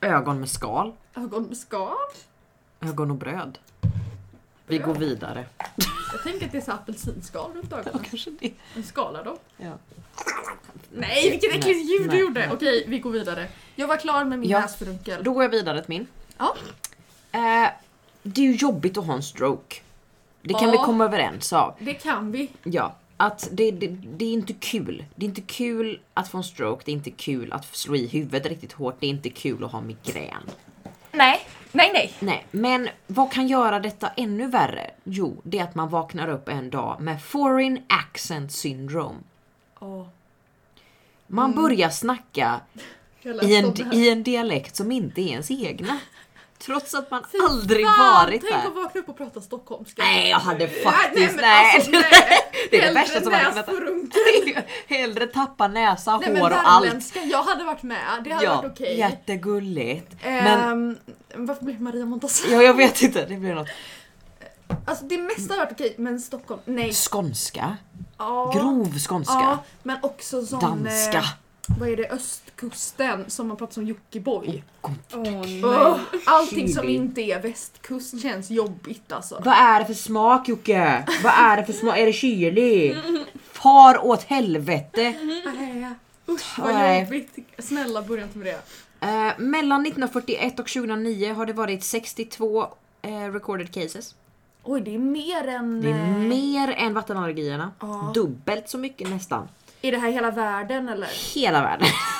Ögon 0.00 0.40
med 0.40 0.48
skal, 0.50 0.92
Ögon 1.14 1.42
med 1.42 1.56
skal. 1.56 1.90
ögon 2.80 3.10
och 3.10 3.16
bröd. 3.16 3.58
Vi 4.66 4.78
går 4.78 4.94
vidare. 4.94 5.44
Jag 6.16 6.22
tänker 6.22 6.46
att 6.46 6.52
det 6.52 6.58
är 6.58 6.62
så 6.62 6.72
apelsinskal 6.72 7.52
runt 7.54 7.72
ögonen. 7.72 8.04
Kanske 8.10 8.30
det. 8.40 8.52
En 8.76 8.82
skala 8.82 9.22
då. 9.22 9.38
Ja. 9.56 9.72
Nej, 10.92 11.30
vilket 11.30 11.54
äckligt 11.54 11.90
ljud 11.90 12.10
du 12.10 12.18
gjorde! 12.20 12.50
Okej, 12.52 12.84
vi 12.88 12.98
går 12.98 13.10
vidare. 13.10 13.48
Jag 13.74 13.88
var 13.88 13.96
klar 13.96 14.24
med 14.24 14.38
min 14.38 14.50
Ja. 14.50 14.60
näsförunkel. 14.60 15.24
Då 15.24 15.32
går 15.32 15.42
jag 15.42 15.50
vidare 15.50 15.80
till 15.82 15.88
min. 15.88 16.06
Ja. 16.38 16.56
Eh, 17.32 17.70
det 18.22 18.40
är 18.40 18.44
ju 18.44 18.54
jobbigt 18.54 18.98
att 18.98 19.06
ha 19.06 19.14
en 19.14 19.22
stroke. 19.22 19.76
Det 20.42 20.54
kan 20.54 20.64
Ja. 20.64 20.70
vi 20.70 20.76
komma 20.76 21.04
överens 21.04 21.52
av. 21.52 21.74
Det 21.78 21.94
kan 21.94 22.32
vi. 22.32 22.48
Ja, 22.62 22.94
att 23.16 23.48
det, 23.52 23.70
det, 23.70 23.86
det 24.16 24.24
är 24.24 24.32
inte 24.32 24.52
kul. 24.52 25.04
Det 25.14 25.24
är 25.26 25.28
inte 25.28 25.40
kul 25.40 26.00
att 26.14 26.28
få 26.28 26.38
en 26.38 26.44
stroke, 26.44 26.82
det 26.86 26.90
är 26.90 26.96
inte 26.96 27.10
kul 27.10 27.52
att 27.52 27.76
slå 27.76 27.96
i 27.96 28.06
huvudet 28.06 28.46
riktigt 28.46 28.72
hårt, 28.72 28.96
det 29.00 29.06
är 29.06 29.10
inte 29.10 29.30
kul 29.30 29.64
att 29.64 29.72
ha 29.72 29.80
migrän. 29.80 30.42
Nej, 31.16 31.40
nej, 31.72 31.90
nej. 31.92 32.12
Nej, 32.20 32.46
men 32.50 32.88
vad 33.06 33.32
kan 33.32 33.48
göra 33.48 33.80
detta 33.80 34.08
ännu 34.16 34.46
värre? 34.46 34.90
Jo, 35.04 35.36
det 35.42 35.58
är 35.58 35.64
att 35.64 35.74
man 35.74 35.88
vaknar 35.88 36.28
upp 36.28 36.48
en 36.48 36.70
dag 36.70 37.00
med 37.00 37.22
foreign 37.22 37.82
accent 37.88 38.52
syndrome. 38.52 39.18
Åh, 39.80 40.06
Man 41.26 41.54
börjar 41.54 41.90
snacka 41.90 42.60
i 43.42 43.56
en, 43.56 43.92
i 43.92 44.08
en 44.08 44.22
dialekt 44.22 44.76
som 44.76 44.92
inte 44.92 45.20
är 45.20 45.28
ens 45.28 45.50
egna. 45.50 45.98
Trots 46.58 46.94
att 46.94 47.10
man 47.10 47.24
Fy 47.32 47.38
aldrig 47.48 47.86
fan, 47.86 47.98
varit 48.26 48.40
tänk 48.50 48.62
där. 48.62 48.68
att 48.68 48.74
vakna 48.74 49.00
upp 49.00 49.08
och 49.08 49.16
prata 49.16 49.40
stockholmska. 49.40 50.02
Nej, 50.02 50.28
jag 50.30 50.38
hade 50.38 50.58
nej, 50.66 50.82
faktiskt... 50.84 51.32
men 51.34 51.36
Nej, 51.44 51.74
alltså, 51.76 51.90
nej. 51.90 52.02
det 52.70 52.76
är 52.78 52.86
det 52.88 52.92
värsta 52.94 53.20
som 53.20 53.32
har 53.32 53.40
hänt. 53.40 54.66
Hellre 54.86 55.26
tappa 55.26 55.68
näsa, 55.68 56.18
Nej 56.18 56.40
hår 56.40 56.50
och 56.50 56.56
allt. 56.68 57.16
jag 57.24 57.42
hade 57.42 57.64
varit 57.64 57.82
med. 57.82 57.98
Det 58.24 58.30
hade 58.30 58.44
Ja, 58.46 58.56
varit 58.56 58.72
okej. 58.72 58.98
jättegulligt. 58.98 60.16
Men 60.22 60.60
Ehm, 60.60 60.96
varför 61.46 61.64
blev 61.64 61.80
Maria 61.80 62.06
Montazami? 62.06 62.54
ja, 62.54 62.62
jag 62.62 62.74
vet 62.74 63.02
inte, 63.02 63.26
det 63.26 63.36
blir 63.36 63.54
något. 63.54 63.68
Alltså 64.86 65.04
det 65.04 65.18
mesta 65.18 65.42
hade 65.54 65.64
varit 65.64 65.72
okej, 65.72 65.94
men 65.98 66.20
Stockholm, 66.20 66.60
nej. 66.64 66.92
Skånska, 66.92 67.76
Ja, 68.18 68.52
grov 68.54 68.98
skånska, 68.98 69.32
Ja, 69.34 69.58
men 69.82 69.96
också 70.02 70.46
som... 70.46 70.60
danska. 70.60 71.18
Eh, 71.18 71.24
vad 71.80 71.88
är 71.88 71.96
det? 71.96 72.06
Östkusten 72.56 73.30
som 73.30 73.48
man 73.48 73.56
pratar 73.56 73.74
som 73.74 73.86
Jockiboi. 73.86 74.62
Åh, 75.62 75.98
allting 76.24 76.68
som 76.68 76.88
inte 76.88 77.20
är 77.20 77.42
västkust 77.42 78.22
känns 78.22 78.50
jobbigt 78.50 79.12
alltså. 79.12 79.42
Vad 79.44 79.54
är 79.54 79.80
det 79.80 79.86
för 79.86 79.94
smak 79.94 80.48
Jocke? 80.48 81.04
Vad 81.24 81.32
är 81.32 81.56
det 81.56 81.64
för 81.64 81.72
smak? 81.72 81.98
Är 81.98 82.06
det 82.06 82.12
chili? 82.12 82.96
Far 83.52 84.06
åt 84.06 84.22
helvete! 84.22 85.14
Nej, 85.44 85.94
Usch 86.28 86.58
vad 86.58 87.00
jobbigt. 87.00 87.38
Snälla 87.58 88.02
börja 88.02 88.22
inte 88.24 88.38
med 88.38 88.46
det. 88.46 88.60
Eh, 89.06 89.32
mellan 89.38 89.80
1941 89.86 90.60
och 90.60 90.66
2009 90.66 91.32
har 91.32 91.46
det 91.46 91.52
varit 91.52 91.84
62 91.84 92.66
eh, 93.02 93.32
recorded 93.32 93.74
cases. 93.74 94.14
Oj, 94.62 94.80
det 94.80 94.94
är 94.94 94.98
mer 94.98 95.48
än... 95.48 95.82
Det 95.82 95.88
är 95.90 96.10
eh, 96.10 96.16
mer 96.16 96.70
än 96.70 96.94
vattenallergierna. 96.94 97.72
Ja. 97.80 98.10
Dubbelt 98.14 98.68
så 98.68 98.78
mycket 98.78 99.10
nästan. 99.10 99.48
Är 99.82 99.92
det 99.92 99.98
här 99.98 100.10
hela 100.10 100.30
världen 100.30 100.88
eller? 100.88 101.34
Hela 101.34 101.62
världen. 101.62 101.88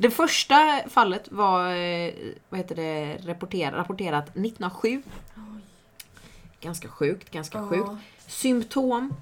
Det 0.00 0.10
första 0.10 0.80
fallet 0.88 1.28
var 1.32 1.74
eh, 1.74 2.12
vad 2.48 2.58
heter 2.60 2.74
det, 2.74 3.16
rapporter, 3.24 3.72
rapporterat 3.72 4.28
1907. 4.28 5.02
Ganska 6.60 6.88
sjukt, 6.88 7.30
ganska 7.30 7.58
Ja. 7.58 7.66
sjukt. 7.68 7.90
Symptom 8.26 9.14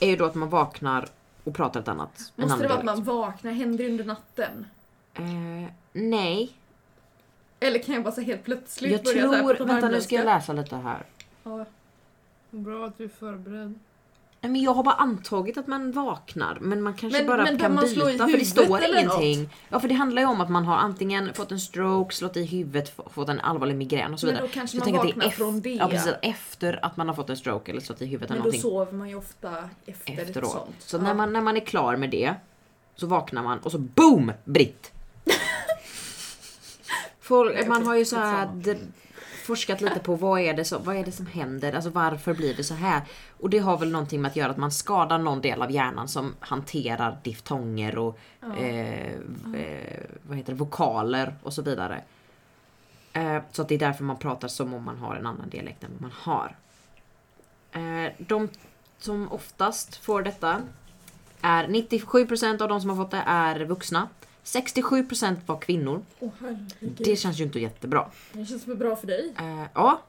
är 0.00 0.08
ju 0.08 0.16
då 0.16 0.24
att 0.24 0.34
man 0.34 0.48
vaknar 0.48 1.08
och 1.44 1.54
pratar 1.54 1.80
ett 1.80 1.88
annat. 1.88 2.32
Måste 2.36 2.62
det 2.62 2.68
vara 2.68 2.78
att 2.78 2.84
man 2.84 3.04
vaknar? 3.04 3.52
Händer 3.52 3.84
det 3.84 3.90
under 3.90 4.04
natten? 4.04 4.66
Eh, 5.14 5.70
nej, 5.92 6.52
Eller 7.60 7.78
kan 7.82 7.94
jag 7.94 8.04
bara 8.04 8.14
så 8.14 8.20
helt 8.20 8.44
plötsligt 8.44 8.92
jag 8.92 9.04
börja 9.04 9.22
så 9.28 9.32
här 9.34 9.54
tror... 9.54 9.66
Vänta 9.66 9.88
nu 9.88 10.00
ska 10.00 10.14
jag 10.14 10.24
läsa 10.24 10.52
lite 10.52 10.76
här. 10.76 11.02
Ja. 11.44 11.64
Bra 12.50 12.86
att 12.86 12.98
du 12.98 13.04
är 13.04 13.08
förberedd. 13.08 13.78
Men 14.48 14.62
jag 14.62 14.74
har 14.74 14.82
bara 14.82 14.94
antagit 14.94 15.58
att 15.58 15.66
man 15.66 15.92
vaknar 15.92 16.58
men 16.60 16.82
man 16.82 16.94
kanske 16.94 17.18
Men- 17.18 17.26
bara 17.26 17.44
men 17.44 17.58
kan 17.58 17.74
man 17.74 17.84
byta 17.84 18.28
för 18.28 18.38
det 18.38 18.44
står 18.44 18.80
ingenting. 18.84 19.48
Ja 19.68 19.80
för 19.80 19.88
det 19.88 19.94
handlar 19.94 20.22
ju 20.22 20.28
om 20.28 20.40
att 20.40 20.50
man 20.50 20.64
har 20.64 20.76
antingen 20.76 21.34
fått 21.34 21.52
en 21.52 21.60
stroke, 21.60 22.14
slått 22.14 22.36
i 22.36 22.44
huvudet, 22.44 22.96
fått 23.10 23.28
en 23.28 23.40
allvarlig 23.40 23.76
migrän 23.76 24.12
och 24.12 24.20
så 24.20 24.26
Men 24.26 24.34
vidare. 24.34 24.48
då 24.48 24.52
kanske 24.54 24.78
Så 24.78 24.84
man 24.84 24.92
det 24.92 24.98
vaknar 24.98 25.26
är 25.26 25.30
från 25.30 25.60
det. 25.60 25.70
Ja 25.70 25.88
precis, 25.88 26.12
efter 26.22 26.84
att 26.84 26.96
man 26.96 27.08
har 27.08 27.14
fått 27.14 27.30
en 27.30 27.36
stroke 27.36 27.70
eller 27.70 27.80
slått 27.80 28.02
i 28.02 28.06
huvudet 28.06 28.30
eller 28.30 28.40
Men 28.40 28.42
då 28.42 28.44
någonting. 28.44 28.60
sover 28.62 28.92
man 28.92 29.08
ju 29.08 29.14
ofta 29.14 29.50
efter 29.86 30.12
efteråt. 30.22 30.52
sånt. 30.52 30.74
Så 30.78 30.96
Ja. 30.96 31.00
när, 31.02 31.14
man, 31.14 31.32
när 31.32 31.40
man 31.40 31.56
är 31.56 31.60
klar 31.60 31.96
med 31.96 32.10
det 32.10 32.34
så 32.96 33.06
vaknar 33.06 33.42
man 33.42 33.58
och 33.58 33.72
så 33.72 33.78
BOOM! 33.78 34.32
Britt! 34.44 34.92
Folk, 37.20 37.66
man 37.68 37.86
har 37.86 37.94
ju 37.96 38.04
så 38.04 38.16
här 38.16 38.48
forskat 39.44 39.80
lite 39.80 40.00
på 40.00 40.14
vad 40.14 40.40
är, 40.40 40.54
det 40.54 40.64
som, 40.64 40.84
vad 40.84 40.96
är 40.96 41.04
det 41.04 41.12
som 41.12 41.26
händer, 41.26 41.72
alltså 41.72 41.90
varför 41.90 42.34
blir 42.34 42.54
det 42.54 42.64
så 42.64 42.74
här? 42.74 43.02
Och 43.40 43.50
det 43.50 43.58
har 43.58 43.78
väl 43.78 43.90
någonting 43.90 44.22
med 44.22 44.28
att 44.28 44.36
göra 44.36 44.50
att 44.50 44.56
man 44.56 44.72
skadar 44.72 45.18
någon 45.18 45.40
del 45.40 45.62
av 45.62 45.70
hjärnan 45.70 46.08
som 46.08 46.34
hanterar 46.40 47.18
diftonger 47.22 47.98
och 47.98 48.18
eh, 48.58 49.12
eh, 49.54 50.02
vad 50.22 50.36
heter 50.36 50.52
det, 50.52 50.58
vokaler 50.58 51.34
och 51.42 51.52
så 51.52 51.62
vidare. 51.62 52.02
Eh, 53.12 53.42
så 53.52 53.62
att 53.62 53.68
det 53.68 53.74
är 53.74 53.78
därför 53.78 54.04
man 54.04 54.16
pratar 54.16 54.48
som 54.48 54.74
om 54.74 54.84
man 54.84 54.98
har 54.98 55.16
en 55.16 55.26
annan 55.26 55.48
dialekt 55.48 55.84
än 55.84 55.90
vad 55.92 56.02
man 56.02 56.12
har. 56.14 56.56
Eh, 57.72 58.12
de 58.18 58.48
som 58.98 59.32
oftast 59.32 59.96
får 59.96 60.22
detta 60.22 60.62
är 61.40 61.64
97% 61.64 62.62
av 62.62 62.68
de 62.68 62.80
som 62.80 62.90
har 62.90 62.96
fått 62.96 63.10
det 63.10 63.22
är 63.26 63.64
vuxna. 63.64 64.08
67% 64.44 65.36
var 65.46 65.58
kvinnor. 65.60 66.02
Herregud. 66.40 66.92
Det 66.96 67.16
känns 67.16 67.40
ju 67.40 67.44
inte 67.44 67.60
jättebra. 67.60 68.06
Det 68.32 68.46
känns 68.46 68.68
väl 68.68 68.76
bra 68.76 68.96
för 68.96 69.06
dig? 69.06 69.34
Eh, 69.38 69.66
ja, 69.74 70.00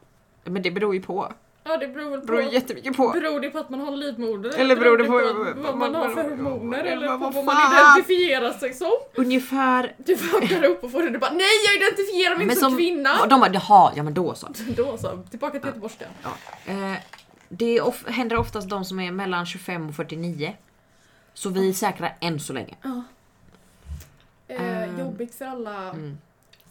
men 0.44 0.62
det 0.62 0.72
beror 0.72 0.96
ju 0.96 1.02
på. 1.02 1.34
Ja 1.68 1.78
det 1.78 1.88
beror 1.88 2.10
väl 2.10 2.20
på. 2.20 2.26
beror 2.26 2.42
jättemycket 2.42 2.98
på. 2.98 3.10
Beror 3.10 3.40
det 3.40 3.50
på 3.50 3.60
att 3.60 3.70
man 3.70 3.80
har 3.80 3.92
livmoder? 3.92 4.58
Eller 4.58 4.76
beror 4.76 4.98
det 4.98 5.04
på- 5.04 5.62
vad 5.62 5.78
man 5.78 5.96
har 5.96 6.10
för 6.10 6.24
hormoner? 6.24 6.84
Eller 6.84 7.08
på 7.08 7.18
vad 7.18 7.46
man 7.46 7.56
identifierar 7.74 8.52
sig 8.54 8.74
som? 8.74 8.92
Ungefär... 9.16 9.96
Du 9.98 10.16
vaknar 10.16 10.64
upp 10.64 10.84
och 10.84 10.92
får 10.92 11.04
det 11.04 11.10
du 11.10 11.20
bara 11.20 11.32
Nej 11.32 11.48
jag 11.66 11.76
identifierar 11.76 12.36
mig 12.38 12.46
Men 12.46 12.56
som, 12.56 12.70
som, 12.70 12.78
kvinna! 12.78 13.26
de 13.30 13.40
bara 13.40 13.54
jaha, 13.54 13.92
ja 13.96 14.04
men 14.04 14.14
då 14.14 14.36
så. 14.36 14.48
Då 14.78 14.98
så, 14.98 15.24
tillbaka 15.30 15.60
till 15.60 15.68
göteborgskan. 15.68 16.08
Eh, 16.66 16.94
det 17.50 17.82
of, 17.82 18.08
händer 18.08 18.38
oftast 18.38 18.70
de 18.70 18.86
som 18.86 19.00
är 19.00 19.12
mellan 19.12 19.46
25 19.46 19.90
och 19.90 19.96
49. 19.96 20.56
Så 21.34 21.50
vi 21.50 21.70
är 21.70 21.74
säkra 21.74 22.10
än 22.22 22.40
så 22.40 22.54
länge. 22.54 22.76
Ja. 22.82 23.04
Eh, 24.48 24.76
Ehm, 24.96 25.00
jobbigt 25.00 25.36
för 25.36 25.46
alla 25.46 25.90
mm. 25.90 26.18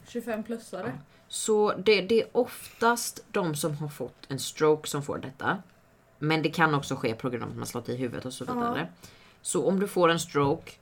25-plussare. 0.06 0.92
Så 1.28 1.72
det, 1.76 2.00
det 2.00 2.22
är 2.22 2.26
oftast 2.32 3.24
de 3.30 3.54
som 3.54 3.74
har 3.76 3.88
fått 3.88 4.26
en 4.28 4.38
stroke 4.38 4.88
som 4.88 5.02
får 5.02 5.18
detta. 5.18 5.62
Men 6.18 6.42
det 6.42 6.50
kan 6.50 6.74
också 6.74 6.96
ske 6.96 7.14
på 7.14 7.30
grund 7.30 7.44
av 7.44 7.50
att 7.50 7.56
man 7.56 7.66
slått 7.66 7.88
i 7.88 7.96
huvudet 7.96 8.26
och 8.26 8.32
så 8.32 8.44
vidare. 8.44 8.88
Så 9.42 9.66
om 9.68 9.80
du 9.80 9.88
får 9.88 10.08
en 10.08 10.20
stroke, 10.20 10.72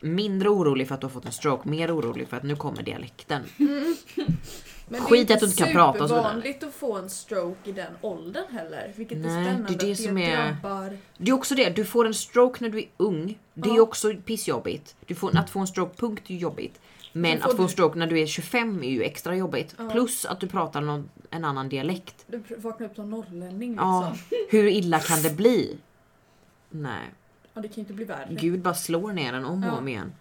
mindre 0.00 0.48
orolig 0.48 0.88
för 0.88 0.94
att 0.94 1.00
du 1.00 1.04
har 1.04 1.12
fått 1.12 1.24
en 1.24 1.32
stroke, 1.32 1.68
mer 1.68 1.96
orolig 1.96 2.28
för 2.28 2.36
att 2.36 2.42
nu 2.42 2.56
kommer 2.56 2.82
dialekten. 2.82 3.42
Men 4.92 5.00
Skit 5.00 5.28
det 5.28 5.32
är 5.32 5.36
att 5.36 5.40
du 5.40 5.46
inte 5.46 5.62
kan 5.62 5.72
prata 5.72 6.02
och 6.02 6.08
så 6.08 6.14
vidare. 6.14 6.22
supervanligt 6.22 6.62
att 6.64 6.74
få 6.74 6.96
en 6.96 7.10
stroke 7.10 7.70
i 7.70 7.72
den 7.72 7.92
åldern 8.00 8.44
heller. 8.50 8.92
Vilket 8.96 9.18
Nej, 9.18 9.26
är 9.36 9.44
spännande. 9.44 9.68
det 9.68 9.74
är 9.74 9.86
det 9.86 9.92
att 9.92 9.98
som 9.98 10.18
är- 10.18 10.52
drabbar... 10.62 10.98
Det 11.18 11.30
är 11.30 11.34
också 11.34 11.54
det, 11.54 11.70
du 11.76 11.84
får 11.84 12.06
en 12.06 12.14
stroke 12.14 12.58
när 12.64 12.70
du 12.70 12.78
är 12.78 12.88
ung. 12.96 13.38
Det 13.54 13.70
är 13.70 13.74
Ja. 13.76 13.82
också 13.82 14.12
pissjobbigt. 14.24 14.96
Du 15.06 15.14
får, 15.14 15.36
att 15.38 15.50
få 15.50 15.58
en 15.60 15.66
stroke 15.66 15.96
punkt 15.96 16.30
är 16.30 16.34
jobbigt. 16.34 16.80
Men 17.12 17.42
att 17.42 17.56
få 17.56 17.62
en 17.62 17.68
stroke 17.68 17.98
när 17.98 18.06
du 18.06 18.20
är 18.20 18.26
25 18.26 18.82
är 18.82 18.88
ju 18.90 19.02
extra 19.02 19.36
jobbigt. 19.36 19.74
Ja. 19.78 19.90
Plus 19.90 20.24
att 20.24 20.40
du 20.40 20.48
pratar 20.48 20.80
någon, 20.80 21.10
en 21.30 21.44
annan 21.44 21.68
dialekt. 21.68 22.24
Du 22.26 22.42
vaknar 22.56 22.86
upp 22.86 22.94
som 22.96 23.10
norrlänning 23.10 23.74
Ja, 23.74 24.10
liksom. 24.12 24.38
hur 24.50 24.66
illa 24.68 24.98
kan 25.00 25.22
det 25.22 25.36
bli? 25.36 25.76
Nej, 26.70 27.06
Ja, 27.54 27.60
det 27.60 27.68
kan 27.68 27.74
ju 27.74 27.80
inte 27.80 27.92
bli 27.92 28.04
värre. 28.04 28.28
Gud 28.40 28.60
bara 28.60 28.74
slår 28.74 29.12
ner 29.12 29.32
en 29.32 29.44
om 29.44 29.64
och 29.64 29.68
Ja. 29.70 29.76
om 29.78 29.88
igen. 29.88 30.12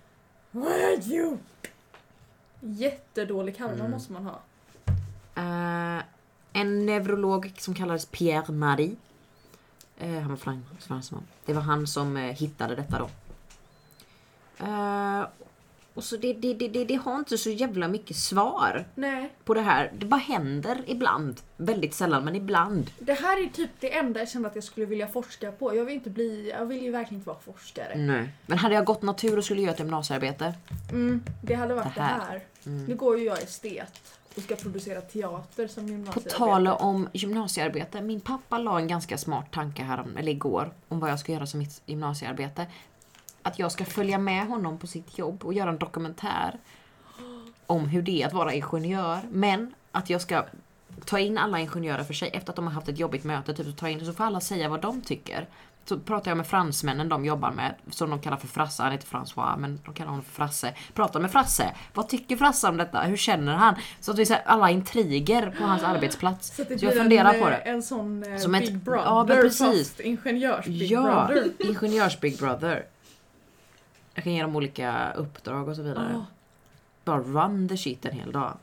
Jättedålig 2.62 3.58
karma 3.58 3.72
Mm. 3.74 3.92
måste 3.92 4.14
man 4.14 4.26
ha. 4.26 4.40
Eh, 5.36 6.04
en 6.54 6.86
neurolog 6.86 7.52
som 7.58 7.74
kallades 7.74 8.06
Pierre 8.06 8.54
Marie. 8.54 8.96
Uh, 10.02 10.20
han 10.20 10.30
var 10.30 10.38
fransman. 10.80 11.28
Det 11.46 11.54
var 11.54 11.62
han 11.62 11.88
som 11.88 12.18
eh, 12.18 12.36
hittade 12.36 12.76
detta 12.76 13.00
då. 13.00 13.10
Eh, 14.66 15.26
och 15.94 16.04
så 16.04 16.18
det, 16.18 16.34
det, 16.34 16.54
det, 16.54 16.86
det, 16.86 16.96
har 16.96 17.16
inte 17.20 17.38
så 17.38 17.50
jävla 17.50 17.88
mycket 17.88 18.16
svar 18.18 18.86
Nej, 18.96 19.32
på 19.46 19.54
det 19.54 19.62
här. 19.62 19.92
Det 19.98 20.06
bara 20.06 20.20
händer 20.20 20.84
ibland. 20.88 21.42
Väldigt 21.58 21.94
sällan, 21.94 22.26
men 22.26 22.36
ibland. 22.36 22.92
det 23.00 23.14
här 23.14 23.44
är 23.44 23.50
typ 23.50 23.70
det 23.80 23.98
enda 23.98 24.20
jag 24.20 24.30
kände 24.30 24.48
att 24.48 24.56
jag 24.56 24.64
skulle 24.64 24.86
vilja 24.86 25.08
forska 25.08 25.52
på. 25.52 25.76
Jag 25.76 25.86
vill 25.86 25.96
inte 25.96 26.10
bli, 26.10 26.50
jag 26.60 26.66
vill 26.66 26.84
ju 26.84 26.92
verkligen 26.92 27.20
inte 27.20 27.28
vara 27.28 27.40
forskare. 27.40 27.96
Nej. 27.96 28.30
Men 28.46 28.58
hade 28.58 28.76
jag 28.76 28.86
gått 28.86 29.02
natur 29.02 29.38
och 29.38 29.46
skulle 29.46 29.62
göra 29.62 29.72
ett 29.74 29.80
gymnasiearbete. 29.80 30.54
Mm, 30.92 31.24
det 31.42 31.54
hade 31.54 31.74
varit 31.74 31.96
det 31.96 32.02
Det 32.02 32.06
här. 32.06 32.20
här. 32.20 32.44
Mm. 32.66 32.86
Nu 32.86 32.96
går 32.96 33.20
ju 33.20 33.26
jag 33.26 33.42
estet 33.44 34.02
och 34.36 34.42
ska 34.44 34.56
producera 34.56 35.02
teater 35.02 35.68
som 35.68 35.84
På 35.86 35.92
gymnasiearbete. 35.92 36.36
tal 36.38 36.68
om 36.68 37.10
gymnasiearbete. 37.14 38.02
Min 38.02 38.22
pappa 38.22 38.58
la 38.58 38.80
en 38.80 38.88
ganska 38.88 39.18
smart 39.18 39.52
tanke 39.52 39.84
här, 39.84 40.06
eller 40.18 40.32
igår, 40.32 40.74
om 40.88 41.00
vad 41.00 41.10
jag 41.10 41.20
ska 41.20 41.32
göra 41.32 41.46
som 41.46 41.60
mitt 41.60 41.82
gymnasiearbete. 41.86 42.66
Att 43.44 43.60
jag 43.60 43.72
ska 43.72 43.86
följa 43.86 44.18
med 44.18 44.48
honom 44.48 44.78
på 44.78 44.88
sitt 44.88 45.18
jobb 45.18 45.46
och 45.46 45.54
göra 45.54 45.70
en 45.70 45.78
dokumentär 45.78 46.60
om 47.68 47.88
hur 47.88 48.02
det 48.02 48.22
är 48.24 48.28
att 48.28 48.34
vara 48.34 48.54
ingenjör. 48.54 49.20
Men 49.32 49.74
att 49.92 50.10
jag 50.10 50.22
ska 50.22 50.46
ta 51.06 51.20
in 51.20 51.38
alla 51.38 51.60
ingenjörer 51.60 52.04
för 52.04 52.14
sig 52.14 52.30
efter 52.34 52.50
att 52.50 52.56
de 52.56 52.68
har 52.68 52.74
haft 52.74 52.90
ett 52.90 53.00
jobbigt 53.00 53.24
möte. 53.24 53.54
Typ, 53.54 53.66
så, 53.66 53.72
ta 53.72 53.90
in, 53.90 54.06
så 54.06 54.14
får 54.14 54.24
alla 54.24 54.40
säga 54.42 54.70
vad 54.70 54.82
de 54.82 55.02
tycker. 55.02 55.48
Så 55.86 56.00
pratar 56.00 56.32
jag 56.32 56.38
med 56.38 56.48
fransmännen 56.48 57.10
de 57.10 57.26
jobbar 57.26 57.52
med, 57.52 57.76
som 57.90 58.10
de 58.10 58.20
kallar 58.22 58.38
för 58.38 58.48
Frasse. 58.48 58.84
Han 58.84 58.92
heter 58.92 59.08
François, 59.08 59.58
men 59.58 59.80
de 59.86 59.94
kallar 59.94 60.10
honom 60.10 60.24
för 60.26 60.32
Frasse. 60.32 60.74
Pratar 60.94 61.20
med 61.20 61.32
Frasse. 61.32 61.76
Vad 61.94 62.10
tycker 62.10 62.38
Frasse 62.38 62.68
om 62.70 62.78
detta? 62.78 63.02
Hur 63.02 63.18
känner 63.18 63.54
han? 63.56 63.76
Så 64.00 64.12
att 64.12 64.18
vi 64.20 64.26
ser 64.26 64.42
alla 64.46 64.70
intriger 64.70 65.56
på 65.58 65.64
hans 65.64 65.84
arbetsplats. 65.84 66.56
Så, 66.56 66.64
det 66.64 66.80
Så 66.80 66.86
jag 66.86 66.94
funderar 66.96 67.34
en, 67.34 67.40
på 67.40 67.46
eh, 67.48 67.52
det. 67.52 67.58
En 67.58 67.84
sån 67.84 68.24
eh, 68.24 68.38
Som 68.38 68.56
ett- 68.56 68.62
Big 68.66 68.78
Brother 68.78 69.36
ja, 69.36 69.42
precis. 69.42 69.90
fast 69.90 70.00
ingenjörs 70.00 70.66
Big 70.66 70.92
Ja, 70.92 71.02
Brother. 71.28 71.52
ingenjörs 71.60 72.20
Big 72.20 72.38
Brother. 72.40 72.86
Jag 74.14 74.24
kan 74.24 74.34
ge 74.34 74.42
dem 74.42 74.56
olika 74.56 75.12
uppdrag 75.16 75.68
och 75.70 75.76
så 75.76 75.82
vidare. 75.82 76.16
Ah, 76.18 76.26
Bara 77.06 77.20
run 77.20 77.70
the 77.70 77.78
shit 77.78 78.06
en 78.06 78.12
hel 78.16 78.32
dag. 78.32 78.58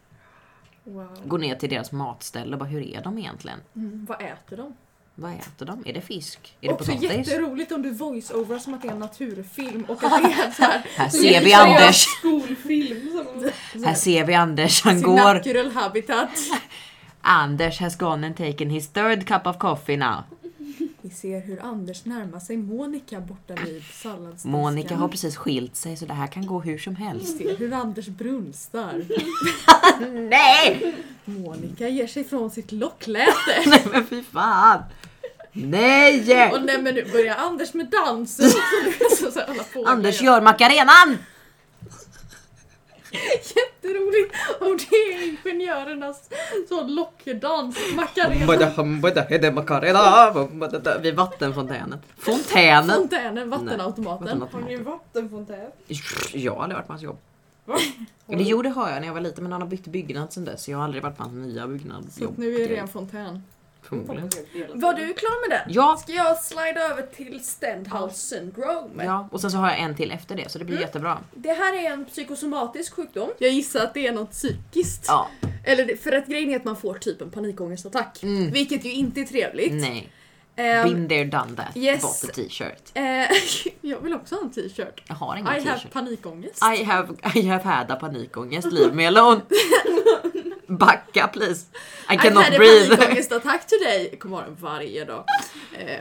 wow. 0.85 1.09
Gå 1.25 1.37
ner 1.37 1.55
till 1.55 1.69
deras 1.71 1.93
matställe 1.93 2.53
och 2.53 2.59
bara 2.59 2.69
hur 2.69 2.83
är 2.83 3.03
de 3.03 3.19
egentligen? 3.19 3.59
Mm, 3.77 4.07
vad 4.09 4.23
äter 4.23 4.57
de? 4.57 4.77
Vad 5.15 5.33
äter 5.33 5.67
de? 5.67 5.83
Är 5.87 5.93
det 5.93 6.01
fisk? 6.01 6.57
Är 6.61 6.69
det 6.69 6.75
Också 6.75 6.93
potatis? 6.93 7.29
jätteroligt 7.29 7.73
om 7.73 7.83
du 7.83 7.91
voice-overar 7.91 8.59
som 8.59 8.75
att 8.75 8.83
det 8.83 8.89
är 8.89 8.93
en 8.93 8.99
naturfilm 8.99 9.85
och 9.85 10.05
att 10.05 10.23
det 10.23 10.29
är 10.43 10.51
så 10.51 10.63
här, 10.63 10.83
Här 10.97 11.09
ser 11.09 11.45
vi 11.45 11.53
Anders. 11.55 11.97
Skolfilm. 12.19 13.11
Som... 13.73 13.85
Här 13.85 13.95
ser 13.95 14.25
vi 14.25 14.35
Anders. 14.35 14.85
Han 14.85 15.03
går. 15.03 15.17
natural 15.17 15.71
habitat. 15.73 16.31
Anders 17.21 17.81
has 17.81 17.97
gone 17.97 18.27
and 18.27 18.37
taken 18.37 18.71
his 18.71 18.89
third 18.89 19.27
cup 19.27 19.47
of 19.47 19.59
coffee 19.59 19.97
now. 19.97 20.17
Vi 21.09 21.15
ser 21.15 21.41
hur 21.41 21.63
Anders 21.63 22.05
närmar 22.05 22.41
sig 22.41 22.57
Monica 22.57 23.21
borta 23.21 23.55
vid 23.65 23.83
salladsdisken. 23.93 24.51
Monica 24.51 24.95
har 24.97 25.09
precis 25.09 25.37
skilt 25.37 25.77
sig 25.77 25.97
så 25.97 26.07
det 26.07 26.13
här 26.15 26.27
kan 26.27 26.47
gå 26.47 26.61
hur 26.61 26.79
som 26.79 26.95
Vi 26.95 27.03
helst. 27.05 27.39
ser 27.39 27.57
hur 27.57 27.73
Anders 27.73 28.07
brunstar. 28.09 29.03
Nej! 30.31 30.95
Monica 31.25 31.89
ger 31.89 32.07
sig 32.07 32.25
från 32.25 32.51
sitt 32.51 32.73
lockläte. 32.73 33.33
Nej 33.67 33.87
men 33.93 34.07
fy 34.07 34.23
fan! 34.23 34.83
Nej! 35.53 36.51
Och 36.53 36.63
nej 36.63 36.83
men 36.83 36.95
nu 36.95 37.05
börjar 37.13 37.35
Anders 37.35 37.75
med 37.75 37.87
dansen. 37.91 38.51
Anders 39.87 40.23
gör 40.23 40.41
Macarenan! 40.41 41.19
Jätteroligt 43.13 44.35
om 44.61 44.79
det 44.91 44.97
är 44.97 45.29
ingenjörernas 45.29 46.31
sån 46.69 46.95
lockdans. 46.95 47.77
Macarena. 47.97 48.47
Vid 51.03 51.15
vattenfontänen. 51.17 51.99
Fontänen! 52.19 52.97
Fontänen, 52.97 53.51
vattenautomaten. 53.51 54.05
Vattenautomaten. 54.05 54.63
Har 54.63 54.69
ni 54.69 54.75
en 54.75 54.85
vattenfontän? 54.85 55.71
Jag 56.33 56.55
har 56.55 56.63
aldrig 56.63 56.77
varit 56.77 56.87
på 56.87 56.93
hans 56.93 57.03
jobb. 57.03 57.19
Va? 57.65 57.77
Eller 58.29 58.45
jo 58.45 58.63
det 58.63 58.69
har 58.69 58.91
jag 58.91 59.01
när 59.01 59.07
jag 59.07 59.15
var 59.15 59.21
liten 59.21 59.43
men 59.45 59.53
han 59.53 59.63
har 59.63 59.69
bytt 59.69 59.87
byggnad 59.87 60.33
sen 60.33 60.45
dess 60.45 60.65
så 60.65 60.71
jag 60.71 60.79
har 60.79 60.85
aldrig 60.85 61.03
varit 61.03 61.17
på 61.17 61.23
hans 61.23 61.35
nya 61.35 61.63
Så 61.63 61.69
byggnadsjobb. 61.69 62.31
att 62.33 62.39
nu 62.39 62.55
är 62.61 62.69
det 62.69 62.77
en 62.77 62.89
fontän. 62.89 63.43
Förmodligen. 63.83 64.31
Var 64.75 64.95
du 64.95 65.15
klar 65.15 65.49
med 65.49 65.59
den? 65.59 65.75
Ja. 65.75 65.97
Ska 66.03 66.13
jag 66.13 66.39
slida 66.39 66.81
över 66.81 67.03
till 67.03 67.45
Stendhal 67.45 68.11
syndrome? 68.13 69.05
Ja, 69.05 69.29
och 69.33 69.41
sen 69.41 69.51
så 69.51 69.57
har 69.59 69.69
jag 69.71 69.79
en 69.81 69.95
till 69.97 70.11
efter 70.11 70.37
det 70.37 70.51
så 70.51 70.59
det 70.59 70.65
blir 70.65 70.77
Mm. 70.77 70.87
jättebra. 70.87 71.19
Det 71.35 71.53
här 71.53 71.85
är 71.85 71.91
en 71.93 72.05
psykosomatisk 72.05 72.93
sjukdom. 72.95 73.31
Jag 73.39 73.51
gissar 73.51 73.81
att 73.85 73.95
det 73.95 74.07
är 74.07 74.13
något 74.13 74.31
psykiskt. 74.31 75.05
Ja, 75.09 75.29
Eller 75.65 75.97
för 75.97 76.13
att 76.13 76.27
grejen 76.27 76.51
är 76.51 76.57
att 76.57 76.65
man 76.65 76.77
får 76.77 76.95
typ 76.95 77.21
en 77.23 77.31
panikångestattack. 77.31 78.23
Mm. 78.23 78.51
Vilket 78.51 78.85
ju 78.85 78.93
inte 78.93 79.21
är 79.21 79.25
trevligt. 79.25 79.73
nej. 79.73 80.13
Ehm, 80.57 80.89
Been 80.89 81.09
there 81.09 81.25
done 81.25 81.57
that. 81.57 81.77
yes. 81.77 82.03
Bought 82.03 82.25
a 82.25 82.33
t-shirt. 82.35 82.83
eh, 82.95 83.37
jag 83.91 84.01
vill 84.01 84.15
också 84.15 84.35
ha 84.35 84.43
en 84.43 84.51
t-shirt. 84.51 85.03
Jag 85.09 85.15
har 85.15 85.37
ingen 85.37 85.47
I 85.47 85.61
have 85.61 85.63
t-shirt. 85.79 85.93
panikångest. 85.93 86.63
I 86.81 86.85
have, 86.85 87.09
I 87.35 87.43
have 87.43 87.65
had 87.65 87.91
a 87.91 87.97
panikångest, 88.01 88.73
leave 88.73 88.95
me 88.95 89.07
alone. 89.07 89.41
Backa 90.69 91.29
please. 91.29 91.67
I 92.11 92.15
I 92.15 92.17
cannot 92.19 92.45
a 92.47 92.51
breathe. 92.57 92.97
panikångestattack 92.97 93.67
today. 93.67 94.09
Jag 94.11 94.21
kommer 94.21 94.43
den 94.43 94.57
varje 94.61 95.05
dag. 95.05 95.25
Eh, 95.79 96.01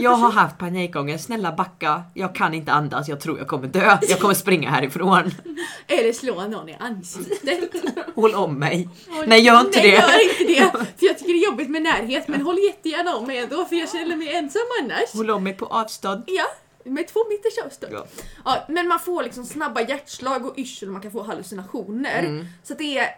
Jag 0.00 0.10
har 0.10 0.30
haft 0.30 0.58
panikångest, 0.58 1.24
snälla 1.24 1.52
backa. 1.52 2.02
Jag 2.14 2.34
kan 2.34 2.54
inte 2.54 2.72
andas, 2.72 3.08
jag 3.08 3.20
tror 3.20 3.38
jag 3.38 3.48
kommer 3.48 3.68
dö. 3.68 3.98
Jag 4.08 4.20
kommer 4.20 4.34
springa 4.34 4.70
härifrån. 4.70 5.30
Eller 5.86 6.12
slå 6.12 6.46
någon 6.48 6.68
i 6.68 6.76
ansiktet. 6.80 7.58
Håll 8.14 8.34
om 8.34 8.58
mig. 8.58 8.88
Nej, 9.26 9.40
gör 9.40 9.60
inte 9.60 9.78
Nej, 9.80 9.90
det. 9.90 9.96
gör 9.96 10.22
inte 10.30 10.44
det. 10.78 10.86
För 10.98 11.06
jag 11.06 11.18
tycker 11.18 11.32
det 11.32 11.38
är 11.38 11.44
jobbigt 11.50 11.70
med 11.70 11.82
närhet. 11.82 12.28
Men 12.28 12.40
håll 12.42 12.58
jättegärna 12.58 13.16
om 13.16 13.26
mig 13.26 13.38
ändå 13.38 13.64
för 13.64 13.76
jag 13.76 13.90
känner 13.90 14.16
mig 14.16 14.34
ensam 14.36 14.62
annars. 14.82 15.12
Håll 15.14 15.30
om 15.30 15.44
mig 15.44 15.52
på 15.54 15.66
avstånd. 15.66 16.24
Ja, 16.26 16.44
med 16.84 17.08
två 17.08 17.20
meters 17.30 17.64
avstånd. 17.66 17.92
Ja. 17.92 18.06
Ja, 18.44 18.64
men 18.68 18.88
man 18.88 19.00
får 19.00 19.22
liksom 19.22 19.44
snabba 19.44 19.80
hjärtslag 19.80 20.46
och 20.46 20.58
yrsel 20.58 20.88
och 20.88 20.92
man 20.92 21.02
kan 21.02 21.10
få 21.10 21.22
hallucinationer. 21.22 22.18
Mm. 22.22 22.46
Så 22.62 22.74
det 22.74 22.98
är, 22.98 23.08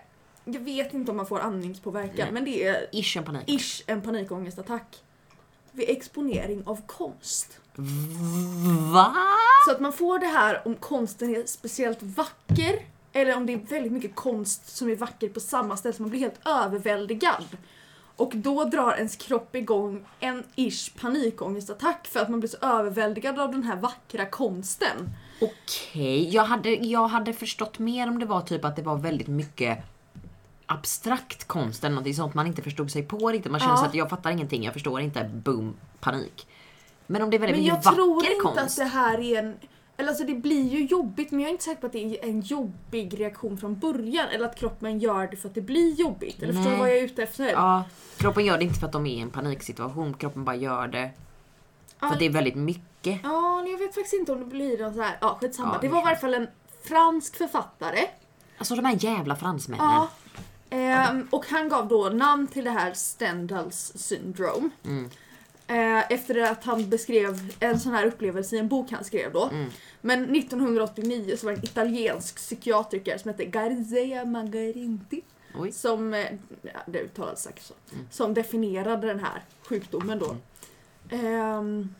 jag 0.52 0.60
vet 0.60 0.94
inte 0.94 1.10
om 1.10 1.16
man 1.16 1.26
får 1.26 1.40
andningspåverkan, 1.40 2.14
Nej. 2.16 2.32
men 2.32 2.44
det 2.44 2.64
är 2.66 2.86
Ish 2.92 3.16
en 3.16 3.24
panik. 3.24 3.42
ish 3.46 3.82
en 3.86 4.02
panikångestattack. 4.02 5.02
Vid 5.72 5.90
exponering 5.90 6.62
av 6.66 6.80
konst. 6.86 7.58
Va? 8.92 9.14
Så 9.66 9.70
att 9.72 9.80
man 9.80 9.92
får 9.92 10.18
det 10.18 10.26
här 10.26 10.62
om 10.66 10.74
konsten 10.74 11.36
är 11.36 11.46
speciellt 11.46 12.02
vacker 12.02 12.78
eller 13.12 13.36
om 13.36 13.46
det 13.46 13.52
är 13.52 13.56
väldigt 13.58 13.92
mycket 13.92 14.14
konst 14.14 14.76
som 14.76 14.90
är 14.90 14.96
vacker 14.96 15.28
på 15.28 15.40
samma 15.40 15.76
ställe 15.76 15.92
så 15.94 16.02
man 16.02 16.10
blir 16.10 16.20
helt 16.20 16.46
överväldigad. 16.46 17.44
Och 18.16 18.32
då 18.36 18.64
drar 18.64 18.92
ens 18.96 19.16
kropp 19.16 19.56
igång 19.56 20.04
en 20.20 20.44
ish 20.54 20.90
panikångestattack 21.00 22.06
för 22.06 22.20
att 22.20 22.28
man 22.28 22.40
blir 22.40 22.50
så 22.50 22.56
överväldigad 22.60 23.40
av 23.40 23.52
den 23.52 23.62
här 23.62 23.76
vackra 23.76 24.26
konsten. 24.26 25.10
Okej, 25.40 26.28
jag, 26.34 26.44
hade, 26.44 26.70
jag 26.70 27.08
hade 27.08 27.32
förstått 27.32 27.78
mer 27.78 28.08
om 28.08 28.18
det 28.18 28.26
var 28.26 28.40
typ 28.40 28.64
att 28.64 28.76
det 28.76 28.82
var 28.82 28.96
väldigt 28.96 29.26
mycket 29.28 29.78
abstrakt 30.66 31.44
konst 31.48 31.84
eller 31.84 31.94
någonting 31.94 32.14
sånt 32.14 32.34
man 32.34 32.46
inte 32.46 32.62
förstod 32.62 32.90
sig 32.90 33.02
på 33.02 33.28
riktigt. 33.30 33.52
Man 33.52 33.60
känner 33.60 33.72
Ja. 33.72 33.78
så 33.78 33.84
att 33.84 33.94
jag 33.94 34.10
fattar 34.10 34.30
ingenting, 34.30 34.64
jag 34.64 34.72
förstår 34.72 35.00
inte, 35.00 35.30
boom, 35.34 35.74
panik. 36.00 36.46
Men 37.06 37.22
om 37.22 37.30
det 37.30 37.36
är 37.36 37.38
väldigt 37.38 37.56
Men 37.56 37.66
jag 37.66 37.82
tror 37.82 38.14
vacker 38.14 38.30
inte 38.30 38.42
konst. 38.42 38.58
att 38.58 38.76
det 38.76 38.84
här 38.84 39.20
är 39.20 39.38
en... 39.38 39.56
Eller 39.96 40.08
alltså 40.08 40.24
det 40.24 40.34
blir 40.34 40.68
ju 40.68 40.84
jobbigt 40.86 41.30
men 41.30 41.40
jag 41.40 41.48
är 41.48 41.52
inte 41.52 41.64
säker 41.64 41.80
på 41.80 41.86
att 41.86 41.92
det 41.92 41.98
är 42.04 42.24
en 42.28 42.40
jobbig 42.40 43.20
reaktion 43.20 43.58
från 43.58 43.78
början. 43.78 44.28
Eller 44.28 44.44
att 44.46 44.56
kroppen 44.56 44.98
gör 44.98 45.26
det 45.30 45.36
för 45.36 45.48
att 45.48 45.54
det 45.54 45.60
blir 45.60 45.94
jobbigt. 45.94 46.42
Eller 46.42 46.52
förstår 46.52 46.70
du 46.70 46.76
Nej. 46.76 46.80
vad 46.80 46.90
jag 46.90 46.98
är 46.98 47.02
ute 47.02 47.22
efter? 47.22 47.48
Ja, 47.48 47.84
kroppen 48.16 48.44
gör 48.44 48.58
det 48.58 48.64
inte 48.64 48.80
för 48.80 48.86
att 48.86 48.92
de 48.92 49.06
är 49.06 49.10
i 49.14 49.20
en 49.20 49.30
paniksituation, 49.30 50.14
kroppen 50.14 50.44
bara 50.44 50.56
gör 50.56 50.88
det 50.88 51.10
för 51.98 52.06
att 52.06 52.18
det 52.18 52.24
är 52.26 52.30
väldigt 52.30 52.54
mycket. 52.54 53.20
Ja, 53.22 53.64
jag 53.66 53.78
vet 53.78 53.94
faktiskt 53.94 54.14
inte 54.14 54.32
om 54.32 54.38
det 54.38 54.44
blir 54.46 54.78
någon 54.78 54.94
så 54.94 55.02
här... 55.02 55.18
Ja, 55.20 55.38
skitsamma. 55.40 55.70
Ja, 55.74 55.78
det 55.80 55.88
var 55.88 55.98
i 55.98 56.02
alla 56.02 56.16
fall 56.16 56.34
en 56.34 56.48
fransk 56.84 57.36
författare. 57.36 58.00
Alltså 58.58 58.74
de 58.74 58.84
här 58.84 58.96
jävla 59.04 59.36
fransmännen. 59.36 59.86
Ja. 59.86 60.08
Ehm, 60.70 61.28
och 61.30 61.46
han 61.46 61.68
gav 61.68 61.88
då 61.88 62.08
namn 62.08 62.46
till 62.46 62.64
det 62.64 62.70
här 62.70 62.92
Stendhals 62.94 63.92
syndrome. 63.96 64.70
Mm. 64.84 65.10
Eh, 65.68 66.12
efter 66.12 66.38
att 66.40 66.64
han 66.64 66.90
beskrev 66.90 67.52
en 67.60 67.80
sån 67.80 67.92
här 67.92 68.06
upplevelse 68.06 68.56
i 68.56 68.58
en 68.58 68.68
bok 68.68 68.90
han 68.90 69.04
skrev 69.04 69.32
då. 69.32 69.44
Mm. 69.44 69.70
Men 70.00 70.36
1989 70.36 71.36
så 71.38 71.46
var 71.46 71.52
det 71.52 71.58
en 71.58 71.64
italiensk 71.64 72.36
psykiatriker 72.36 73.18
som 73.18 73.28
hette 73.30 73.44
Garzea 73.44 74.24
Magarinti. 74.24 75.22
Oj. 75.58 75.72
Som, 75.72 76.14
eh, 76.14 76.26
ja, 76.62 76.80
det 76.86 77.00
uttalas 77.00 77.42
säkert 77.42 77.62
så. 77.62 77.74
Mm. 77.92 78.06
Som 78.10 78.34
definierade 78.34 79.06
den 79.06 79.20
här 79.20 79.44
sjukdomen 79.68 80.18
då. 80.18 80.36
Ehm, 81.16 81.94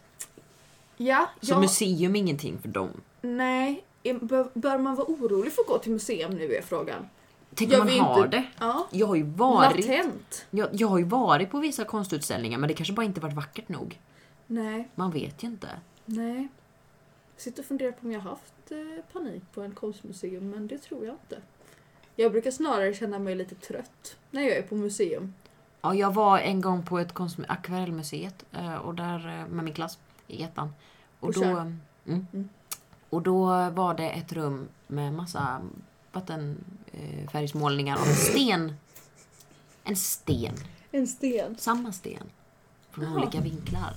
ja, 0.97 1.31
Så 1.41 1.53
jag, 1.53 1.61
museum 1.61 2.17
är 2.17 2.21
ingenting 2.21 2.59
för 2.63 2.69
dem. 2.69 2.91
nej. 3.21 3.83
Bör, 4.21 4.49
bör 4.55 4.79
man 4.79 4.95
vara 4.95 5.07
orolig 5.07 5.53
för 5.53 5.63
att 5.63 5.69
gå 5.69 5.79
till 5.79 5.93
museum 5.93 6.31
nu 6.31 6.55
är 6.55 6.63
frågan. 6.63 7.09
Tänk 7.57 7.73
om 7.73 7.79
man 7.79 7.87
vill 7.87 8.01
har 8.01 8.25
inte- 8.25 8.37
det. 8.37 8.45
Ja. 8.59 8.87
Jag 8.91 9.07
har 9.07 9.15
ju 9.15 9.23
varit 9.23 9.87
Latent. 9.87 10.47
Jag, 10.51 10.69
jag 10.73 10.89
har 10.89 10.99
ju 10.99 11.05
varit 11.05 11.51
på 11.51 11.59
vissa 11.59 11.85
konstutställningar 11.85 12.59
men 12.59 12.69
det 12.69 12.75
kanske 12.75 12.93
bara 12.95 13.07
inte 13.07 13.21
varit 13.21 13.35
vackert 13.35 13.69
nog. 13.69 14.01
Nej, 14.47 14.89
Man 14.95 15.11
vet 15.11 15.43
ju 15.43 15.47
inte. 15.49 15.69
nej. 16.05 16.49
Jag 17.35 17.41
sitter 17.43 17.63
och 17.63 17.67
funderar 17.67 17.93
på 17.93 17.99
om 18.07 18.13
jag 18.13 18.21
har 18.21 18.31
haft 18.31 18.71
eh, 18.71 19.05
panik 19.13 19.43
på 19.55 19.63
en 19.63 19.75
konstmuseum, 19.75 20.51
men 20.51 20.67
det 20.67 20.79
tror 20.79 21.05
jag 21.07 21.15
inte. 21.15 21.39
Jag 22.17 22.33
brukar 22.33 22.51
snarare 22.51 22.95
känna 22.95 23.19
mig 23.19 23.35
lite 23.35 23.55
trött 23.55 24.17
när 24.31 24.43
jag 24.43 24.57
är 24.57 24.63
på 24.63 24.75
museum. 24.75 25.35
Ja, 25.83 25.95
jag 25.95 26.15
var 26.15 26.39
en 26.39 26.61
gång 26.61 26.83
på 26.83 26.99
ett 26.99 27.13
konst 27.13 27.39
akvarellmuseet 27.49 28.45
eh, 28.53 28.75
och 28.75 28.95
där 28.95 29.29
eh, 29.41 29.47
med 29.55 29.65
min 29.65 29.75
klass 29.75 29.99
i 30.27 30.43
ettan. 30.43 30.73
Och 31.21 31.35
På 31.35 31.41
då... 31.41 31.45
Mm, 31.47 31.81
Mm. 32.07 32.49
Och 33.11 33.23
då 33.23 33.45
var 33.71 33.95
det 33.95 34.11
ett 34.11 34.33
rum 34.33 34.69
med 34.87 35.13
massa 35.13 35.61
vattenfärgsmålningar 36.97 37.97
av 37.97 38.09
en 38.09 38.15
sten. 38.15 38.77
En 39.85 39.97
sten. 39.97 40.55
En 40.91 41.07
sten. 41.07 41.57
Samma 41.59 41.93
sten. 41.93 42.23
Från 42.91 43.05
Jaha. 43.05 43.15
olika 43.15 43.41
vinklar. 43.41 43.95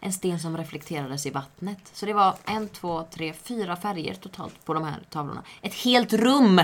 En 0.00 0.12
sten 0.12 0.40
som 0.40 0.56
reflekterades 0.56 1.26
i 1.26 1.30
vattnet. 1.30 1.78
Så 1.92 2.06
det 2.06 2.12
var 2.12 2.34
en, 2.44 2.68
två, 2.68 3.06
tre, 3.10 3.32
fyra 3.32 3.76
färger 3.76 4.14
totalt 4.14 4.64
på 4.64 4.74
de 4.74 4.84
här 4.84 5.02
tavlorna. 5.10 5.42
Ett 5.62 5.74
helt 5.74 6.12
rum 6.12 6.60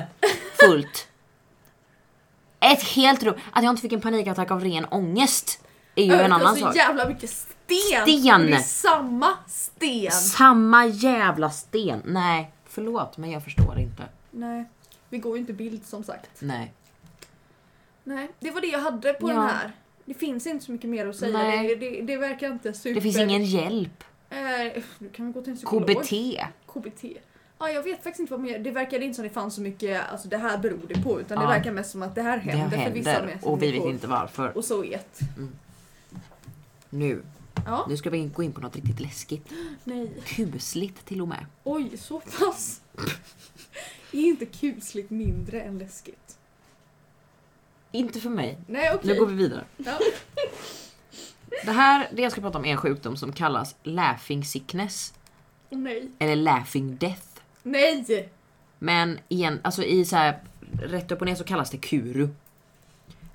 fullt. 0.60 1.08
Ett 2.60 2.82
helt 2.82 3.22
rum. 3.22 3.34
Att 3.52 3.64
jag 3.64 3.72
inte 3.72 3.82
fick 3.82 3.92
en 3.92 4.00
panikattack 4.00 4.50
av 4.50 4.60
ren 4.60 4.84
ångest 4.90 5.60
är 5.94 6.04
ju 6.04 6.12
en 6.12 6.18
det 6.18 6.28
var 6.28 6.34
annan 6.34 6.54
så 6.56 6.60
sak. 6.60 6.76
jävla 6.76 7.08
mycket 7.08 7.30
sten! 7.30 7.46
Sten! 7.66 8.06
Det 8.06 8.52
är 8.52 8.58
samma 8.58 9.32
sten! 9.46 10.12
Samma 10.12 10.86
jävla 10.86 11.50
sten. 11.50 12.02
Nej, 12.04 12.52
förlåt 12.66 13.16
men 13.16 13.30
jag 13.30 13.44
förstår 13.44 13.78
inte. 13.78 14.08
Nej, 14.30 14.64
vi 15.08 15.18
går 15.18 15.36
ju 15.36 15.40
inte 15.40 15.52
bild 15.52 15.86
som 15.86 16.04
sagt. 16.04 16.30
Nej. 16.40 16.72
Nej, 18.04 18.28
det 18.40 18.50
var 18.50 18.60
det 18.60 18.66
jag 18.66 18.78
hade 18.80 19.12
på 19.12 19.28
Ja. 19.30 19.34
den 19.34 19.42
här. 19.48 19.72
Det 20.04 20.14
finns 20.14 20.46
inte 20.46 20.64
så 20.64 20.72
mycket 20.72 20.90
mer 20.90 21.06
att 21.06 21.16
säga. 21.16 21.38
Nej. 21.38 21.68
Det, 21.68 21.74
det, 21.90 22.02
det 22.02 22.16
verkar 22.16 22.52
inte 22.52 22.72
super... 22.72 22.94
Det 22.94 23.00
finns 23.00 23.18
ingen 23.18 23.44
hjälp. 23.44 24.04
Eh, 24.30 24.82
nu 24.98 25.08
kan 25.12 25.26
vi 25.26 25.32
gå 25.32 25.42
till 25.42 25.50
en 25.50 25.56
psykolog. 25.56 25.86
KBT. 25.88 26.10
KBT. 26.66 27.04
Ja, 27.58 27.70
jag 27.70 27.82
vet 27.82 27.96
faktiskt 28.02 28.20
inte 28.20 28.32
vad 28.32 28.40
mer. 28.40 28.58
Det 28.58 28.70
verkade 28.70 29.04
inte 29.04 29.14
som 29.16 29.24
det 29.24 29.30
fanns 29.30 29.54
så 29.54 29.60
mycket, 29.60 30.10
alltså 30.10 30.28
det 30.28 30.36
här 30.36 30.58
beror 30.58 30.80
det 30.88 31.02
på. 31.02 31.20
Utan 31.20 31.36
Ja. 31.36 31.42
det 31.42 31.48
verkar 31.54 31.72
mest 31.72 31.90
som 31.90 32.02
att 32.02 32.14
det 32.14 32.22
här 32.22 32.36
Det 32.44 32.50
händer, 32.50 32.84
för 32.84 32.90
vissa 32.90 33.10
händer 33.10 33.38
och 33.42 33.62
vi 33.62 33.72
vet 33.72 33.84
inte 33.84 34.06
varför. 34.06 34.56
Och 34.56 34.64
så 34.64 34.82
ett. 34.84 35.18
Nu. 36.90 37.22
Ja, 37.66 37.86
Nu 37.88 37.96
ska 37.96 38.10
vi 38.10 38.24
gå 38.26 38.42
in 38.42 38.52
på 38.52 38.60
något 38.60 38.76
riktigt 38.76 39.00
läskigt. 39.00 39.48
nej. 39.84 40.10
Kusligt 40.24 41.04
till 41.06 41.20
och 41.22 41.28
med. 41.28 41.46
Oj, 41.64 41.96
så 41.98 42.20
pass. 42.20 42.80
är 44.12 44.20
inte 44.20 44.46
kusligt 44.46 45.10
mindre 45.10 45.60
än 45.60 45.78
läskigt? 45.78 46.38
Inte 47.92 48.20
för 48.20 48.30
mig. 48.30 48.58
Nej, 48.66 48.94
okej. 48.94 49.12
Nu 49.14 49.18
går 49.20 49.26
vi 49.26 49.34
vidare. 49.34 49.64
Ja. 49.76 49.98
Det 51.64 51.72
här, 51.72 52.08
det 52.12 52.22
jag 52.22 52.32
ska 52.32 52.40
prata 52.40 52.58
om 52.58 52.64
är 52.64 52.70
en 52.70 52.76
sjukdom 52.76 53.16
som 53.16 53.32
kallas 53.32 53.74
laughing 53.82 54.44
sickness. 54.44 55.14
Nej. 55.70 56.08
Eller 56.18 56.36
laughing 56.36 56.96
death. 56.96 57.26
Nej! 57.62 58.28
Men 58.78 59.18
igen, 59.28 59.60
alltså 59.62 59.82
i 59.84 60.04
så 60.04 60.16
här 60.16 60.38
rätt 60.82 61.10
upp 61.12 61.20
och 61.20 61.26
ner 61.26 61.34
så 61.34 61.44
kallas 61.44 61.70
det 61.70 61.78
kuru. 61.78 62.28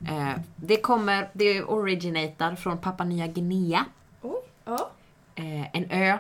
Eh, 0.08 0.32
det 0.56 0.78
kommer, 0.78 1.30
det 1.34 1.64
originatar 1.64 2.56
från 2.56 2.78
Papua 2.78 3.06
Nya 3.06 3.28
Guinea. 3.28 3.86
Oj, 4.22 4.36
ja. 4.66 4.92
Eh, 5.36 5.76
en 5.76 5.92
ö, 5.92 6.18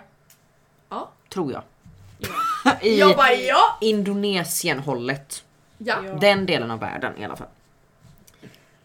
Ja. 0.89 1.11
tror 1.29 1.51
jag. 1.51 1.63
I 2.81 2.99
Jag 2.99 3.15
bara 3.17 3.33
ja! 3.33 3.77
Indonesien-hållet. 3.81 5.43
Ja. 5.77 5.97
Ja. 6.05 6.13
Den 6.13 6.45
delen 6.45 6.71
av 6.71 6.79
världen 6.79 7.17
i 7.17 7.25
alla 7.25 7.35
fall. 7.35 7.47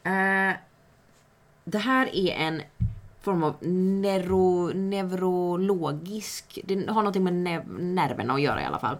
Eh, 0.02 0.56
det 1.64 1.78
här 1.78 2.14
är 2.16 2.32
en 2.32 2.62
form 3.22 3.42
av 3.44 3.56
neuro, 3.66 4.66
neurologisk, 4.74 6.58
det 6.64 6.74
har 6.88 6.94
någonting 6.94 7.24
med 7.24 7.32
ne- 7.32 7.80
nerverna 7.80 8.34
att 8.34 8.40
göra 8.40 8.62
i 8.62 8.64
alla 8.64 8.78
fall. 8.78 8.96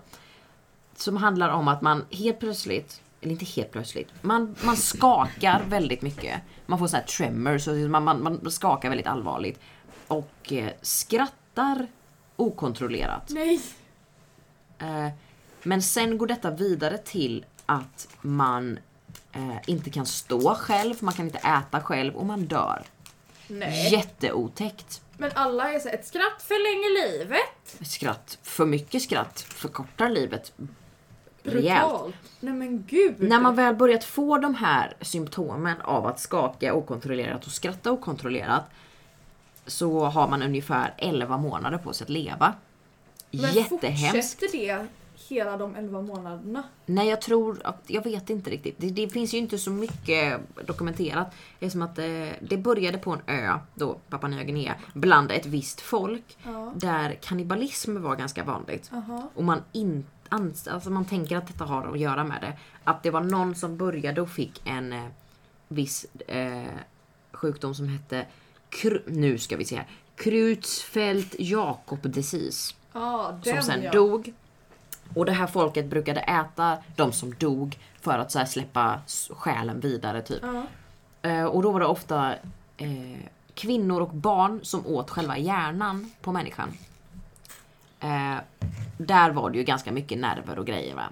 Som 0.97 1.17
handlar 1.17 1.49
om 1.49 1.69
att 1.69 1.83
man 1.83 2.05
helt 2.11 2.41
plötsligt, 2.41 3.03
eller 3.21 3.33
inte 3.33 3.45
helt 3.45 3.71
plötsligt, 3.71 4.09
man, 4.21 4.57
man 4.65 4.77
skakar 4.77 5.63
väldigt 5.69 6.03
mycket. 6.03 6.41
Man 6.67 6.79
får 6.79 6.87
så 6.87 6.97
här 6.97 7.05
tremors, 7.05 7.69
och 7.69 7.75
man, 7.75 8.05
man, 8.05 8.23
man 8.23 8.51
skakar 8.51 8.89
väldigt 8.89 9.07
allvarligt. 9.07 9.61
Och 10.09 10.53
eh, 10.53 10.71
skrattar 10.83 11.87
okontrollerat. 12.37 13.31
Nej. 13.31 13.61
Eh, 14.81 15.09
Men 15.63 15.83
sen 15.83 16.19
går 16.19 16.27
detta 16.27 16.51
vidare 16.51 16.99
till 16.99 17.45
att 17.67 18.09
man 18.21 18.79
eh, 19.33 19.57
inte 19.67 19.91
kan 19.91 20.07
stå 20.07 20.55
själv, 20.55 20.95
man 21.01 21.15
kan 21.15 21.27
inte 21.27 21.39
äta 21.39 21.81
själv 21.81 22.15
och 22.17 22.27
man 22.27 22.45
dör. 22.47 22.83
Nej. 23.49 23.93
Jätteotäckt. 23.93 25.03
Men 25.17 25.31
alla 25.35 25.73
är 25.73 25.79
så 25.79 25.89
ett 25.89 26.07
skratt 26.07 26.43
förlänger 26.43 27.19
livet. 27.19 27.89
Skratt, 27.89 28.39
för 28.43 28.67
mycket 28.67 29.03
skratt 29.03 29.41
förkortar 29.41 30.09
livet. 30.09 30.53
Brutalt. 31.43 32.15
Nej 32.41 32.55
men 32.55 32.85
gud. 32.87 33.15
När 33.19 33.41
man 33.41 33.55
väl 33.57 33.75
börjat 33.75 34.05
få 34.05 34.39
de 34.39 34.55
här 34.55 34.95
symptomen 35.01 35.81
av 35.81 36.07
att 36.07 36.21
skaka 36.21 36.75
okontrollerat 36.75 37.47
och 37.47 37.53
skratta 37.53 37.91
okontrollerat 37.93 38.65
så 39.67 40.05
har 40.05 40.29
man 40.29 40.43
ungefär 40.43 40.95
11 40.99 41.37
månader 41.37 41.79
på 41.79 41.93
sig 41.93 42.05
att 42.05 42.11
leva. 42.11 42.55
Men 43.31 43.55
Jättehemskt. 43.55 44.41
fortsätter 44.41 44.59
det 44.59 44.87
hela 45.29 45.57
de 45.57 45.77
11 45.77 46.03
månaderna? 46.03 46.63
Nej, 46.87 47.09
jag 47.09 47.21
tror 47.21 47.61
att, 47.65 47.83
jag 47.87 48.05
vet 48.05 48.31
inte 48.31 48.51
riktigt. 48.51 48.75
Det, 48.79 48.91
det 48.91 49.09
finns 49.09 49.35
ju 49.35 49.39
inte 49.39 49.59
så 49.59 49.71
mycket 49.71 50.41
dokumenterat. 50.67 51.35
Det 51.59 51.67
är 51.67 51.71
som 51.71 51.83
att 51.83 51.99
eh, 51.99 52.29
det 52.41 52.57
började 52.57 52.99
på 52.99 53.11
en 53.11 53.21
ö, 53.27 53.59
då 53.75 53.95
Papua 54.09 54.29
Nya 54.29 54.45
Guinea, 54.45 54.75
bland 54.95 55.33
ett 55.33 55.47
visst 55.47 55.81
folk. 55.81 56.39
Ja. 56.45 56.73
Där 56.77 57.19
kannibalism 57.23 58.03
var 58.03 58.17
ganska 58.17 58.45
vanligt. 58.45 58.91
Aha. 58.93 59.31
Och 59.35 59.45
man, 59.45 59.63
in, 59.73 60.07
ans, 60.29 60.69
alltså 60.69 60.91
man 60.91 61.05
tänker 61.05 61.37
att 61.37 61.47
detta 61.47 61.65
har 61.65 61.87
att 61.87 61.99
göra 61.99 62.25
med 62.25 62.39
det. 62.41 62.59
Att 62.85 63.03
det 63.03 63.11
var 63.11 63.21
någon 63.21 63.55
som 63.55 63.77
började 63.77 64.21
och 64.21 64.31
fick 64.31 64.63
en 64.65 64.93
eh, 64.93 65.05
viss 65.69 66.07
eh, 66.27 66.63
sjukdom 67.33 67.75
som 67.75 67.89
hette, 67.89 68.27
nu 69.07 69.39
ska 69.39 69.57
vi 69.57 69.65
se 69.65 69.77
här, 69.77 69.87
Creutzfeldt 70.17 71.35
Jakob 71.39 72.11
disease 72.13 72.75
Ja, 72.93 73.39
som 73.43 73.63
sen 73.63 73.83
ja. 73.83 73.91
dog. 73.91 74.33
Och 75.15 75.27
det 75.27 75.33
här 75.33 75.47
folket 75.47 75.87
brukade 75.87 76.21
äta 76.21 76.79
de 76.97 77.13
som 77.13 77.35
dog 77.35 77.79
för 78.01 78.19
att 78.19 78.33
så 78.33 78.47
släppa 78.47 79.01
själen 79.31 79.81
vidare 79.81 80.23
typ. 80.23 80.45
Eh, 81.23 81.45
och 81.45 81.63
då 81.63 81.71
var 81.71 81.81
det 81.81 81.87
ofta 81.87 82.35
eh, 82.77 83.19
kvinnor 83.55 84.01
och 84.01 84.15
barn 84.15 84.61
som 84.63 84.87
åt 84.87 85.11
själva 85.11 85.39
hjärnan 85.39 86.13
på 86.21 86.33
människan. 86.33 86.73
Eh, 88.01 88.37
där 88.99 89.31
var 89.31 89.51
det 89.51 89.59
ju 89.59 89.65
ganska 89.65 89.93
mycket 89.93 90.19
nerver 90.19 90.59
och 90.59 90.67
grejer 90.67 90.95
va. 90.95 91.09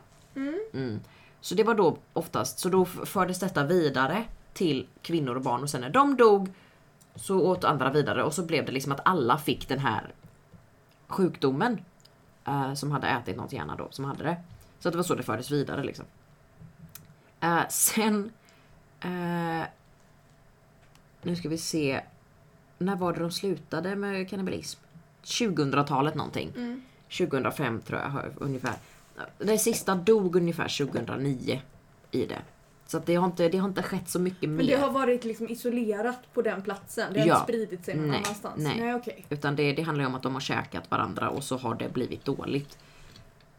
Mm. 0.72 1.00
Så 1.40 1.54
det 1.54 1.64
var 1.64 1.74
då 1.74 1.96
oftast, 2.12 2.58
så 2.58 2.68
då 2.68 2.84
fördes 2.84 3.38
detta 3.38 3.64
vidare 3.64 4.24
till 4.52 4.86
kvinnor 5.02 5.34
och 5.34 5.42
barn 5.42 5.62
och 5.62 5.70
sen 5.70 5.80
när 5.80 5.90
de 5.90 6.16
dog 6.16 6.52
så 7.14 7.40
åt 7.40 7.64
andra 7.64 7.90
vidare 7.90 8.22
och 8.22 8.34
så 8.34 8.42
blev 8.42 8.64
det 8.64 8.72
liksom 8.72 8.92
att 8.92 9.00
alla 9.04 9.38
fick 9.38 9.68
den 9.68 9.78
här 9.78 10.14
sjukdomen. 11.08 11.80
eh, 12.44 12.74
som 12.74 12.90
hade 12.90 13.06
ätit 13.08 13.36
något 13.36 13.52
hjärna 13.52 13.76
då, 13.76 13.88
som 13.90 14.04
hade 14.04 14.24
det. 14.24 14.36
Så 14.80 14.88
att 14.88 14.92
det 14.92 14.96
var 14.96 15.02
så 15.04 15.14
det 15.14 15.22
fördes 15.22 15.50
vidare 15.50 15.84
liksom. 15.84 16.04
Eh, 17.40 17.68
sen... 17.68 18.32
eh, 19.00 19.62
nu 21.22 21.36
ska 21.36 21.48
vi 21.48 21.58
se. 21.58 22.00
När 22.78 22.96
var 22.96 23.12
det 23.12 23.20
de 23.20 23.30
slutade 23.30 23.96
med 23.96 24.30
kannibalism? 24.30 24.80
2000-talet 25.24 26.14
någonting. 26.14 26.52
Mm. 26.56 26.82
2005 27.18 27.80
tror 27.80 28.00
jag 28.00 28.32
ungefär. 28.36 28.74
Det 29.38 29.58
sista 29.58 29.94
dog 29.94 30.36
ungefär 30.36 30.86
2009 30.86 31.60
i 32.10 32.26
det. 32.26 32.42
Så 32.90 32.96
att 32.96 33.06
det, 33.06 33.14
har 33.14 33.26
inte, 33.26 33.48
det 33.48 33.58
har 33.58 33.68
inte 33.68 33.82
skett 33.82 34.08
så 34.08 34.18
mycket 34.18 34.48
Men 34.48 34.56
mer. 34.56 34.66
det 34.66 34.76
har 34.76 34.90
varit 34.90 35.24
liksom 35.24 35.48
isolerat 35.48 36.34
på 36.34 36.42
den 36.42 36.62
platsen? 36.62 37.12
Det 37.12 37.20
har 37.20 37.26
Ja. 37.26 37.34
inte 37.34 37.44
spridit 37.52 37.84
sig 37.84 37.94
någon 37.96 38.08
Nej, 38.08 38.22
annanstans? 38.24 38.54
nej. 38.56 38.80
nej 38.80 38.94
okej. 38.94 39.24
Utan 39.28 39.56
det, 39.56 39.72
det 39.72 39.82
handlar 39.82 40.06
om 40.06 40.14
att 40.14 40.22
de 40.22 40.34
har 40.34 40.40
käkat 40.40 40.90
varandra 40.90 41.28
och 41.30 41.44
så 41.44 41.56
har 41.56 41.74
det 41.74 41.88
blivit 41.92 42.24
dåligt. 42.24 42.78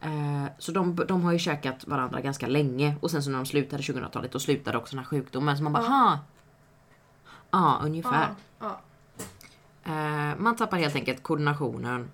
Eh, 0.00 0.44
så 0.58 0.72
de, 0.72 0.96
de 1.08 1.22
har 1.22 1.32
ju 1.32 1.38
käkat 1.38 1.86
varandra 1.86 2.20
ganska 2.20 2.46
länge 2.46 2.94
och 3.00 3.10
sen 3.10 3.22
så 3.22 3.30
när 3.30 3.36
de 3.38 3.46
slutade 3.46 3.82
2000-talet 3.82 4.32
då 4.32 4.38
slutade 4.38 4.78
också 4.78 4.90
den 4.96 5.04
här 5.04 5.08
sjukdomen. 5.10 5.56
Så 5.56 5.62
man 5.62 5.72
bara 5.72 5.84
Ja. 5.84 6.18
Ja, 7.50 7.80
ungefär. 7.84 8.28
Ja. 8.58 8.80
Eh, 9.84 10.36
man 10.38 10.56
tappar 10.56 10.76
helt 10.76 10.94
enkelt 10.94 11.22
koordinationen. 11.22 12.10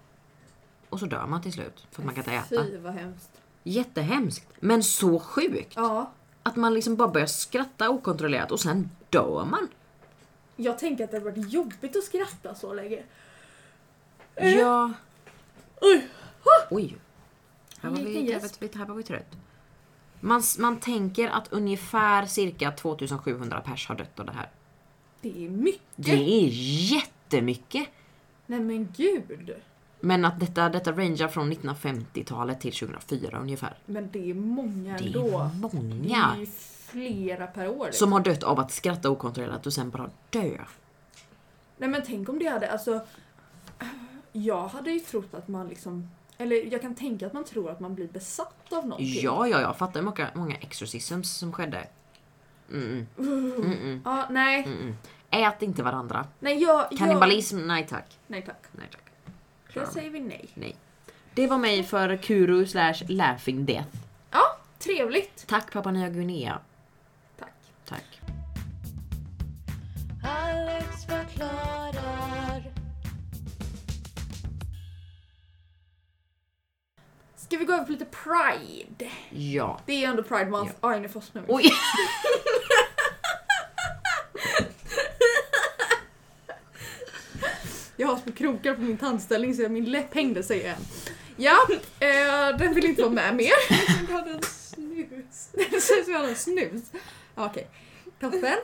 Och 0.88 1.00
så 1.00 1.06
dör 1.06 1.26
man 1.26 1.42
till 1.42 1.52
slut. 1.52 1.86
För 1.90 2.02
att 2.02 2.06
man 2.06 2.14
kan 2.14 2.24
inte 2.24 2.32
äta. 2.56 2.64
Fy 2.64 2.78
vad 2.78 2.92
hemskt. 2.94 3.30
Jättehemskt. 3.62 4.46
Men 4.60 4.82
så 4.82 5.18
sjukt. 5.18 5.72
Ja. 5.76 6.10
Att 6.46 6.56
man 6.56 6.74
liksom 6.74 6.96
bara 6.96 7.08
börjar 7.08 7.26
skratta 7.26 7.90
okontrollerat 7.90 8.52
och 8.52 8.60
sen 8.60 8.90
dör 9.10 9.44
man. 9.44 9.68
Jag 10.56 10.78
tänker 10.78 11.04
att 11.04 11.10
det 11.10 11.16
har 11.16 11.24
varit 11.24 11.52
jobbigt 11.52 11.96
att 11.96 12.04
skratta 12.04 12.54
så 12.54 12.74
länge. 12.74 13.02
Ja. 14.34 14.92
Oj. 15.80 16.08
Oj. 16.70 16.96
Här 17.80 17.90
var, 17.90 17.96
vi, 17.96 18.32
här, 18.32 18.78
här 18.78 18.86
var 18.86 18.94
vi 18.94 19.02
trött. 19.02 19.36
Man, 20.20 20.42
man 20.58 20.80
tänker 20.80 21.28
att 21.28 21.52
ungefär 21.52 22.26
cirka 22.26 22.70
2700 22.70 23.60
pers 23.60 23.88
har 23.88 23.94
dött 23.94 24.20
av 24.20 24.26
det 24.26 24.32
här. 24.32 24.50
Det 25.20 25.44
är 25.44 25.48
mycket. 25.48 25.80
Det 25.96 26.44
är 26.44 26.48
jättemycket. 26.92 27.88
Nej 28.46 28.60
men 28.60 28.92
gud. 28.96 29.54
Men 30.00 30.24
att 30.24 30.40
detta, 30.40 30.68
detta 30.68 30.92
rangear 30.92 31.28
från 31.28 31.52
1950-talet 31.52 32.60
till 32.60 32.72
2004 32.72 33.38
ungefär. 33.38 33.74
Men 33.86 34.08
det 34.12 34.30
är 34.30 34.34
många 34.34 34.96
Det 34.98 35.04
ändå. 35.06 35.38
är 35.38 35.44
Det 35.48 35.54
många 35.78 36.32
är 36.36 36.40
ju 36.40 36.46
flera 36.86 37.46
per 37.46 37.68
år. 37.68 37.84
liksom. 37.86 37.98
som 38.06 38.12
har 38.12 38.20
dött 38.20 38.42
av 38.42 38.60
att 38.60 38.70
skratta 38.72 39.10
okontrollerat 39.10 39.66
och 39.66 39.72
sen 39.72 39.90
bara 39.90 40.10
dö. 40.30 40.58
Nej 41.76 41.88
men 41.88 42.02
tänk 42.06 42.28
om 42.28 42.38
det 42.38 42.46
hade, 42.48 42.72
alltså. 42.72 43.06
Jag 44.32 44.68
hade 44.68 44.90
ju 44.90 45.00
trott 45.00 45.34
att 45.34 45.48
man 45.48 45.68
liksom 45.68 46.10
Eller 46.38 46.72
jag 46.72 46.82
kan 46.82 46.94
tänka 46.94 47.26
att 47.26 47.32
man 47.32 47.44
tror 47.44 47.70
att 47.70 47.80
man 47.80 47.94
blir 47.94 48.08
besatt 48.08 48.72
av 48.72 48.82
någonting. 48.86 49.20
Ja, 49.22 49.48
ja, 49.48 49.60
jag 49.60 49.76
fattar 49.76 50.02
många, 50.02 50.28
många 50.34 50.56
exorcisms 50.56 51.30
som 51.38 51.52
skedde. 51.52 51.88
Mm, 52.72 53.06
mm, 53.18 53.52
mm, 53.62 54.00
Ja, 54.04 54.26
nej. 54.30 54.64
mm. 54.64 54.96
Ät 55.30 55.62
inte 55.62 55.82
varandra. 55.82 56.26
Nej, 56.40 56.62
jag... 56.62 56.86
jag... 56.90 56.98
Kannibalism, 56.98 57.58
nej 57.58 57.86
tack. 57.90 58.18
Nej 58.26 58.42
tack. 58.42 58.62
Nej 58.72 58.88
tack. 58.92 59.02
Mig. 59.80 59.92
säger 59.92 60.10
vi 60.10 60.20
nej. 60.20 60.48
Nej. 60.54 60.76
Det 61.34 61.46
var 61.46 61.58
mig 61.58 61.82
för 61.82 62.16
Kuru 62.16 62.66
slash 62.66 62.94
laughing 63.08 63.66
death. 63.66 63.88
Ja, 64.30 64.58
trevligt. 64.78 65.46
Tack 65.46 65.72
Papua 65.72 65.92
Nya 65.92 66.08
Guinea. 66.08 66.58
Tack. 67.38 67.54
Tack. 67.88 68.20
Alex 70.24 70.86
förklarar. 71.06 72.72
Ska 77.36 77.56
vi 77.56 77.64
gå 77.64 77.72
över 77.72 77.84
på 77.84 77.92
lite 77.92 78.04
Pride? 78.04 79.10
Ja. 79.30 79.80
Det 79.86 79.92
är 79.92 79.98
ju 79.98 80.04
ändå 80.04 80.22
Pride 80.22 80.50
Month. 80.50 80.74
Oj, 80.80 81.00
nu 81.00 81.08
fastnar 81.08 81.42
vi. 81.42 81.48
Oj! 81.52 81.64
Jag 87.96 88.06
har 88.08 88.16
små 88.16 88.32
krokar 88.32 88.74
på 88.74 88.80
min 88.80 88.96
tandställning 88.96 89.54
så 89.54 89.68
min 89.68 89.84
läpp 89.84 90.14
hängde 90.14 90.42
sig 90.42 90.58
igen. 90.60 90.80
Ja, 91.36 91.56
eh, 92.00 92.58
den 92.58 92.74
vill 92.74 92.84
inte 92.84 93.02
vara 93.02 93.12
med 93.12 93.36
mer. 93.36 93.52
Jag 94.08 94.16
hade 94.16 94.30
en 94.30 94.42
snus. 94.42 95.48
Det 95.52 95.80
ser 95.80 95.98
ut 95.98 96.04
som 96.04 96.12
jag 96.12 96.20
har 96.20 96.28
en 96.28 96.36
snus. 96.36 96.82
Ja, 97.34 97.46
Okej, 97.46 97.66
toppen. 98.20 98.54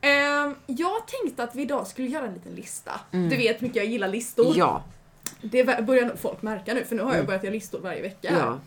Ehm, 0.00 0.54
jag 0.66 1.06
tänkte 1.08 1.42
att 1.44 1.54
vi 1.54 1.62
idag 1.62 1.86
skulle 1.86 2.08
göra 2.08 2.26
en 2.26 2.34
liten 2.34 2.54
lista. 2.54 3.00
Mm. 3.12 3.28
Du 3.28 3.36
vet 3.36 3.62
hur 3.62 3.66
mycket 3.66 3.76
jag 3.76 3.86
gillar 3.86 4.08
listor. 4.08 4.54
Ja. 4.56 4.84
Det 5.40 5.64
börjar 5.86 6.06
nog 6.06 6.18
folk 6.18 6.42
märka 6.42 6.74
nu 6.74 6.84
för 6.84 6.96
nu 6.96 7.02
har 7.02 7.08
jag 7.10 7.14
Mm. 7.14 7.26
börjat 7.26 7.42
göra 7.44 7.52
listor 7.54 7.78
varje 7.80 8.02
vecka. 8.02 8.58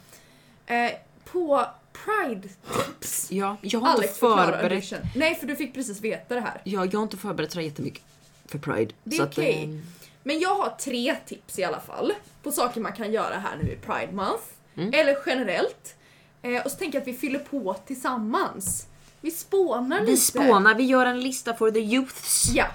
Ja. 0.68 0.76
Eh, 0.76 0.92
på 1.32 1.66
Pride 2.06 2.48
tips. 2.74 3.32
ja. 3.32 3.58
Jag 3.62 3.80
har 3.80 3.88
inte 3.90 3.98
Alex 4.02 4.14
förklarar 4.20 4.60
förberett. 4.62 4.94
Nej, 5.16 5.36
för 5.36 5.48
du 5.48 5.56
fick 5.56 5.74
precis 5.74 6.02
veta 6.02 6.36
det 6.36 6.42
här. 6.42 6.62
Ja, 6.64 6.86
jag 6.86 6.94
har 7.00 7.04
inte 7.04 7.18
förberett 7.18 7.52
så 7.52 7.62
jättemycket 7.62 8.04
för 8.46 8.58
Pride. 8.60 8.94
Det 9.04 9.16
är 9.16 9.18
så 9.18 9.24
att, 9.24 9.30
okej. 9.38 9.82
Men 10.28 10.40
jag 10.40 10.56
har 10.56 10.70
tre 10.70 11.16
tips 11.26 11.60
i 11.60 11.64
alla 11.64 11.80
fall 11.80 12.14
på 12.44 12.52
saker 12.52 12.82
man 12.82 12.94
kan 12.94 13.12
göra 13.12 13.36
här 13.36 13.58
nu 13.64 13.72
i 13.72 13.76
Pride 13.76 14.12
Month. 14.12 14.44
Mm. 14.78 14.94
Eller 14.94 15.18
generellt. 15.26 15.96
Eh, 16.42 16.66
och 16.66 16.72
så 16.72 16.78
tänker 16.78 16.98
jag 16.98 17.02
att 17.02 17.08
vi 17.08 17.14
fyller 17.14 17.40
på 17.40 17.76
tillsammans. 17.86 18.88
Vi 19.22 19.32
spånar 19.32 20.00
lite. 20.00 20.12
Vi 20.12 20.18
spånar, 20.18 20.76
vi 20.76 20.84
gör 20.84 21.06
en 21.06 21.20
lista 21.20 21.54
for 21.54 21.72
the 21.72 21.80
youths. 21.80 22.50
Ja. 22.54 22.66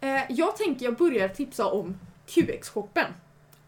Eh, 0.00 0.22
jag 0.28 0.56
tänker 0.56 0.84
jag 0.84 0.96
börjar 0.96 1.28
tipsa 1.28 1.66
om 1.66 1.98
QX-shoppen. 2.28 3.06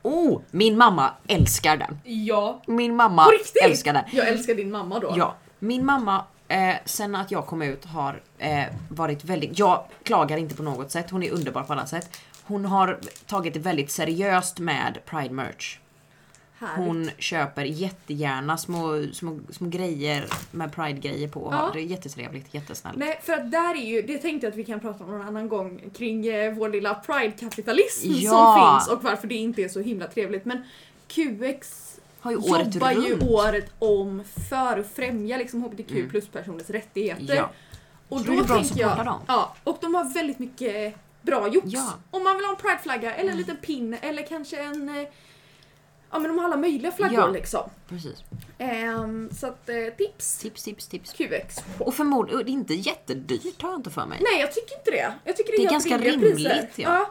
Oh, 0.03 0.41
min 0.51 0.79
mamma 0.79 1.11
älskar 1.27 1.77
den. 1.77 1.99
Ja. 2.05 2.63
Min 2.67 2.97
mamma 2.97 3.27
älskar 3.65 3.93
den. 3.93 4.05
Jag 4.13 4.29
älskar 4.29 4.55
din 4.55 4.71
mamma 4.71 4.99
då. 4.99 5.15
Ja, 5.17 5.35
min 5.59 5.87
mamma 5.87 6.25
eh, 6.49 6.75
sen 6.85 7.15
att 7.15 7.31
jag 7.31 7.47
kom 7.47 7.63
ut 7.63 7.85
har 7.85 8.21
eh, 8.39 8.65
varit 8.89 9.25
väldigt, 9.25 9.59
jag 9.59 9.85
klagar 10.03 10.37
inte 10.37 10.55
på 10.55 10.63
något 10.63 10.91
sätt, 10.91 11.11
hon 11.11 11.23
är 11.23 11.31
underbar 11.31 11.63
på 11.63 11.73
alla 11.73 11.87
sätt. 11.87 12.21
Hon 12.47 12.65
har 12.65 12.99
tagit 13.27 13.55
det 13.55 13.61
väldigt 13.61 13.91
seriöst 13.91 14.59
med 14.59 14.99
Pride 15.05 15.35
merch. 15.35 15.79
Härligt. 16.59 16.87
Hon 16.87 17.11
köper 17.19 17.65
jättegärna 17.65 18.57
små, 18.59 19.05
små, 19.13 19.39
små 19.51 19.69
grejer 19.69 20.25
med 20.51 20.73
Pride-grejer 20.73 21.29
på 21.29 21.49
Ja. 21.53 21.71
Det 21.73 21.81
är 21.81 21.83
jättetrevligt, 21.85 22.55
jättesnällt. 22.55 22.97
Nej, 22.99 23.21
för 23.23 23.33
att 23.33 23.51
där 23.51 23.75
är 23.75 23.87
ju, 23.87 24.03
det 24.03 24.19
tänkte 24.19 24.47
jag 24.47 24.51
att 24.53 24.57
vi 24.59 24.65
kan 24.65 24.81
prata 24.81 25.05
om 25.05 25.11
någon 25.11 25.21
annan 25.29 25.49
gång 25.49 25.81
kring 25.97 26.27
eh, 26.27 26.55
vår 26.55 26.69
lilla 26.69 26.95
Pride-kapitalism 26.95 28.07
Ja. 28.11 28.31
som 28.31 28.75
finns 28.75 28.89
och 28.99 29.05
varför 29.05 29.27
det 29.29 29.35
inte 29.35 29.63
är 29.63 29.69
så 29.69 29.81
himla 29.81 30.07
trevligt. 30.07 30.45
Men 30.45 30.63
QX 31.09 31.83
Har 32.21 32.31
ju 32.31 32.37
året 32.37 32.75
jobbar 32.75 32.91
ju 32.91 33.15
runt. 33.15 33.23
året 33.23 33.71
om 33.79 34.23
för 34.51 34.79
att 34.81 34.87
främja 34.95 35.37
liksom 35.37 35.63
hbtq 35.63 35.91
Mm. 35.91 36.09
plus 36.11 36.29
personers 36.29 36.71
rättigheter. 36.71 37.35
Ja. 37.35 37.51
och 38.09 38.21
Så 38.21 38.27
då 38.33 38.45
tänker 38.45 38.81
jag. 38.81 39.19
Ja, 39.27 39.55
och 39.65 39.79
de 39.81 39.95
har 39.95 40.15
väldigt 40.15 40.39
mycket 40.39 40.95
bra 41.27 41.49
jox. 41.49 41.67
Ja. 41.71 41.93
Om 42.11 42.25
man 42.25 42.37
vill 42.37 42.45
ha 42.45 42.53
en 42.53 42.59
prideflagga 42.61 43.15
eller 43.15 43.31
en 43.33 43.39
liten 43.39 43.57
pin 43.57 43.97
eller 44.03 44.23
kanske 44.27 44.63
en 44.63 44.89
eh, 44.89 45.09
Ja 46.11 46.19
men 46.19 46.29
de 46.31 46.39
har 46.39 46.45
alla 46.45 46.57
möjliga 46.57 46.93
flaggor 46.93 47.19
Ja. 47.19 47.27
liksom. 47.27 47.71
Precis. 47.89 48.25
Ehm, 48.59 49.31
så 49.33 49.47
att 49.47 49.69
eh, 49.69 49.77
tips. 49.99 50.39
Tips, 50.39 50.63
tips, 50.63 50.89
tips. 50.89 51.13
QX. 51.13 51.57
Och 51.79 51.95
förmodligen, 51.95 52.45
det 52.45 52.51
är 52.51 52.53
inte 52.53 52.75
jättedyrt 52.75 53.63
har 53.63 53.71
jag 53.71 53.79
inte 53.79 53.91
för 53.91 54.07
mig. 54.07 54.19
Nej 54.33 54.41
jag 54.41 54.53
tycker 54.53 54.79
inte 54.79 54.91
det. 54.91 55.13
Jag 55.25 55.37
tycker 55.37 55.53
det 55.53 55.57
är, 55.57 55.61
Det 55.61 55.67
är 55.67 55.71
ganska 55.71 55.99
rimligt, 55.99 56.35
priser. 56.37 56.69
ja. 56.77 57.07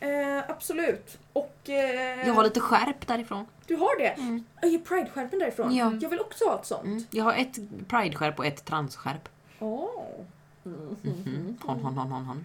Ja, 0.00 0.06
eh, 0.08 0.50
absolut. 0.50 1.18
Och 1.32 1.56
eh, 1.64 2.26
Jag 2.28 2.34
har 2.34 2.44
lite 2.44 2.60
skärp 2.60 3.06
därifrån. 3.06 3.46
du 3.66 3.76
har 3.76 3.98
det? 3.98 4.08
Mm. 4.08 4.44
Jag 4.60 4.70
ger 4.70 4.78
Pride-skärpen 4.78 5.38
därifrån. 5.38 5.76
Ja. 5.76 5.92
Jag 6.00 6.08
vill 6.10 6.20
också 6.20 6.44
ha 6.44 6.58
ett 6.60 6.66
sånt. 6.66 6.84
Mm. 6.84 7.04
Jag 7.10 7.24
har 7.24 7.34
ett 7.34 7.58
Pride-skärp 7.88 8.38
och 8.38 8.46
ett 8.46 8.64
transskärp. 8.64 9.28
Mhm. 9.60 10.76
Mm. 11.04 11.56
Hon, 11.62 11.80
hon, 11.80 11.98
hon, 11.98 12.12
hon, 12.12 12.24
hon. 12.24 12.44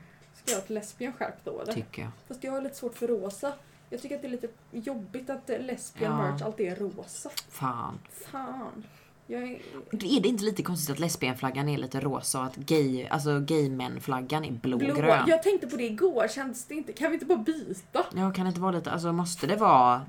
Ska 0.52 0.56
jag 0.56 0.62
ha 0.62 0.64
ett 0.64 0.70
lesbian-skärp 0.70 1.36
då 1.44 1.62
eller? 1.62 1.74
Tycker 1.74 2.02
jag. 2.02 2.12
Fast 2.28 2.44
jag 2.44 2.52
har 2.52 2.62
lite 2.62 2.76
svårt 2.76 2.96
för 2.98 3.08
rosa. 3.08 3.54
Jag 3.90 4.02
tycker 4.02 4.16
att 4.16 4.22
det 4.22 4.28
är 4.28 4.32
lite 4.32 4.48
jobbigt 4.72 5.30
att 5.30 5.50
eh, 5.50 5.60
lesbian 5.60 6.12
Ja. 6.12 6.32
merch 6.32 6.42
alltid 6.42 6.68
är 6.72 6.76
rosa. 6.76 7.30
Fan. 7.50 8.00
Fan. 8.32 8.84
Jag 9.28 9.44
är... 9.44 9.48
Är 9.92 10.22
det 10.22 10.28
inte 10.30 10.44
lite 10.44 10.64
konstigt 10.64 10.94
att 10.94 11.00
lesbienflaggan 11.00 11.70
är 11.70 11.78
lite 11.78 12.00
rosa 12.00 12.40
och 12.40 12.46
att 12.46 12.56
gay, 12.56 13.06
alltså 13.08 13.40
gay-män-flaggan 13.40 14.46
är 14.46 14.52
Blå. 14.52 14.78
blågrön? 14.78 15.24
Jag 15.28 15.44
tänkte 15.44 15.68
på 15.68 15.76
det 15.76 15.84
igår, 15.84 16.28
känns 16.28 16.66
det 16.66 16.74
inte... 16.76 16.94
Kan 16.94 17.08
vi 17.08 17.14
inte 17.14 17.26
bara 17.26 17.38
byta 17.38 18.06
Ja, 18.16 18.32
kan 18.32 18.46
det 18.46 18.48
inte 18.48 18.62
vara 18.62 18.72
lite, 18.72 18.92
alltså 18.92 19.12
måste 19.14 19.48
det 19.48 19.56
vara... 19.56 20.02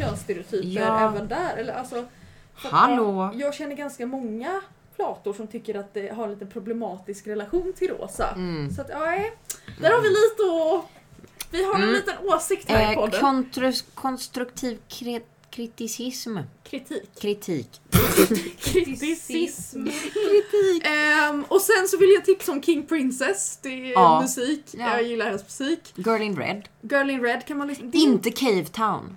könsstereotyper 0.00 0.80
Ja. 0.80 1.08
även 1.08 1.28
där? 1.28 1.56
Eller 1.56 1.72
alltså... 1.74 1.98
att, 1.98 2.70
Hallå? 2.72 3.30
ja, 3.34 3.34
Jag 3.34 3.54
känner 3.54 3.76
ganska 3.76 4.06
många 4.06 4.60
flator 5.00 5.32
som 5.32 5.46
tycker 5.46 5.74
att 5.74 5.94
det 5.94 6.08
har 6.14 6.24
en 6.24 6.30
lite 6.30 6.46
problematisk 6.46 7.26
relation 7.26 7.72
till 7.78 7.88
rosa. 7.88 8.28
Mm. 8.36 8.70
Så 8.70 8.80
att, 8.80 8.88
ja, 8.90 8.98
där 9.80 9.90
har 9.90 10.00
vi 10.02 10.08
lite 10.08 10.42
att... 10.42 10.84
Vi 11.52 11.64
har 11.64 11.74
en 11.74 11.82
Mm. 11.82 11.94
liten 11.94 12.14
åsikt 12.22 12.68
här 12.70 12.90
i 12.90 12.94
Eh, 12.94 13.00
podden. 13.00 13.20
kontrus, 13.20 13.84
konstruktiv 13.94 14.78
kri- 14.88 15.20
kriticism. 15.50 16.38
Kritik. 16.64 17.20
Kritik. 17.20 17.80
Kriticism. 18.58 19.84
Kritik. 20.12 20.86
Ehm, 20.86 21.44
och 21.48 21.60
sen 21.60 21.88
så 21.88 21.96
vill 21.98 22.10
jag 22.10 22.24
tipsa 22.24 22.52
om 22.52 22.62
King 22.62 22.86
Princess. 22.86 23.58
Det 23.62 23.68
är 23.68 23.92
Ja. 23.92 24.20
musik. 24.22 24.64
Ja. 24.72 24.90
Jag 24.96 25.02
gillar 25.02 25.26
hennes 25.26 25.42
musik. 25.44 25.92
Girl 25.96 26.22
in 26.22 26.36
Red. 26.36 26.68
Girl 26.80 27.10
in 27.10 27.22
Red 27.22 27.46
kan 27.46 27.58
man 27.58 27.68
lyssna 27.68 27.86
är 27.92 27.96
Inte 27.96 28.30
Cave 28.30 28.64
Town. 28.64 29.16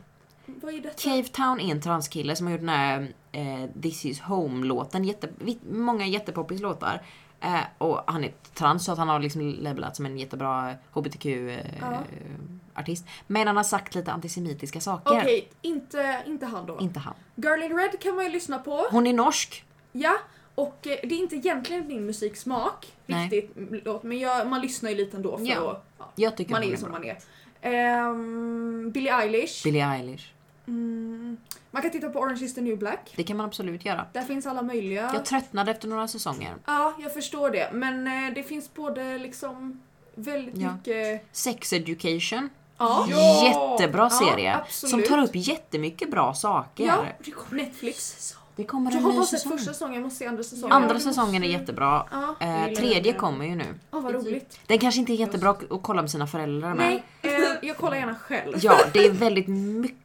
Vad 0.63 0.73
är 0.73 0.79
detta? 0.79 1.09
Cave 1.09 1.23
Town 1.23 1.59
är 1.59 1.71
en 1.71 1.81
transkille 1.81 2.35
som 2.35 2.47
har 2.47 2.51
gjort 2.51 2.61
den 2.61 2.69
här 2.69 3.13
eh, 3.31 3.65
This 3.81 4.05
is 4.05 4.21
home-låten. 4.21 5.03
Jätte, 5.03 5.29
många 5.71 6.07
jättepoppis 6.07 6.61
låtar. 6.61 7.01
Eh, 7.41 7.59
och 7.77 8.01
han 8.07 8.23
är 8.23 8.33
trans 8.53 8.85
så 8.85 8.91
att 8.91 8.97
han 8.97 9.09
har 9.09 9.19
liksom 9.19 9.55
labelat 9.59 9.95
som 9.95 10.05
en 10.05 10.17
jättebra 10.17 10.73
HBTQ-artist. 10.91 13.03
Ja. 13.07 13.11
Men 13.27 13.47
han 13.47 13.57
har 13.57 13.63
sagt 13.63 13.95
lite 13.95 14.11
antisemitiska 14.11 14.81
saker. 14.81 15.17
Okej, 15.17 15.49
inte, 15.61 16.23
inte 16.27 16.45
han 16.45 16.65
då. 16.65 16.79
Inte 16.79 16.99
han. 16.99 17.13
Girl 17.35 17.63
in 17.63 17.77
Red 17.77 17.99
kan 17.99 18.15
man 18.15 18.25
ju 18.25 18.31
lyssna 18.31 18.59
på. 18.59 18.87
Hon 18.91 19.07
är 19.07 19.13
norsk. 19.13 19.65
Ja, 19.91 20.13
och 20.55 20.87
eh, 20.87 20.97
det 21.03 21.15
är 21.15 21.19
inte 21.19 21.35
egentligen 21.35 21.87
min 21.87 22.05
musiksmak 22.05 22.93
Nej. 23.05 23.29
riktigt, 23.29 23.57
mm, 23.57 23.81
låt, 23.85 24.03
men 24.03 24.19
jag, 24.19 24.47
man 24.47 24.61
lyssnar 24.61 24.89
ju 24.89 24.95
lite 24.95 25.17
ändå 25.17 25.37
för 25.37 25.45
Ja. 25.45 25.81
att 25.97 26.11
ja, 26.15 26.31
man 26.49 26.63
är 26.63 26.75
som 26.75 26.89
bra. 26.89 26.99
man 26.99 27.07
är. 27.07 27.17
Ehm, 27.61 28.91
Billie 28.91 29.09
Eilish. 29.09 29.63
Billie 29.63 29.81
Eilish. 29.81 30.33
Mm, 30.67 31.37
man 31.71 31.81
kan 31.81 31.91
titta 31.91 32.09
på 32.09 32.19
Orange 32.19 32.45
is 32.45 32.55
the 32.55 32.61
new 32.61 32.77
black. 32.77 33.13
Det 33.15 33.23
kan 33.23 33.37
man 33.37 33.45
absolut 33.45 33.85
göra. 33.85 34.05
Där 34.13 34.21
finns 34.21 34.45
alla 34.45 34.61
möjliga. 34.61 35.09
Jag 35.13 35.25
tröttnade 35.25 35.71
efter 35.71 35.87
några 35.87 36.07
säsonger. 36.07 36.55
Ja, 36.65 36.93
jag 36.99 37.13
förstår 37.13 37.49
det. 37.49 37.69
Men 37.73 38.07
eh, 38.07 38.33
det 38.35 38.43
finns 38.43 38.73
både 38.73 39.17
liksom 39.17 39.81
väldigt 40.15 40.57
Ja. 40.57 40.73
mycket... 40.75 41.25
Sex 41.31 41.73
Education. 41.73 42.49
Ja. 42.77 43.07
Jättebra 43.45 44.01
Ja, 44.01 44.09
serie. 44.09 44.55
absolut. 44.55 44.91
som 44.91 45.03
tar 45.17 45.23
upp 45.23 45.31
jättemycket 45.33 46.11
bra 46.11 46.33
saker. 46.33 46.85
Ja, 46.85 47.05
Netflix. 47.51 48.33
Det 48.55 48.63
kommer 48.63 48.91
Jag 48.91 48.97
en 48.97 49.03
har 49.03 49.11
ny 49.11 49.17
bara 49.17 49.25
sett 49.25 49.43
första 49.43 49.73
säsongen, 49.73 49.93
jag 49.95 50.03
måste 50.03 50.19
se 50.19 50.25
andra 50.25 50.43
säsongen. 50.43 50.71
Andra 50.71 50.99
säsongen 50.99 51.43
är 51.43 51.47
jättebra. 51.47 52.05
Ja, 52.11 52.35
Eh, 52.39 52.73
tredje 52.73 53.13
kommer 53.13 53.45
ju 53.45 53.55
nu. 53.55 53.65
ja 53.91 53.99
vad 53.99 54.13
roligt. 54.13 54.59
Den 54.67 54.79
kanske 54.79 54.99
inte 54.99 55.13
är 55.13 55.15
jättebra 55.15 55.49
att 55.49 55.81
kolla 55.81 56.01
med 56.01 56.11
sina 56.11 56.27
föräldrar 56.27 56.73
med. 56.73 56.77
Nej, 56.77 57.03
eh, 57.35 57.49
jag 57.61 57.77
kollar 57.77 57.97
gärna 57.97 58.15
själv. 58.15 58.57
Ja, 58.61 58.77
det 58.93 58.99
är 59.05 59.11
väldigt 59.11 59.47
mycket... 59.47 59.97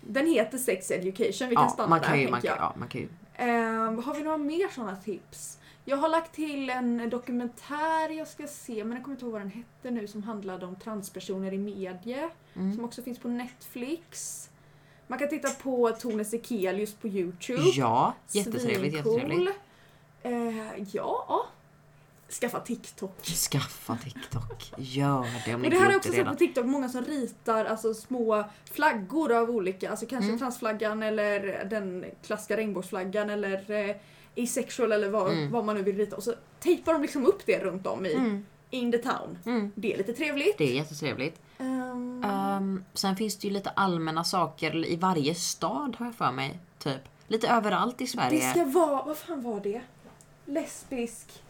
Den 0.00 0.26
heter 0.26 0.58
Sex 0.58 0.90
Education, 0.90 1.48
vi 1.48 1.54
kan 1.54 1.64
Ja, 1.64 1.68
stanna 1.70 1.88
man 1.88 1.98
där 2.00 2.06
kan 2.06 2.20
ju, 2.20 2.26
tänker 2.26 2.30
man 2.32 2.40
kan, 2.40 2.48
jag. 2.50 2.58
ja, 2.58 2.72
man 2.78 2.88
kan 2.88 3.00
ju. 3.00 3.08
Eh, 3.34 4.02
har 4.04 4.14
vi 4.14 4.22
några 4.22 4.36
mer 4.38 4.68
sådana 4.68 4.96
tips? 4.96 5.58
Jag 5.84 5.96
har 5.96 6.08
lagt 6.08 6.34
till 6.34 6.70
en 6.70 7.10
dokumentär 7.10 8.08
jag 8.18 8.28
ska 8.28 8.46
se, 8.46 8.84
men 8.84 8.92
jag 8.96 9.04
kommer 9.04 9.14
inte 9.14 9.24
ihåg 9.24 9.32
vad 9.32 9.40
den 9.42 9.50
hette 9.50 9.90
nu, 9.90 10.06
som 10.06 10.22
handlade 10.22 10.66
om 10.66 10.76
transpersoner 10.76 11.52
i 11.54 11.58
medie. 11.58 12.28
Mm. 12.56 12.74
Som 12.74 12.84
också 12.84 13.02
finns 13.02 13.18
på 13.18 13.28
Netflix. 13.28 14.44
Man 15.06 15.18
kan 15.18 15.28
titta 15.28 15.50
på 15.50 15.90
Tone 15.90 16.24
Sekelius 16.24 16.94
på 16.94 17.08
Youtube. 17.08 17.62
Ja, 17.74 18.14
jättetrevligt, 18.30 18.92
Svincool. 18.92 19.14
jättetrevligt. 19.20 19.56
Eh, 20.22 20.84
ja. 20.92 21.46
Skaffa 22.32 22.60
TikTok. 22.60 23.24
Skaffa 23.26 23.96
TikTok. 24.04 24.72
Gör 24.76 25.26
det 25.46 25.54
om 25.54 25.62
ni 25.62 25.66
Och 25.68 25.70
det 25.70 25.76
inte 25.76 25.78
här 25.78 25.88
är 25.88 25.92
gjort 25.92 25.96
också 25.96 26.08
det 26.08 26.14
sett 26.16 26.24
på 26.24 26.30
redan. 26.30 26.36
TikTok, 26.36 26.64
många 26.66 26.88
som 26.88 27.04
ritar 27.04 27.64
alltså 27.64 27.94
små 27.94 28.44
flaggor 28.72 29.32
av 29.32 29.50
olika, 29.50 29.90
alltså 29.90 30.06
kanske 30.06 30.26
Mm. 30.28 30.38
transflaggan 30.38 31.02
eller 31.02 31.64
den 31.70 32.04
klassiska 32.26 32.56
regnbågsflaggan 32.56 33.30
eller 33.30 33.70
eh, 33.88 33.96
asexual 34.44 34.92
eller 34.92 35.08
vad, 35.10 35.32
Mm. 35.32 35.50
vad 35.50 35.64
man 35.64 35.76
nu 35.76 35.82
vill 35.82 35.96
rita 35.96 36.16
och 36.16 36.22
så 36.22 36.34
tejpar 36.60 36.92
de 36.92 37.02
liksom 37.02 37.26
upp 37.26 37.46
det 37.46 37.58
runt 37.58 37.86
om 37.86 38.06
i 38.06 38.14
Mm. 38.14 38.46
in 38.70 38.92
the 38.92 38.98
town. 38.98 39.38
Mm. 39.46 39.72
Det 39.74 39.92
är 39.94 39.98
lite 39.98 40.12
trevligt. 40.12 40.58
Det 40.58 40.70
är 40.70 40.74
jättetrevligt. 40.74 41.40
Ehm, 41.58 42.08
Um, 42.24 42.84
sen 42.94 43.16
finns 43.16 43.36
det 43.36 43.46
ju 43.48 43.52
lite 43.54 43.70
allmänna 43.70 44.24
saker 44.24 44.86
i 44.86 44.96
varje 44.96 45.34
stad 45.34 45.96
har 45.98 46.06
jag 46.06 46.14
för 46.14 46.32
mig. 46.32 46.58
Typ. 46.78 47.00
Lite 47.26 47.48
överallt 47.48 48.00
i 48.00 48.04
det 48.04 48.10
Sverige. 48.10 48.50
ska 48.50 48.64
vara, 48.64 49.02
vad 49.04 49.16
fan 49.16 49.42
var 49.42 49.60
det? 49.60 49.80
Lesbisk. 50.44 51.42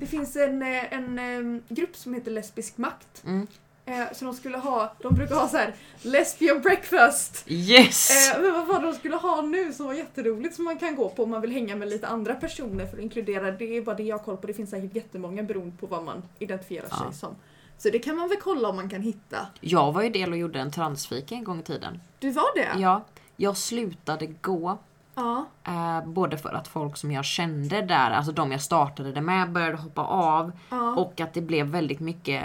Det 0.00 0.06
finns 0.06 0.36
en, 0.36 0.62
eh, 0.62 0.92
en, 0.92 1.18
em, 1.18 1.62
grupp 1.68 1.96
som 1.96 2.14
heter 2.14 2.30
Lesbisk 2.30 2.78
makt. 2.78 3.22
Mm. 3.26 3.46
Eh, 3.86 4.12
så 4.12 4.24
de 4.24 4.34
skulle 4.34 4.58
ha, 4.58 4.92
de 5.02 5.14
brukar 5.14 5.34
ha 5.34 5.48
så 5.48 5.56
här 5.56 5.74
lesbian 6.02 6.60
breakfast. 6.60 7.44
Yes! 7.46 8.10
Eh, 8.34 8.42
men 8.42 8.52
vad 8.52 8.66
var 8.66 8.80
det 8.80 8.86
de 8.86 8.94
skulle 8.94 9.16
ha 9.16 9.42
nu 9.42 9.72
som 9.72 9.86
var 9.86 9.94
jätteroligt 9.94 10.54
som 10.54 10.64
man 10.64 10.78
kan 10.78 10.96
gå 10.96 11.08
på 11.08 11.22
om 11.22 11.30
man 11.30 11.40
vill 11.40 11.52
hänga 11.52 11.76
med 11.76 11.88
lite 11.88 12.06
andra 12.08 12.34
personer 12.34 12.86
för 12.86 12.96
att 12.96 13.02
inkludera, 13.02 13.50
det 13.50 13.76
är 13.76 13.82
bara 13.82 13.96
det 13.96 14.02
jag 14.02 14.18
har 14.18 14.24
koll 14.24 14.36
på, 14.36 14.46
det 14.46 14.54
finns 14.54 14.70
säkert 14.70 14.94
jättemånga 14.94 15.42
beroende 15.42 15.76
på 15.76 15.86
vad 15.86 16.04
man 16.04 16.22
identifierar 16.38 16.86
Ja. 16.90 16.96
sig 16.96 17.14
som. 17.20 17.36
Så 17.78 17.90
det 17.90 17.98
kan 17.98 18.16
man 18.16 18.28
väl 18.28 18.38
kolla 18.40 18.68
om 18.68 18.76
man 18.76 18.90
kan 18.90 19.02
hitta. 19.02 19.46
Jag 19.60 19.92
var 19.92 20.02
ju 20.02 20.08
del 20.10 20.32
och 20.32 20.38
gjorde 20.38 20.60
en 20.60 20.70
transfika 20.72 21.34
en 21.34 21.44
gång 21.44 21.60
i 21.60 21.62
tiden. 21.62 22.00
Du 22.18 22.30
var 22.30 22.54
det? 22.54 22.80
Ja, 22.80 23.04
jag 23.36 23.56
slutade 23.56 24.26
gå. 24.26 24.78
Ja. 25.18 25.44
Eh, 25.64 26.06
både 26.08 26.38
för 26.38 26.52
att 26.52 26.68
folk 26.68 26.96
som 26.96 27.12
jag 27.12 27.24
kände 27.24 27.82
där, 27.82 28.10
alltså 28.10 28.32
de 28.32 28.52
jag 28.52 28.62
startade 28.62 29.12
det 29.12 29.20
med, 29.20 29.52
började 29.52 29.76
hoppa 29.76 30.02
av. 30.02 30.52
ja. 30.70 30.94
Och 30.94 31.20
att 31.20 31.34
det 31.34 31.40
blev 31.40 31.66
väldigt 31.66 32.00
mycket 32.00 32.44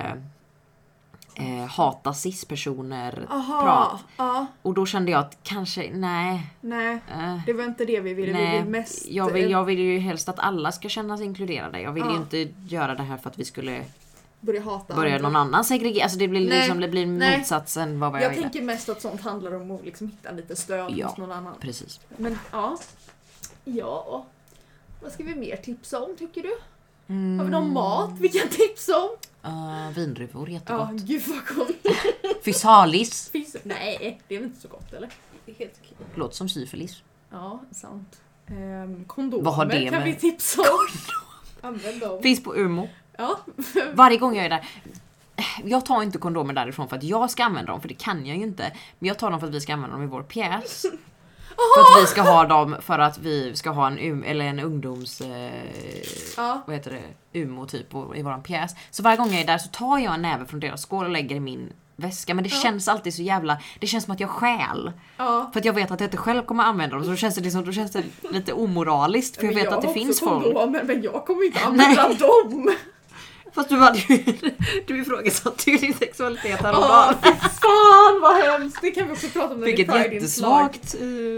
eh, 1.36 1.66
hata 1.70 2.14
cis-personer 2.14 3.28
Aha. 3.30 3.62
prat. 3.62 4.04
Ja. 4.18 4.46
Och 4.62 4.74
då 4.74 4.86
kände 4.86 5.12
jag 5.12 5.20
att 5.20 5.38
kanske, 5.44 5.90
nej. 5.94 6.48
Nej, 6.62 7.00
Eh, 7.12 7.40
det 7.46 7.54
var 7.54 7.64
inte 7.64 7.86
det 7.86 8.00
vi 8.00 8.14
ville. 8.14 8.34
Vi 8.34 8.44
nej 8.44 8.62
vill 8.62 8.70
mest... 8.72 9.08
jag, 9.10 9.32
vill, 9.32 9.52
jag 9.52 9.64
vill 9.64 9.80
ju 9.80 10.00
helst 10.00 10.30
att 10.30 10.40
alla 10.40 10.72
ska 10.72 10.90
känna 10.90 11.18
sig 11.18 11.26
inkluderade. 11.26 11.82
Jag 11.82 11.92
vill 11.92 12.04
ju 12.06 12.16
inte 12.16 12.48
göra 12.68 12.96
det 12.96 13.04
här 13.04 13.18
för 13.18 13.30
att 13.30 13.40
vi 13.40 13.46
skulle 13.46 13.82
börja 14.46 14.62
hata 14.62 14.96
börja 14.96 15.16
andra. 15.16 15.30
någon 15.30 15.36
annan 15.36 15.66
segregering. 15.66 16.04
Alltså 16.04 16.18
det 16.18 16.28
blir, 16.28 16.50
Nej, 16.50 16.60
liksom, 16.60 16.80
det 16.80 16.88
blir 16.88 17.06
nej. 17.06 17.38
motsatsen 17.38 18.00
vad 18.00 18.16
jag, 18.16 18.24
Jag 18.24 18.34
tänker 18.42 18.62
mest 18.62 18.90
att 18.90 19.02
sånt 19.02 19.22
handlar 19.22 19.56
om 19.56 19.72
att 19.72 19.86
liksom 19.86 20.08
hitta 20.08 20.32
lite 20.32 20.56
stöd 20.56 20.92
Ja. 20.98 21.08
hos 21.08 21.18
någon 21.18 21.32
annan. 21.32 21.54
Precis. 21.60 22.00
Men 22.18 22.38
ja. 22.52 22.78
Ja. 23.66 24.26
Vad 25.04 25.12
ska 25.12 25.24
vi 25.24 25.36
mer 25.36 25.56
tipsa 25.56 26.00
om 26.04 26.16
tycker 26.18 26.42
du? 26.44 26.58
Mm. 27.08 27.38
Har 27.40 27.46
vi 27.46 27.52
någon 27.52 27.74
mat 27.74 28.12
vi 28.20 28.30
kan 28.30 28.48
tipsa 28.50 28.94
om? 29.04 29.10
Uh, 29.52 29.90
vindruvor, 29.96 30.50
Ja, 30.50 30.54
jättegott. 30.54 30.92
gud 30.92 31.22
vad 31.28 31.58
gott. 31.58 31.76
Fysalis. 32.46 33.30
Finns... 33.30 33.56
Nej, 33.64 34.22
det 34.28 34.36
är 34.36 34.40
väl 34.40 34.48
inte 34.48 34.62
så 34.62 34.68
gott 34.68 34.94
eller? 34.94 35.10
Det 35.46 35.52
är 35.52 35.56
helt 35.56 35.80
okej. 35.84 35.98
Låter 36.16 36.36
som 36.36 36.50
syfilis. 36.50 37.04
Ja, 37.32 37.60
sant. 37.72 38.22
Ehm, 38.48 39.06
kondomer 39.06 39.44
Vad 39.44 39.54
har 39.54 39.66
det 39.66 39.84
kan 39.90 39.94
med- 39.94 40.04
vi 40.06 40.16
tipsa 40.16 40.62
om. 40.62 40.68
Använd 41.62 42.00
dem. 42.02 42.22
Finns 42.24 42.44
på 42.44 42.54
Umo. 42.56 42.90
Ja. 43.18 43.40
Varje 43.94 44.18
gång 44.18 44.36
jag 44.36 44.46
är 44.46 44.50
där. 44.50 44.66
Jag 45.64 45.86
tar 45.86 46.04
inte 46.04 46.18
kondomer 46.18 46.54
därifrån 46.54 46.88
för 46.90 46.96
att 46.98 47.04
jag 47.04 47.32
ska 47.32 47.44
använda 47.44 47.72
dem, 47.72 47.82
för 47.82 47.88
det 47.88 47.94
kan 47.94 48.26
jag 48.26 48.38
ju 48.38 48.44
inte. 48.44 48.72
Men 49.00 49.08
jag 49.08 49.20
tar 49.20 49.32
dem 49.32 49.40
för 49.40 49.48
att 49.48 49.54
vi 49.54 49.62
ska 49.62 49.74
använda 49.74 49.96
dem 49.96 50.04
i 50.04 50.08
vår 50.08 50.24
pjäs. 50.24 50.86
För 51.76 51.82
att 52.00 52.04
vi 52.04 52.08
ska 52.08 52.22
ha 52.22 52.46
dem 52.46 52.76
för 52.82 53.00
att 53.00 53.18
vi 53.18 53.56
ska 53.56 53.70
ha 53.70 53.88
en, 53.88 54.00
um, 54.00 54.24
eller 54.24 54.46
en 54.46 54.60
ungdoms... 54.60 55.22
Eh, 55.22 55.52
ja. 56.38 56.62
vad 56.66 56.76
heter 56.76 56.92
det? 57.32 57.40
Umo 57.40 57.66
typ 57.66 57.96
och- 57.96 58.18
i 58.18 58.22
våran 58.22 58.44
pjäs. 58.44 58.72
Så 58.92 59.04
varje 59.04 59.18
gång 59.18 59.32
jag 59.32 59.42
är 59.42 59.48
där 59.48 59.58
så 59.58 59.70
tar 59.70 59.98
jag 59.98 60.14
en 60.14 60.22
näve 60.22 60.46
från 60.46 60.60
deras 60.60 60.82
skål 60.82 61.06
och 61.06 61.12
lägger 61.12 61.36
i 61.36 61.40
min 61.40 61.70
väska. 61.96 62.34
Men 62.34 62.44
det 62.44 62.50
Ja. 62.50 62.62
känns 62.62 62.88
alltid 62.88 63.14
så 63.14 63.22
jävla... 63.22 63.58
Det 63.80 63.88
känns 63.88 64.04
som 64.04 64.14
att 64.14 64.20
jag 64.20 64.30
stjäl. 64.30 64.92
ja. 65.18 65.50
För 65.54 65.60
att 65.60 65.66
jag 65.66 65.74
vet 65.74 65.92
att 65.92 66.00
jag 66.00 66.08
inte 66.08 66.18
själv 66.18 66.44
kommer 66.44 66.64
använda 66.64 66.96
dem. 66.96 67.06
Så 67.06 67.10
då 67.12 67.16
känns 67.18 67.36
det, 67.36 67.42
liksom, 67.42 67.66
då 67.66 67.72
känns 67.72 67.92
det 67.92 68.04
lite 68.32 68.54
omoraliskt. 68.54 69.38
För 69.38 69.46
jag 69.46 69.54
vet 69.54 69.68
att 69.74 69.82
det 69.82 69.88
har 69.88 69.94
finns 69.94 70.10
också 70.22 70.26
folk. 70.30 70.44
kondomer, 70.44 70.84
men 70.84 71.02
jag 71.02 71.26
kommer 71.26 71.46
inte 71.46 71.60
använda 71.66 72.10
dem. 72.10 72.76
Fast 73.56 73.70
du, 73.70 73.76
hade 73.76 73.98
ju, 74.00 74.18
du 74.88 75.02
ifrågasatte 75.02 75.72
ju 75.72 75.78
din 75.78 75.94
sexualitet 75.94 76.60
Åh, 76.62 76.66
häromdagen. 76.66 77.16
fy 77.24 77.30
fan 77.50 78.22
vad 78.22 78.36
hemskt! 78.36 78.78
Det 78.82 78.92
kan 78.92 79.08
vi 79.08 79.14
också 79.14 79.28
prata 79.28 79.54
om 79.54 79.60
när 79.60 79.66
Vilket 79.66 79.88
det 79.88 79.94
är 79.94 80.04
Pride-inslag. 80.04 80.64
jättesvagt 80.74 80.92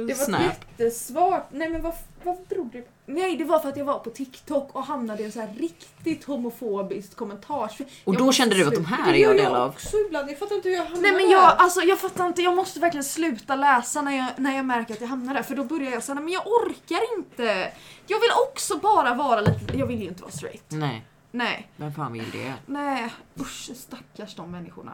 Det 0.07 0.13
var 0.17 0.25
snap. 0.25 0.41
jättesvagt. 0.77 1.45
Nej 1.51 1.69
men 1.69 1.81
vad, 1.81 1.93
vad 2.23 2.35
berodde 2.49 2.77
det 2.77 2.81
på? 2.81 2.91
Nej 3.07 3.37
det 3.37 3.43
var 3.43 3.59
för 3.59 3.69
att 3.69 3.77
jag 3.77 3.85
var 3.85 3.99
på 3.99 4.09
TikTok 4.09 4.75
och 4.75 4.83
hamnade 4.83 5.21
i 5.21 5.25
en 5.25 5.31
så 5.31 5.39
här 5.39 5.53
riktigt 5.59 6.23
homofobiskt 6.23 7.15
kommentars... 7.15 7.71
Och 8.03 8.13
Jag 8.13 8.17
då 8.17 8.31
kände 8.31 8.55
du 8.55 8.65
att 8.67 8.73
de 8.73 8.85
här 8.85 9.13
är 9.13 9.17
jag 9.17 9.37
del 9.37 9.55
av. 9.55 9.69
också 9.69 9.97
ibland. 10.07 10.29
Jag 10.29 10.39
fattar 10.39 10.55
inte 10.55 10.69
hur 10.69 10.75
jag 10.75 10.83
hamnar 10.85 11.01
Nej 11.01 11.11
men 11.11 11.21
där. 11.21 11.31
jag, 11.31 11.55
alltså, 11.57 11.81
jag 11.81 11.99
fattar 11.99 12.27
inte, 12.27 12.41
jag 12.41 12.55
måste 12.55 12.79
verkligen 12.79 13.03
sluta 13.03 13.55
läsa 13.55 14.01
när 14.01 14.17
jag, 14.17 14.25
när 14.37 14.55
jag 14.55 14.65
märker 14.65 14.93
att 14.93 15.01
jag 15.01 15.07
hamnar 15.07 15.33
där 15.33 15.43
för 15.43 15.55
då 15.55 15.63
börjar 15.63 15.91
jag 15.91 16.03
säga 16.03 16.15
men 16.15 16.29
jag 16.33 16.47
orkar 16.47 17.17
inte. 17.17 17.71
Jag 18.07 18.19
vill 18.19 18.31
också 18.47 18.77
bara 18.77 19.13
vara 19.13 19.41
lite, 19.41 19.77
jag 19.77 19.87
vill 19.87 20.01
ju 20.01 20.07
inte 20.07 20.21
vara 20.21 20.31
straight. 20.31 20.63
Nej, 20.69 21.05
Nej, 21.35 21.67
vem 21.77 21.93
fan 21.93 22.13
vill 22.13 22.31
det? 22.31 22.53
nej, 22.65 23.13
usch 23.39 23.71
stackars 23.75 24.35
de 24.35 24.51
människorna. 24.51 24.91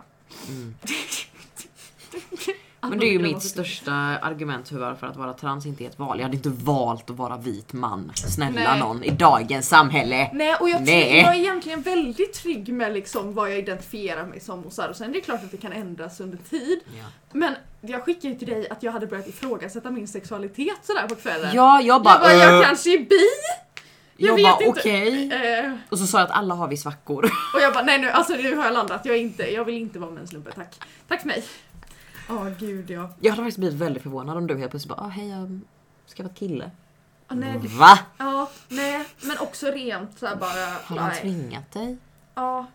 Mm. 0.47 0.75
Men 2.89 2.99
det 2.99 3.05
är 3.05 3.11
ju 3.11 3.19
mitt 3.19 3.43
största 3.43 3.91
argument 3.93 4.69
för 4.69 4.75
varför 4.75 5.07
att 5.07 5.15
vara 5.15 5.33
trans 5.33 5.65
inte 5.65 5.83
är 5.83 5.87
ett 5.87 5.99
val. 5.99 6.19
Jag 6.19 6.25
hade 6.25 6.35
inte 6.35 6.49
valt 6.49 7.09
att 7.09 7.15
vara 7.15 7.37
vit 7.37 7.73
man. 7.73 8.11
Snälla 8.15 8.71
Nej. 8.71 8.79
någon 8.79 9.03
i 9.03 9.09
dagens 9.09 9.69
samhälle. 9.69 10.29
Nej 10.33 10.55
och 10.59 10.69
jag, 10.69 10.81
Nej. 10.81 11.17
Jag 11.17 11.35
är 11.35 11.39
egentligen 11.39 11.81
väldigt 11.81 12.33
trygg 12.33 12.73
med 12.73 12.93
liksom 12.93 13.33
vad 13.33 13.51
jag 13.51 13.57
identifierar 13.57 14.25
mig 14.25 14.39
som 14.39 14.65
och 14.65 14.73
så 14.73 14.81
här. 14.81 14.89
Och 14.89 14.95
sen 14.95 15.11
det 15.11 15.19
är 15.19 15.21
klart 15.21 15.43
att 15.43 15.51
det 15.51 15.57
kan 15.57 15.73
ändras 15.73 16.19
under 16.19 16.37
tid. 16.37 16.79
Ja, 16.97 17.05
Men 17.31 17.55
jag 17.81 18.03
skickade 18.03 18.33
ju 18.33 18.39
till 18.39 18.47
dig 18.47 18.69
att 18.69 18.83
jag 18.83 18.91
hade 18.91 19.07
börjat 19.07 19.27
ifrågasätta 19.27 19.91
min 19.91 20.07
sexualitet 20.07 20.77
sådär 20.83 21.07
på 21.07 21.15
kvällen. 21.15 21.51
ja 21.53 21.81
jag 21.81 22.03
bara, 22.03 22.13
jag 22.13 22.21
bara, 22.21 22.55
jag 22.55 22.65
kanske 22.65 22.93
är 22.93 22.99
bi? 22.99 23.25
Jag 24.27 24.39
jag 24.39 24.59
bara 24.59 24.69
okej. 24.69 25.31
Eh, 25.33 25.71
Och 25.89 25.99
så 25.99 26.07
sa 26.07 26.19
jag 26.19 26.25
att 26.25 26.37
alla 26.37 26.55
har 26.55 26.67
vi 26.67 26.77
svackor. 26.77 27.25
och 27.55 27.61
jag 27.61 27.73
bara, 27.73 27.83
nej 27.83 27.99
nu, 27.99 28.09
alltså 28.09 28.33
nu 28.33 28.55
har 28.55 28.63
jag 28.63 28.73
landat. 28.73 29.05
Jag, 29.05 29.17
inte, 29.17 29.43
jag 29.43 29.65
vill 29.65 29.75
inte 29.75 29.99
vara 29.99 30.11
med 30.11 30.21
en 30.21 30.27
slumpe, 30.27 30.51
tack. 30.51 30.79
Tack 31.07 31.21
för 31.21 31.27
mig. 31.27 31.43
Åh 32.29 32.47
gud 32.59 32.89
ja. 32.89 33.09
Jag 33.19 33.31
hade 33.31 33.43
faktiskt 33.43 33.57
blivit 33.57 33.77
väldigt 33.77 34.03
förvånad 34.03 34.37
om 34.37 34.47
du 34.47 34.57
helt 34.57 34.71
plötsligt 34.71 34.95
bara, 34.95 35.05
ah, 35.05 35.07
hej 35.09 35.29
jag 35.29 35.59
ska 36.05 36.23
vara 36.23 36.33
kille. 36.33 36.71
Ah, 37.27 37.35
nej, 37.35 37.59
det, 37.61 37.67
Va? 37.67 37.99
ja, 38.17 38.49
nej, 38.67 39.05
men 39.21 39.37
också 39.37 39.67
rent 39.67 40.19
såhär 40.19 40.35
bara. 40.35 40.65
Har 40.85 40.97
han 40.97 41.09
nej. 41.09 41.21
tvingat 41.21 41.71
dig? 41.71 41.97
Ja, 42.35 42.65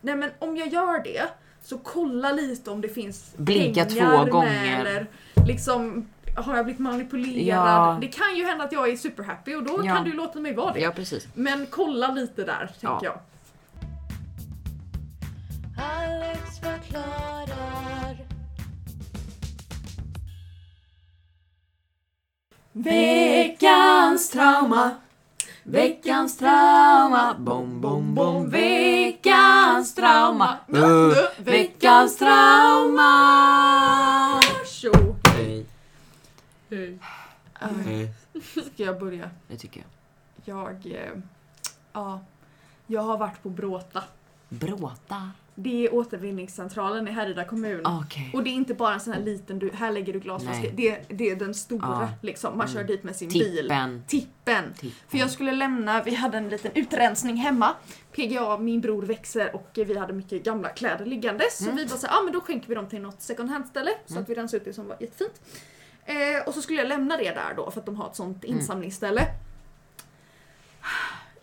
nej 0.00 0.16
men 0.16 0.30
om 0.38 0.56
jag 0.56 0.68
gör 0.68 1.02
det 1.04 1.28
så 1.62 1.78
kolla 1.78 2.32
lite 2.32 2.70
om 2.70 2.80
det 2.80 2.88
finns 2.88 3.32
Blinka 3.36 3.84
pengar 3.84 4.24
två 4.24 4.32
gånger. 4.32 4.80
Eller 4.80 5.06
liksom, 5.46 6.08
har 6.36 6.56
jag 6.56 6.64
blivit 6.64 6.80
manipulerad? 6.80 7.46
Ja. 7.46 7.98
Det 8.00 8.08
kan 8.08 8.36
ju 8.36 8.44
hända 8.46 8.64
att 8.64 8.72
jag 8.72 8.88
är 8.88 8.96
superhappy 8.96 9.54
och 9.54 9.62
då 9.64 9.80
Ja. 9.84 9.94
kan 9.94 10.04
du 10.04 10.12
låta 10.12 10.38
mig 10.40 10.54
vara 10.54 10.72
det. 10.72 10.80
Ja 10.80 10.90
precis. 10.90 11.28
Men 11.34 11.66
kolla 11.70 12.10
lite 12.12 12.44
där, 12.44 12.66
tänker 12.80 12.86
Ja. 12.86 13.00
jag. 13.02 13.18
Alex 15.84 16.60
förklarar. 16.60 18.16
Veckans 22.72 24.30
trauma. 24.30 24.90
Veckans 25.64 26.38
trauma. 26.38 27.34
Bom, 27.38 27.80
bom, 27.80 28.14
bom. 28.14 28.50
Veckans 28.50 29.94
trauma. 29.94 30.56
Veckans 31.38 32.16
trauma. 32.18 33.10
Hej. 36.70 36.98
Hej. 37.84 38.12
Ska 38.74 38.82
jag 38.84 39.00
börja? 39.00 39.30
Det 39.48 39.56
tycker 39.56 39.80
jag. 39.80 39.88
Jag, 40.56 40.86
eh, 40.86 41.12
ja, 41.92 42.20
jag 42.86 43.00
har 43.02 43.18
varit 43.18 43.42
på 43.42 43.48
Bråta. 43.50 44.04
Bråta. 44.48 45.30
Det 45.54 45.86
är 45.86 45.94
återvinningscentralen 45.94 47.08
i 47.08 47.10
Härryda 47.10 47.44
kommun. 47.44 47.80
Okej. 47.86 48.30
Och 48.34 48.42
det 48.44 48.50
är 48.50 48.54
inte 48.54 48.74
bara 48.74 48.94
en 48.94 49.00
sån 49.00 49.12
här 49.12 49.20
liten, 49.20 49.58
du, 49.58 49.70
här 49.74 49.92
lägger 49.92 50.12
du 50.12 50.20
glasflaskor. 50.20 50.62
Nej. 50.62 50.72
Det, 51.08 51.16
det 51.16 51.30
är 51.30 51.36
den 51.36 51.54
stora 51.54 51.86
Ja. 51.88 52.08
liksom. 52.22 52.58
Man 52.58 52.68
kör 52.68 52.74
Mm. 52.80 52.86
dit 52.86 53.02
med 53.02 53.16
sin 53.16 53.28
bil. 53.28 53.68
Tippen. 53.68 54.04
Tippen. 54.06 54.74
För 55.08 55.18
jag 55.18 55.30
skulle 55.30 55.52
lämna, 55.52 56.02
vi 56.02 56.14
hade 56.14 56.38
en 56.38 56.48
liten 56.48 56.70
utrensning 56.74 57.36
hemma. 57.36 57.74
PGA, 58.12 58.58
min 58.58 58.80
bror 58.80 59.02
växer 59.02 59.54
och 59.56 59.70
vi 59.74 59.98
hade 59.98 60.12
mycket 60.12 60.44
gamla 60.44 60.68
kläder 60.68 61.06
liggande. 61.06 61.44
Så 61.52 61.64
Mm. 61.64 61.76
vi 61.76 61.86
bara 61.86 61.98
såhär, 61.98 62.18
ah, 62.18 62.22
men 62.22 62.32
då 62.32 62.40
skänker 62.40 62.68
vi 62.68 62.74
dem 62.74 62.86
till 62.88 63.00
något 63.02 63.22
second 63.22 63.50
hand 63.50 63.66
ställe. 63.66 63.90
Så 64.06 64.12
Mm. 64.12 64.22
att 64.22 64.28
vi 64.28 64.34
rensade 64.34 64.56
ut 64.56 64.64
det 64.64 64.72
som 64.72 64.88
var 64.88 64.96
jättefint. 65.00 65.40
Eh, 66.04 66.46
och 66.46 66.54
så 66.54 66.62
skulle 66.62 66.78
jag 66.78 66.88
lämna 66.88 67.16
det 67.16 67.30
där 67.30 67.54
då 67.56 67.70
för 67.70 67.80
att 67.80 67.86
de 67.86 67.96
har 67.96 68.08
ett 68.08 68.16
sånt 68.16 68.44
Mm. 68.44 68.56
insamlingsställe. 68.58 69.26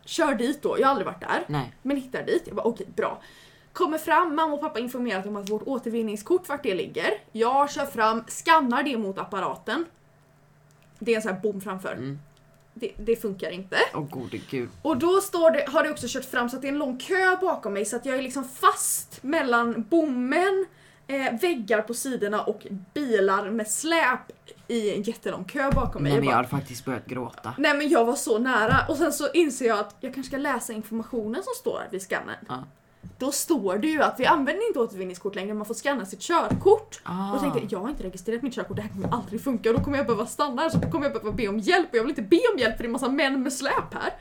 Kör 0.05 0.35
dit 0.35 0.61
då, 0.61 0.79
jag 0.79 0.85
har 0.87 0.89
aldrig 0.91 1.05
varit 1.05 1.21
där. 1.21 1.43
Nej. 1.47 1.73
Men 1.81 1.97
hittar 1.97 2.23
dit, 2.23 2.43
jag 2.45 2.55
bara 2.55 2.65
okej 2.67 2.87
bra. 2.95 3.21
Kommer 3.73 3.97
fram, 3.97 4.35
mamma 4.35 4.53
och 4.53 4.61
pappa 4.61 4.79
informerat 4.79 5.25
om 5.25 5.35
att 5.35 5.49
vårt 5.49 5.63
återvinningskort 5.67 6.49
vart 6.49 6.63
det 6.63 6.73
ligger. 6.75 7.09
Jag 7.31 7.71
kör 7.71 7.85
fram, 7.85 8.23
skannar 8.27 8.83
det 8.83 8.97
mot 8.97 9.17
apparaten. 9.17 9.85
Det 10.99 11.11
är 11.11 11.15
en 11.15 11.21
sån 11.21 11.33
här 11.33 11.41
bom 11.41 11.61
framför. 11.61 11.91
Mm. 11.93 12.19
det, 12.73 12.91
det 12.97 13.15
funkar 13.15 13.49
inte. 13.51 13.77
Åh 13.93 14.03
gode 14.09 14.37
gud. 14.37 14.69
Och 14.81 14.97
då 14.97 15.21
står 15.21 15.51
det, 15.51 15.65
har 15.69 15.83
det 15.83 15.89
också 15.89 16.05
kört 16.09 16.25
fram 16.25 16.49
så 16.49 16.55
att 16.55 16.61
det 16.61 16.67
är 16.67 16.71
en 16.71 16.77
lång 16.79 16.97
kö 16.99 17.35
bakom 17.41 17.73
mig 17.73 17.85
så 17.85 17.95
att 17.95 18.05
jag 18.05 18.17
är 18.17 18.21
liksom 18.21 18.43
fast 18.43 19.23
mellan 19.23 19.83
bommen, 19.89 20.65
eh, 21.07 21.39
väggar 21.41 21.81
på 21.81 21.93
sidorna 21.93 22.41
och 22.41 22.67
bilar 22.93 23.49
med 23.49 23.67
släp 23.67 24.19
i 24.67 24.95
en 24.95 25.01
jättelång 25.01 25.43
kö 25.43 25.71
bakom 25.71 26.03
mig. 26.03 26.11
Nej 26.11 26.19
men 26.19 26.29
jag 26.29 26.35
hade 26.35 26.47
faktiskt 26.47 26.85
börjat 26.85 27.05
gråta. 27.05 27.53
Nej 27.57 27.77
men 27.77 27.89
jag 27.89 28.05
var 28.05 28.15
så 28.15 28.37
nära 28.37 28.85
och 28.89 28.97
sen 28.97 29.13
så 29.13 29.31
inser 29.31 29.67
jag 29.67 29.79
att 29.79 29.95
jag 29.99 30.13
kanske 30.13 30.29
ska 30.29 30.37
läsa 30.37 30.73
informationen 30.73 31.43
som 31.43 31.53
står 31.55 31.81
vid 31.91 32.01
skannen. 32.01 32.35
Ja. 32.47 32.63
Då 33.17 33.31
står 33.31 33.77
det 33.77 33.87
ju 33.87 34.03
att 34.03 34.19
vi 34.19 34.25
använder 34.25 34.67
inte 34.67 34.79
återvinningskort 34.79 35.35
längre, 35.35 35.53
man 35.53 35.65
får 35.65 35.73
scanna 35.73 36.05
sitt 36.05 36.21
körkort. 36.21 37.01
Ah. 37.03 37.33
Och 37.33 37.39
tänkte 37.39 37.61
jag, 37.69 37.79
har 37.79 37.89
inte 37.89 38.03
registrerat 38.03 38.41
mitt 38.41 38.55
körkort, 38.55 38.75
det 38.75 38.81
här 38.81 38.89
kommer 38.89 39.13
aldrig 39.13 39.43
funka 39.43 39.69
och 39.69 39.77
då 39.77 39.83
kommer 39.83 39.97
jag 39.97 40.07
behöva 40.07 40.25
stanna 40.25 40.61
här 40.61 40.69
så 40.69 40.77
då 40.77 40.91
kommer 40.91 41.05
jag 41.05 41.13
behöva 41.13 41.31
be 41.31 41.47
om 41.47 41.59
hjälp 41.59 41.89
och 41.89 41.95
jag 41.95 42.01
vill 42.01 42.09
inte 42.09 42.21
be 42.21 42.39
om 42.53 42.59
hjälp 42.59 42.75
för 42.75 42.83
det 42.83 42.87
är 42.87 42.91
massa 42.91 43.09
män 43.09 43.43
med 43.43 43.53
släp 43.53 43.93
här. 43.93 44.13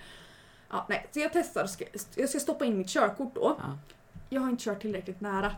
Ja, 0.71 0.87
nej, 0.89 1.07
så 1.13 1.21
jag 1.21 1.31
testar, 1.33 1.71
jag 2.15 2.29
ska 2.29 2.41
stoppa 2.41 2.65
in 2.65 2.79
mitt 2.79 2.89
körkort 2.89 3.35
då. 3.35 3.57
Ja. 3.59 3.79
Jag 4.29 4.41
har 4.41 4.51
inte 4.51 4.65
kört 4.65 4.81
tillräckligt 4.81 5.21
nära. 5.21 5.53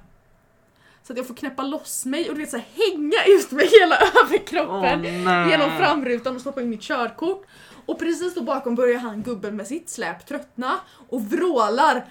Så 1.06 1.12
att 1.12 1.16
jag 1.16 1.26
får 1.26 1.34
knäppa 1.34 1.62
loss 1.62 2.04
mig 2.04 2.28
och 2.28 2.34
du 2.34 2.40
vet 2.40 2.50
så 2.50 2.56
här, 2.56 2.66
hänga 2.74 3.24
ut 3.26 3.50
med 3.50 3.66
hela 3.66 3.96
överkroppen 4.24 5.24
nej. 5.24 5.50
genom 5.50 5.76
framrutan 5.78 6.34
och 6.34 6.40
stoppa 6.40 6.62
in 6.62 6.70
mitt 6.70 6.82
körkort. 6.82 7.46
Och 7.86 7.98
precis 7.98 8.34
då 8.34 8.42
bakom 8.42 8.74
börjar 8.74 8.98
han 8.98 9.22
gubben 9.22 9.56
med 9.56 9.66
sitt 9.66 9.90
släp 9.90 10.26
tröttna 10.26 10.80
och 11.08 11.22
vrålar. 11.22 12.06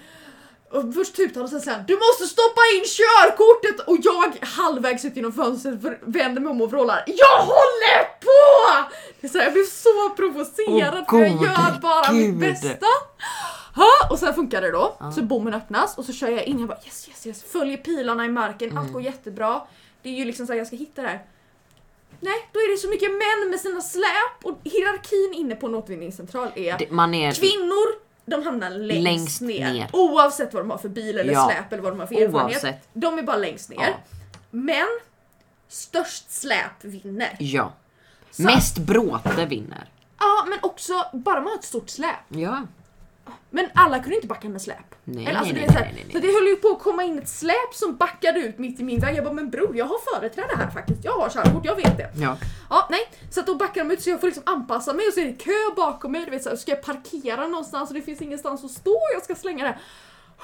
Och 0.70 0.94
först 0.94 1.16
tutar 1.16 1.42
och 1.42 1.48
sen 1.48 1.60
säger 1.60 1.84
Du 1.86 1.94
måste 1.94 2.26
stoppa 2.26 2.60
in 2.74 2.84
körkortet! 2.84 3.86
Och 3.88 3.96
jag 4.02 4.46
halvvägs 4.46 5.04
ut 5.04 5.16
genom 5.16 5.32
fönstret 5.32 5.74
vänder 6.00 6.40
mig 6.40 6.50
om 6.50 6.62
och 6.62 6.70
vrålar 6.70 7.04
Jag 7.06 7.38
håller 7.42 8.04
på! 8.20 8.88
Det 9.20 9.26
är 9.26 9.30
så 9.30 9.38
här, 9.38 9.44
jag 9.44 9.52
blir 9.52 9.64
så 9.64 10.10
provocerad 10.16 11.04
Åh, 11.08 11.10
för 11.10 11.18
jag 11.18 11.42
gör 11.42 11.80
bara 11.80 12.12
Gud. 12.12 12.34
mitt 12.34 12.40
bästa. 12.40 12.86
Ha! 13.78 14.10
Och 14.10 14.18
sen 14.18 14.34
funkar 14.34 14.60
det 14.60 14.70
då, 14.70 14.96
Ja. 15.00 15.12
så 15.12 15.22
bommen 15.22 15.54
öppnas 15.54 15.98
och 15.98 16.04
så 16.04 16.12
kör 16.12 16.28
jag 16.28 16.44
in, 16.44 16.58
jag 16.58 16.68
bara 16.68 16.78
yes 16.84 17.08
yes 17.08 17.26
yes, 17.26 17.42
följer 17.44 17.76
pilarna 17.76 18.24
i 18.24 18.28
marken, 18.28 18.68
allt 18.70 18.80
Mm. 18.80 18.92
går 18.92 19.02
jättebra. 19.02 19.62
Det 20.02 20.08
är 20.08 20.14
ju 20.14 20.24
liksom 20.24 20.46
så 20.46 20.52
här, 20.52 20.58
jag 20.58 20.66
ska 20.66 20.76
hitta 20.76 21.02
det 21.02 21.08
här. 21.08 21.24
Nej, 22.20 22.48
då 22.52 22.58
är 22.58 22.72
det 22.72 22.78
så 22.78 22.88
mycket 22.88 23.10
män 23.10 23.50
med 23.50 23.60
sina 23.60 23.80
släp 23.80 24.44
och 24.44 24.58
hierarkin 24.64 25.32
inne 25.34 25.54
på 25.54 25.66
en 25.66 25.74
återvinningscentral 25.74 26.48
är 26.54 26.78
Det- 26.78 26.90
Man 26.90 27.14
är... 27.14 27.32
kvinnor, 27.32 27.86
de 28.26 28.42
hamnar 28.42 28.70
längst, 28.70 29.02
Längst 29.02 29.40
ner. 29.40 29.72
ner. 29.72 29.88
Oavsett 29.92 30.54
vad 30.54 30.62
de 30.62 30.70
har 30.70 30.78
för 30.78 30.88
bil 30.88 31.18
eller 31.18 31.32
Ja. 31.32 31.50
släp 31.52 31.72
eller 31.72 31.82
vad 31.82 31.92
de 31.92 32.00
har 32.00 32.06
för 32.06 32.14
erfarenhet. 32.14 32.64
Oavsett. 32.64 32.88
De 32.92 33.18
är 33.18 33.22
bara 33.22 33.36
längst 33.36 33.70
ner. 33.70 33.76
Ja. 33.80 33.94
Men 34.50 34.86
störst 35.68 36.30
släp 36.30 36.84
vinner. 36.84 37.36
ja. 37.38 37.72
Så- 38.30 38.42
Mest 38.42 38.78
bråte 38.78 39.46
vinner. 39.46 39.88
Ja, 40.18 40.44
men 40.48 40.58
också 40.62 40.92
bara 41.12 41.40
man 41.40 41.46
har 41.48 41.54
ett 41.58 41.64
stort 41.64 41.90
släp. 41.90 42.16
Ja. 42.28 42.62
Men 43.50 43.66
alla 43.74 43.98
kunde 43.98 44.14
inte 44.14 44.26
backa 44.26 44.48
med 44.48 44.62
släp. 44.62 44.94
Nej, 45.04 45.26
Eller, 45.26 45.38
alltså, 45.38 45.54
nej, 45.54 45.62
nej, 45.62 45.66
vet, 45.66 45.72
så, 45.72 45.78
här, 45.78 45.92
nej, 45.94 46.04
nej, 46.04 46.12
så 46.12 46.18
det 46.18 46.32
höll 46.32 46.46
ju 46.46 46.56
på 46.56 46.68
att 46.68 46.78
komma 46.82 47.04
in 47.04 47.18
ett 47.18 47.28
släp 47.28 47.74
som 47.74 47.96
backade 47.96 48.40
ut 48.40 48.58
mitt 48.58 48.80
i 48.80 48.84
min 48.84 49.00
väg. 49.00 49.16
Jag 49.16 49.24
bara, 49.24 49.34
men 49.34 49.50
bror 49.50 49.76
jag 49.76 49.84
har 49.84 49.98
företräde 50.14 50.56
här 50.56 50.70
faktiskt. 50.70 51.04
Jag 51.04 51.12
har 51.12 51.30
körkort, 51.30 51.64
jag 51.64 51.76
vet 51.76 51.96
det. 51.96 52.10
Ja. 52.16 52.36
Ja, 52.70 52.86
nej. 52.90 53.00
Så 53.30 53.40
att 53.40 53.46
då 53.46 53.54
backar 53.54 53.84
de 53.84 53.90
ut 53.90 54.02
så 54.02 54.10
jag 54.10 54.20
får 54.20 54.26
liksom 54.26 54.42
anpassa 54.46 54.92
mig 54.92 55.06
och 55.06 55.14
så 55.14 55.20
är 55.20 55.24
det 55.24 55.32
kö 55.32 55.74
bakom 55.76 56.12
mig. 56.12 56.24
Du 56.24 56.30
vet, 56.30 56.42
så 56.42 56.48
här, 56.48 56.56
ska 56.56 56.70
jag 56.70 56.82
parkera 56.82 57.46
någonstans 57.46 57.90
och 57.90 57.94
det 57.94 58.02
finns 58.02 58.22
ingenstans 58.22 58.64
att 58.64 58.70
stå 58.70 58.98
jag 59.14 59.22
ska 59.22 59.34
slänga 59.34 59.64
det. 59.64 59.78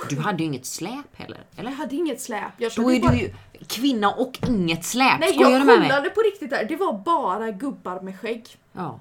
Du 0.08 0.18
hade 0.18 0.38
ju 0.38 0.44
inget 0.44 0.66
släp 0.66 1.16
heller, 1.16 1.44
eller? 1.56 1.70
Jag 1.70 1.76
hade 1.76 1.96
inget 1.96 2.20
släp. 2.20 2.52
Jag 2.56 2.72
Då 2.76 2.90
är 2.90 3.00
bara... 3.00 3.12
du 3.12 3.18
ju 3.18 3.34
kvinna 3.68 4.10
och 4.10 4.38
inget 4.48 4.84
släp. 4.84 5.20
Nej, 5.20 5.32
Skojar 5.32 5.50
jag 5.50 5.66
kollade 5.66 6.10
på 6.10 6.20
riktigt 6.20 6.50
där. 6.50 6.64
Det 6.64 6.76
var 6.76 6.92
bara 6.92 7.50
gubbar 7.50 8.00
med 8.00 8.20
skägg. 8.20 8.58
Ja. 8.72 9.00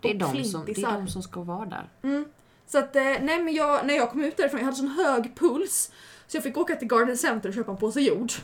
Det 0.00 0.10
är, 0.10 0.14
de 0.14 0.44
som, 0.44 0.64
det 0.64 0.78
är 0.78 0.92
de 0.92 1.08
som 1.08 1.22
ska 1.22 1.40
vara 1.40 1.66
där. 1.66 1.88
Mm. 2.02 2.24
Så 2.66 2.78
att, 2.78 2.96
eh, 2.96 3.02
nej 3.02 3.42
men 3.42 3.54
jag, 3.54 3.86
när 3.86 3.94
jag 3.94 4.10
kom 4.10 4.24
ut 4.24 4.36
därifrån, 4.36 4.58
jag 4.60 4.64
hade 4.64 4.76
sån 4.76 4.88
hög 4.88 5.34
puls. 5.36 5.90
Så 6.26 6.36
jag 6.36 6.44
fick 6.44 6.56
åka 6.56 6.76
till 6.76 6.88
Garden 6.88 7.16
Center 7.16 7.48
och 7.48 7.54
köpa 7.54 7.70
en 7.72 7.76
påse 7.78 8.00
jord. 8.00 8.32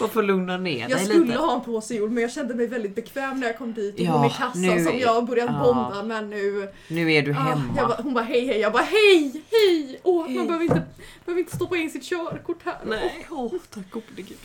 Varför 0.00 0.22
lugna 0.22 0.56
ner 0.56 0.80
Jag 0.80 0.90
dig 0.90 1.04
skulle 1.06 1.24
lite? 1.26 1.38
ha 1.38 1.54
en 1.54 1.60
påse 1.60 1.94
jord 1.94 2.10
men 2.10 2.22
jag 2.22 2.32
kände 2.32 2.54
mig 2.54 2.66
väldigt 2.66 2.94
bekväm 2.94 3.40
när 3.40 3.46
jag 3.46 3.58
kom 3.58 3.74
dit. 3.74 3.94
Och 3.94 4.00
Ja, 4.00 4.12
hon 4.12 4.26
i 4.26 4.30
kassan 4.30 4.62
nu 4.62 4.84
som 4.84 4.98
jag 4.98 5.26
börjat 5.26 5.50
ja. 5.52 5.62
bonda 5.62 6.02
med 6.02 6.28
nu. 6.28 6.72
Nu 6.88 7.12
är 7.12 7.22
du 7.22 7.30
Ah, 7.30 7.34
hemma. 7.34 7.74
jag 7.76 7.88
bara, 7.88 8.02
hon 8.02 8.14
bara 8.14 8.24
hej 8.24 8.46
hej, 8.46 8.58
jag 8.60 8.72
bara 8.72 8.82
hej 8.82 9.42
hej! 9.50 10.00
Åh, 10.02 10.26
Hej. 10.26 10.36
man 10.36 10.46
behöver 10.46 10.64
inte, 10.64 10.82
behöver 11.24 11.40
inte 11.40 11.56
stoppa 11.56 11.76
in 11.76 11.90
sitt 11.90 12.04
körkort 12.04 12.58
här. 12.64 12.78
Nej, 12.86 13.26
åh 13.30 13.52
tack 13.70 13.90
gode 13.90 14.04
gud. 14.16 14.36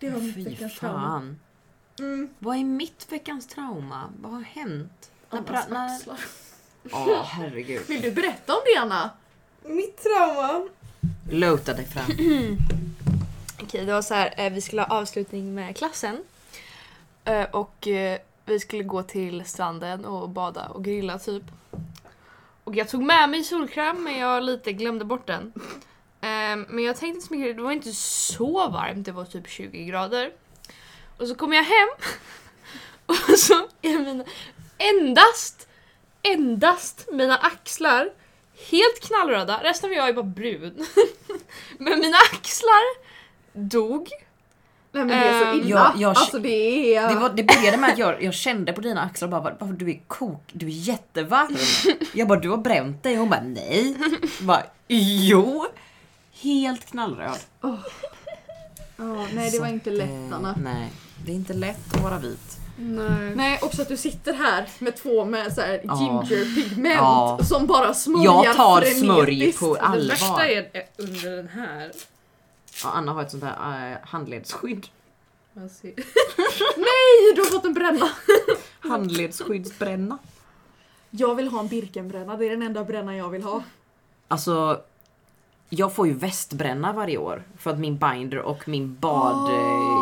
Det 0.00 0.10
var 0.10 0.20
mitt 0.20 0.34
Fy 0.34 0.44
veckans 0.44 0.78
trauma. 0.78 0.98
fan. 1.00 1.40
Mm. 1.98 2.28
Vad 2.38 2.56
är 2.56 2.64
mitt 2.64 3.06
veckans 3.12 3.46
trauma? 3.46 4.02
Vad 4.22 4.32
har 4.32 4.40
hänt? 4.42 5.10
När 5.34 5.40
Annas 5.40 5.66
pra- 5.66 5.72
när- 5.72 5.94
axlar. 5.96 6.18
Åh 6.92 7.22
herregud. 7.24 7.82
Vill 7.88 8.02
du 8.02 8.10
berätta 8.10 8.54
om 8.54 8.60
det 8.64 8.80
Anna? 8.80 9.10
Mitt 9.62 10.02
trauma. 10.02 10.68
Lota 11.30 11.72
dig 11.74 11.86
fram. 11.88 12.04
Okej, 13.62 13.84
det 13.84 13.92
var 13.92 14.02
så 14.02 14.14
här, 14.14 14.34
eh, 14.36 14.52
vi 14.52 14.60
skulle 14.60 14.82
ha 14.82 14.96
avslutning 14.98 15.54
med 15.54 15.76
klassen. 15.76 16.24
Eh, 17.24 17.44
Och 17.50 17.88
eh, 17.88 18.18
vi 18.44 18.60
skulle 18.60 18.82
gå 18.82 19.02
till 19.02 19.44
stranden 19.44 20.04
och 20.04 20.28
bada 20.28 20.66
och 20.66 20.84
grilla 20.84 21.18
typ. 21.18 21.42
Och 22.64 22.74
jag 22.76 22.88
tog 22.88 23.02
med 23.02 23.28
mig 23.30 23.44
solkräm 23.44 24.04
men 24.04 24.18
jag 24.18 24.42
lite 24.42 24.72
glömde 24.72 25.04
bort 25.04 25.26
den. 25.26 25.52
Ehm, 26.20 26.66
Men 26.68 26.84
jag 26.84 26.96
tänkte 26.96 27.16
inte 27.16 27.26
så 27.28 27.34
mycket, 27.34 27.56
det 27.56 27.62
var 27.62 27.72
inte 27.72 27.92
så 27.92 28.68
varmt, 28.68 29.06
det 29.06 29.12
var 29.12 29.24
typ 29.24 29.48
20 29.48 29.84
grader. 29.84 30.32
Och 31.16 31.28
så 31.28 31.34
kom 31.34 31.52
jag 31.52 31.64
hem 31.64 31.88
och 33.06 33.38
så 33.38 33.54
är 33.82 33.98
mina, 33.98 34.24
endast, 34.78 35.68
endast 36.22 37.08
mina 37.12 37.36
axlar 37.36 38.08
helt 38.70 39.00
knallröda, 39.02 39.60
resten 39.62 39.90
av 39.90 39.96
jag 39.96 40.08
är 40.08 40.12
bara 40.12 40.22
brun. 40.24 40.86
Men 41.78 42.00
mina 42.00 42.16
axlar 42.32 43.04
dog. 43.52 44.08
Nej 44.92 45.04
men 45.04 45.08
det 45.20 45.28
är 45.28 45.40
så 45.40 45.46
Ehm, 45.46 45.58
illa. 45.60 45.68
jag- 45.68 45.92
jag- 46.02 46.10
alltså 46.16 46.38
det 46.38 46.94
är... 46.96 47.08
Det, 47.08 47.14
var, 47.14 47.30
det 47.30 47.42
började 47.44 47.76
med 47.76 47.90
att 47.92 47.98
jag, 47.98 48.22
jag 48.22 48.34
kände 48.34 48.72
på 48.72 48.80
dina 48.80 49.02
axlar 49.02 49.28
och 49.28 49.30
bara 49.42 49.56
varför 49.60 49.74
du 49.74 49.90
är 49.90 50.00
kok, 50.06 50.42
du 50.52 50.66
är 50.66 50.70
jättevarm. 50.70 51.56
Jag 52.14 52.28
bara 52.28 52.40
du 52.40 52.48
har 52.48 52.56
bränt 52.56 53.02
dig. 53.02 53.16
Hon 53.16 53.30
bara 53.30 53.42
nej. 53.42 53.96
Jag 54.38 54.46
bara, 54.46 54.62
jo. 54.88 55.66
Helt 56.42 56.86
knallröd. 56.90 57.38
Ja, 58.96 59.26
nej 59.32 59.50
det 59.50 59.58
var 59.58 59.66
inte 59.66 59.90
Så 59.90 59.96
lätt 59.96 60.08
eh, 60.30 60.36
Anna. 60.36 60.54
Nej, 60.62 60.92
det 61.26 61.32
är 61.32 61.36
inte 61.36 61.52
lätt 61.52 61.94
att 61.96 62.02
vara 62.02 62.18
vit. 62.18 62.58
Nej. 62.76 63.34
Nej, 63.36 63.58
också 63.62 63.82
att 63.82 63.88
du 63.88 63.96
sitter 63.96 64.32
här 64.32 64.68
med 64.78 64.96
två 64.96 65.24
med 65.24 65.52
så 65.52 65.60
här 65.60 65.80
Ja. 65.84 65.94
ginger-pigment 66.00 66.94
Ja. 66.96 67.38
som 67.42 67.66
bara 67.66 67.94
smörjer 67.94 68.44
Jag 68.44 68.56
tar 68.56 68.82
smörj 68.82 69.52
på 69.52 69.74
Det 69.74 69.80
allvar. 69.80 70.08
värsta 70.08 70.46
är 70.48 70.66
under 70.98 71.36
den 71.36 71.48
här. 71.48 71.92
Ja, 72.84 72.90
Anna 72.90 73.12
har 73.12 73.22
ett 73.22 73.30
sånt 73.30 73.44
här 73.44 73.90
uh, 73.92 73.98
handledsskydd. 74.02 74.86
Nej, 76.76 77.32
du 77.34 77.40
har 77.42 77.50
fått 77.50 77.64
en 77.64 77.74
bränna! 77.74 78.08
Handledsskyddsbränna. 78.80 80.18
Jag 81.10 81.34
vill 81.34 81.48
ha 81.48 81.60
en 81.60 81.68
Birkenbränna, 81.68 82.36
det 82.36 82.46
är 82.46 82.50
den 82.50 82.62
enda 82.62 82.84
bränna 82.84 83.16
jag 83.16 83.28
vill 83.28 83.42
ha. 83.42 83.62
Alltså, 84.28 84.80
jag 85.68 85.94
får 85.94 86.06
ju 86.06 86.12
västbränna 86.12 86.92
varje 86.92 87.18
år 87.18 87.42
för 87.58 87.70
att 87.70 87.78
min 87.78 87.98
binder 87.98 88.38
och 88.38 88.68
min 88.68 88.96
bad 89.00 89.50
Ah. 89.50 89.93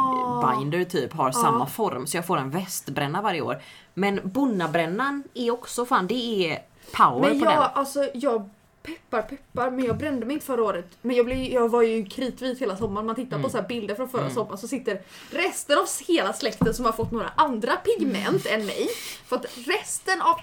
Eh, 0.42 0.58
binder 0.58 0.84
typ 0.84 1.12
har 1.12 1.30
samma 1.30 1.66
form 1.66 2.06
så 2.06 2.16
jag 2.16 2.26
får 2.26 2.36
en 2.38 2.50
västbränna 2.50 3.22
varje 3.22 3.40
år. 3.40 3.62
Men 3.94 4.20
bonnabrännan 4.24 5.24
är 5.34 5.50
också 5.50 5.86
fan, 5.86 6.06
det 6.06 6.14
är 6.50 6.62
power 6.96 7.28
Men 7.30 7.40
på 7.40 7.44
jag, 7.46 7.52
den. 7.54 7.62
alltså 7.74 8.08
jag 8.14 8.50
peppar 8.82 9.22
peppar 9.22 9.70
men 9.70 9.84
jag 9.84 9.96
brände 9.98 10.26
mig 10.26 10.34
inte 10.34 10.46
förra 10.46 10.62
året. 10.64 10.86
Men 11.02 11.16
jag, 11.16 11.26
blev, 11.26 11.38
jag 11.38 11.68
var 11.68 11.82
ju 11.82 12.04
kritvit 12.04 12.58
hela 12.62 12.76
sommaren. 12.76 13.06
Man 13.06 13.14
tittar 13.14 13.36
Mm. 13.36 13.42
på 13.42 13.50
så 13.50 13.56
här 13.58 13.68
bilder 13.68 13.94
från 13.94 14.08
förra 14.08 14.20
Mm. 14.22 14.34
sommaren 14.34 14.58
så 14.58 14.68
sitter 14.68 15.00
resten 15.30 15.78
av 15.78 15.84
hela 16.08 16.32
släkten 16.32 16.74
som 16.74 16.84
har 16.84 16.92
fått 16.92 17.10
några 17.10 17.30
andra 17.36 17.76
pigment 17.76 18.46
än 18.46 18.66
mig. 18.66 18.88
För 19.26 19.36
att 19.36 19.46
resten 19.66 20.22
av 20.22 20.36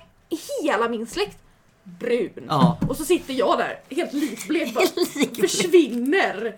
hela 0.63 0.89
min 0.89 1.07
släkt 1.07 1.37
brun. 1.83 2.45
Ja. 2.47 2.77
Och 2.89 2.97
så 2.97 3.05
sitter 3.05 3.33
jag 3.33 3.57
där 3.57 3.79
helt 3.89 4.13
likblek 4.13 4.73
bara 4.73 4.85
försvinner. 5.41 6.55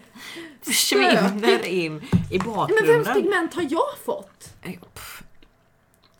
Försvinner 0.61 1.65
in 1.65 2.01
i 2.31 2.37
Men 2.37 2.45
vems 2.45 2.45
bakgrunden. 2.55 3.13
pigment 3.13 3.53
har 3.53 3.67
jag 3.69 3.97
fått? 4.05 4.53
Eh. 4.61 4.71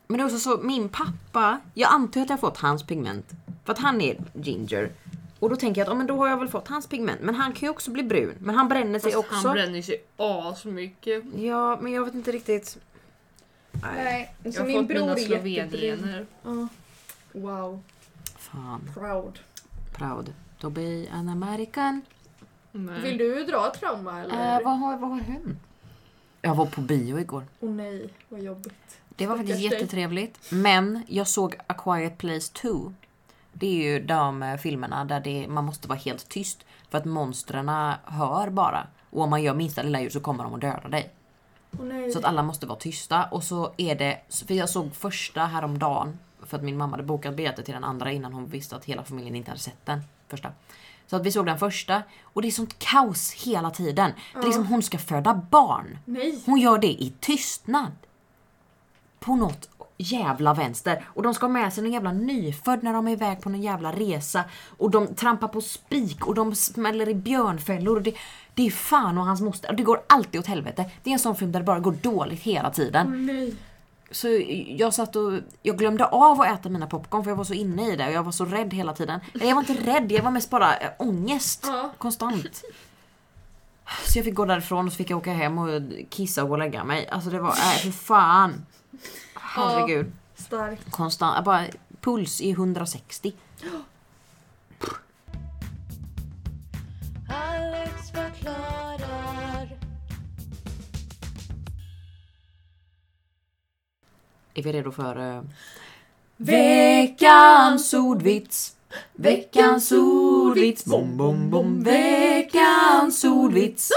Men 0.08 0.18
det 0.18 0.24
är 0.24 0.26
också 0.26 0.40
så, 0.40 0.58
min 0.58 0.90
pappa, 0.90 1.60
jag 1.74 1.94
antar 1.94 2.22
att 2.22 2.30
jag 2.30 2.38
har 2.38 2.42
fått 2.50 2.58
hans 2.58 2.84
pigment. 2.84 3.26
För 3.66 3.74
att 3.74 3.80
han 3.80 4.02
är 4.02 4.18
ginger. 4.34 4.92
Och 5.40 5.50
då 5.50 5.56
tänker 5.56 5.82
jag 5.82 5.86
att 5.86 5.92
ja, 5.92 5.98
men 5.98 6.08
då 6.08 6.18
har 6.18 6.28
jag 6.28 6.38
väl 6.40 6.48
fått 6.48 6.68
hans 6.68 6.88
pigment. 6.88 7.22
Men 7.22 7.36
han 7.36 7.54
kan 7.54 7.68
ju 7.68 7.70
också 7.70 7.92
bli 7.92 8.04
brun. 8.04 8.36
Men 8.40 8.56
han 8.56 8.68
bränner 8.68 9.00
sig 9.00 9.12
Fast 9.12 9.26
också. 9.26 9.48
han 9.48 9.54
bränner 9.54 9.82
sig 9.82 10.04
asmycket. 10.18 11.24
Ja, 11.36 11.80
men 11.82 11.92
jag 11.92 12.06
vet 12.06 12.14
inte 12.14 12.32
riktigt. 12.32 12.78
Nej, 13.72 13.92
Nej, 14.04 14.36
Jag 14.44 14.54
så 14.54 14.60
har 14.60 14.68
min 14.68 14.78
fått 14.78 14.88
bror 14.88 15.00
mina 15.00 15.16
slovengener. 15.16 16.26
Ja. 16.44 16.68
Wow, 17.32 17.82
fan. 18.52 18.90
proud. 18.94 19.40
Proud 19.94 20.34
to 20.60 20.70
be 20.70 21.06
an 21.12 21.30
American. 21.30 22.02
Nej. 22.72 23.02
Vill 23.02 23.18
du 23.18 23.46
dra 23.46 23.68
ett 23.68 23.80
trauma 23.80 24.22
eller? 24.22 24.58
Eh, 24.58 24.64
vad, 24.64 24.80
har, 24.80 24.98
vad 24.98 25.10
har 25.10 25.20
hänt? 25.20 25.60
Jag 26.42 26.56
var 26.56 26.66
på 26.66 26.82
bio 26.82 27.20
igår. 27.20 27.44
Åh 27.60 27.70
nej, 27.70 28.10
vad 28.30 28.42
jobbigt. 28.42 29.02
Det 29.10 29.28
var 29.28 29.38
faktiskt 29.38 29.60
jättetrevligt. 29.60 30.40
Men 30.52 31.04
jag 31.08 31.28
såg 31.28 31.56
A 31.68 31.74
Quiet 31.74 32.18
Place 32.18 32.54
2. 32.54 32.94
Det 33.54 33.68
är 33.68 33.92
ju 33.92 34.06
de 34.06 34.44
eh, 34.44 34.58
filmerna 34.58 35.06
där 35.06 35.20
det, 35.20 35.48
man 35.48 35.66
måste 35.66 35.88
vara 35.88 36.00
helt 36.00 36.30
tyst. 36.30 36.66
För 36.90 36.98
att 36.98 37.06
monstren 37.06 37.70
hör 38.04 38.50
bara. 38.50 38.88
Och 39.10 39.22
om 39.22 39.30
man 39.30 39.44
gör 39.44 39.54
minsta 39.54 39.84
lilla 39.84 40.02
ljud 40.02 40.12
så 40.12 40.20
kommer 40.20 40.44
de 40.44 40.54
att 40.54 40.62
döda 40.62 40.88
dig. 40.90 41.14
Nej. 41.72 42.12
Så 42.12 42.20
att 42.20 42.26
alla 42.26 42.44
måste 42.44 42.66
vara 42.66 42.80
tysta. 42.80 43.24
Och 43.24 43.44
så 43.44 43.74
är 43.78 43.96
det, 43.96 44.20
för 44.48 44.54
jag 44.54 44.70
såg 44.70 44.96
första 44.96 45.46
häromdagen. 45.46 46.18
För 46.52 46.58
att 46.58 46.64
min 46.64 46.78
mamma 46.78 46.92
hade 46.92 47.04
bokat 47.04 47.36
biljetter 47.36 47.64
till 47.64 47.74
den 47.74 47.84
andra 47.84 48.12
innan 48.12 48.34
hon 48.34 48.48
visste 48.48 48.76
att 48.76 48.86
hela 48.86 49.04
familjen 49.04 49.36
inte 49.36 49.52
hade 49.52 49.62
sett 49.62 49.86
den 49.86 50.02
första. 50.28 50.52
Så 51.08 51.16
att 51.16 51.26
vi 51.26 51.32
såg 51.32 51.46
den 51.46 51.60
första. 51.60 52.04
Och 52.24 52.42
det 52.42 52.48
är 52.48 52.52
sånt 52.52 52.80
kaos 52.80 53.34
hela 53.34 53.72
tiden. 53.72 54.12
Det 54.34 54.40
är 54.40 54.44
liksom 54.44 54.68
hon 54.68 54.84
ska 54.84 54.98
föda 54.98 55.34
barn. 55.34 55.98
Nej. 56.06 56.44
Hon 56.46 56.60
gör 56.60 56.78
det 56.78 56.88
i 56.88 57.14
tystnad. 57.20 57.92
På 59.20 59.36
något 59.36 59.70
jävla 59.98 60.54
vänster. 60.54 61.06
Och 61.08 61.24
de 61.24 61.34
ska 61.34 61.46
ha 61.46 61.54
med 61.54 61.74
sig 61.74 61.84
någon 61.84 61.94
jävla 61.94 62.12
nyfödd 62.12 62.84
när 62.84 62.94
de 62.94 63.08
är 63.08 63.12
iväg 63.12 63.42
på 63.42 63.50
någon 63.50 63.62
jävla 63.62 63.92
resa. 63.92 64.44
Och 64.78 64.92
de 64.92 65.16
trampar 65.16 65.48
på 65.48 65.62
spik 65.62 66.28
och 66.28 66.36
de 66.36 66.56
smäller 66.56 67.10
i 67.10 67.16
björnfällor. 67.16 67.96
Och 67.96 68.04
det, 68.04 68.14
det 68.54 68.68
är 68.68 68.72
fan 68.72 69.18
och 69.18 69.26
hans 69.26 69.42
moster. 69.42 69.74
Det 69.74 69.84
går 69.84 70.02
alltid 70.08 70.40
åt 70.40 70.48
helvete. 70.48 70.92
Det 71.04 71.10
är 71.10 71.14
en 71.14 71.20
sån 71.20 71.36
film 71.36 71.52
där 71.52 71.60
det 71.60 71.66
bara 71.66 71.80
går 71.80 71.92
dåligt 72.02 72.42
hela 72.42 72.70
tiden. 72.72 73.26
Nej. 73.26 73.56
Så 74.12 74.28
jag 74.68 74.94
satt 74.94 75.16
och 75.16 75.34
jag 75.62 75.78
glömde 75.78 76.06
av 76.06 76.42
att 76.42 76.60
äta 76.60 76.70
mina 76.70 76.88
popcorn 76.88 77.24
för 77.24 77.32
jag 77.32 77.36
var 77.36 77.44
så 77.44 77.54
inne 77.54 77.94
i 77.94 77.96
det 77.96 78.08
och 78.08 78.14
jag 78.14 78.24
var 78.24 78.32
så 78.32 78.46
rädd 78.46 78.74
hela 78.74 78.94
tiden. 78.94 79.20
Eller 79.34 79.46
jag 79.46 79.56
var 79.56 79.62
inte 79.62 79.92
rädd, 79.92 80.12
jag 80.12 80.24
var 80.24 80.32
mest 80.32 80.50
bara 80.50 80.78
äh, 80.78 80.90
ångest. 80.98 81.64
Ja. 81.68 81.92
Konstant. 81.98 82.64
Så 84.08 84.18
jag 84.18 84.26
fick 84.26 84.36
gå 84.36 84.46
därifrån 84.46 84.86
och 84.86 84.92
så 84.92 84.98
fick 84.98 85.10
jag 85.10 85.18
åka 85.18 85.34
hem 85.34 85.58
och 85.58 85.82
kissa 86.10 86.44
och 86.44 86.50
gå 86.50 86.54
och 86.54 86.60
lägga 86.60 86.84
mig. 86.84 87.08
Alltså 87.08 87.30
det 87.30 87.40
var, 87.40 87.56
nej 87.58 87.78
för 87.78 87.92
fan. 87.92 88.66
Herregud. 89.34 90.12
Starkt. 90.36 90.92
Konstant, 90.92 91.46
bara 91.46 91.66
puls 92.02 92.42
i 92.42 92.52
160. 92.52 93.34
Alex 97.30 98.12
förklarar. 98.12 98.81
Är 104.54 104.64
vi 104.64 104.72
redo 104.72 104.92
för... 104.92 105.18
Uh... 105.18 105.44
Veckans 106.38 107.94
ordvits! 107.94 108.76
Veckans 109.14 109.92
ordvits! 109.92 110.86
Bom, 110.86 111.18
bom, 111.18 111.50
bom! 111.50 111.84
Veckans 111.84 113.24
ordvits! 113.24 113.92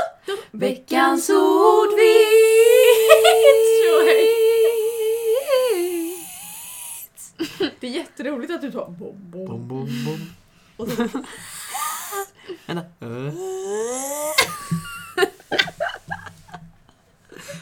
Veckans 0.50 1.30
ordvits! 1.30 2.04
Det 7.80 7.86
är 7.86 7.90
jätteroligt 7.90 8.52
att 8.52 8.60
du 8.60 8.72
tar 8.72 8.88
bom, 8.90 9.16
bom. 9.30 9.46
Bom, 9.46 9.68
bom, 9.68 9.88
bom. 10.04 10.30
Och 10.76 10.88
så, 10.88 11.08
Vänta. 12.66 12.84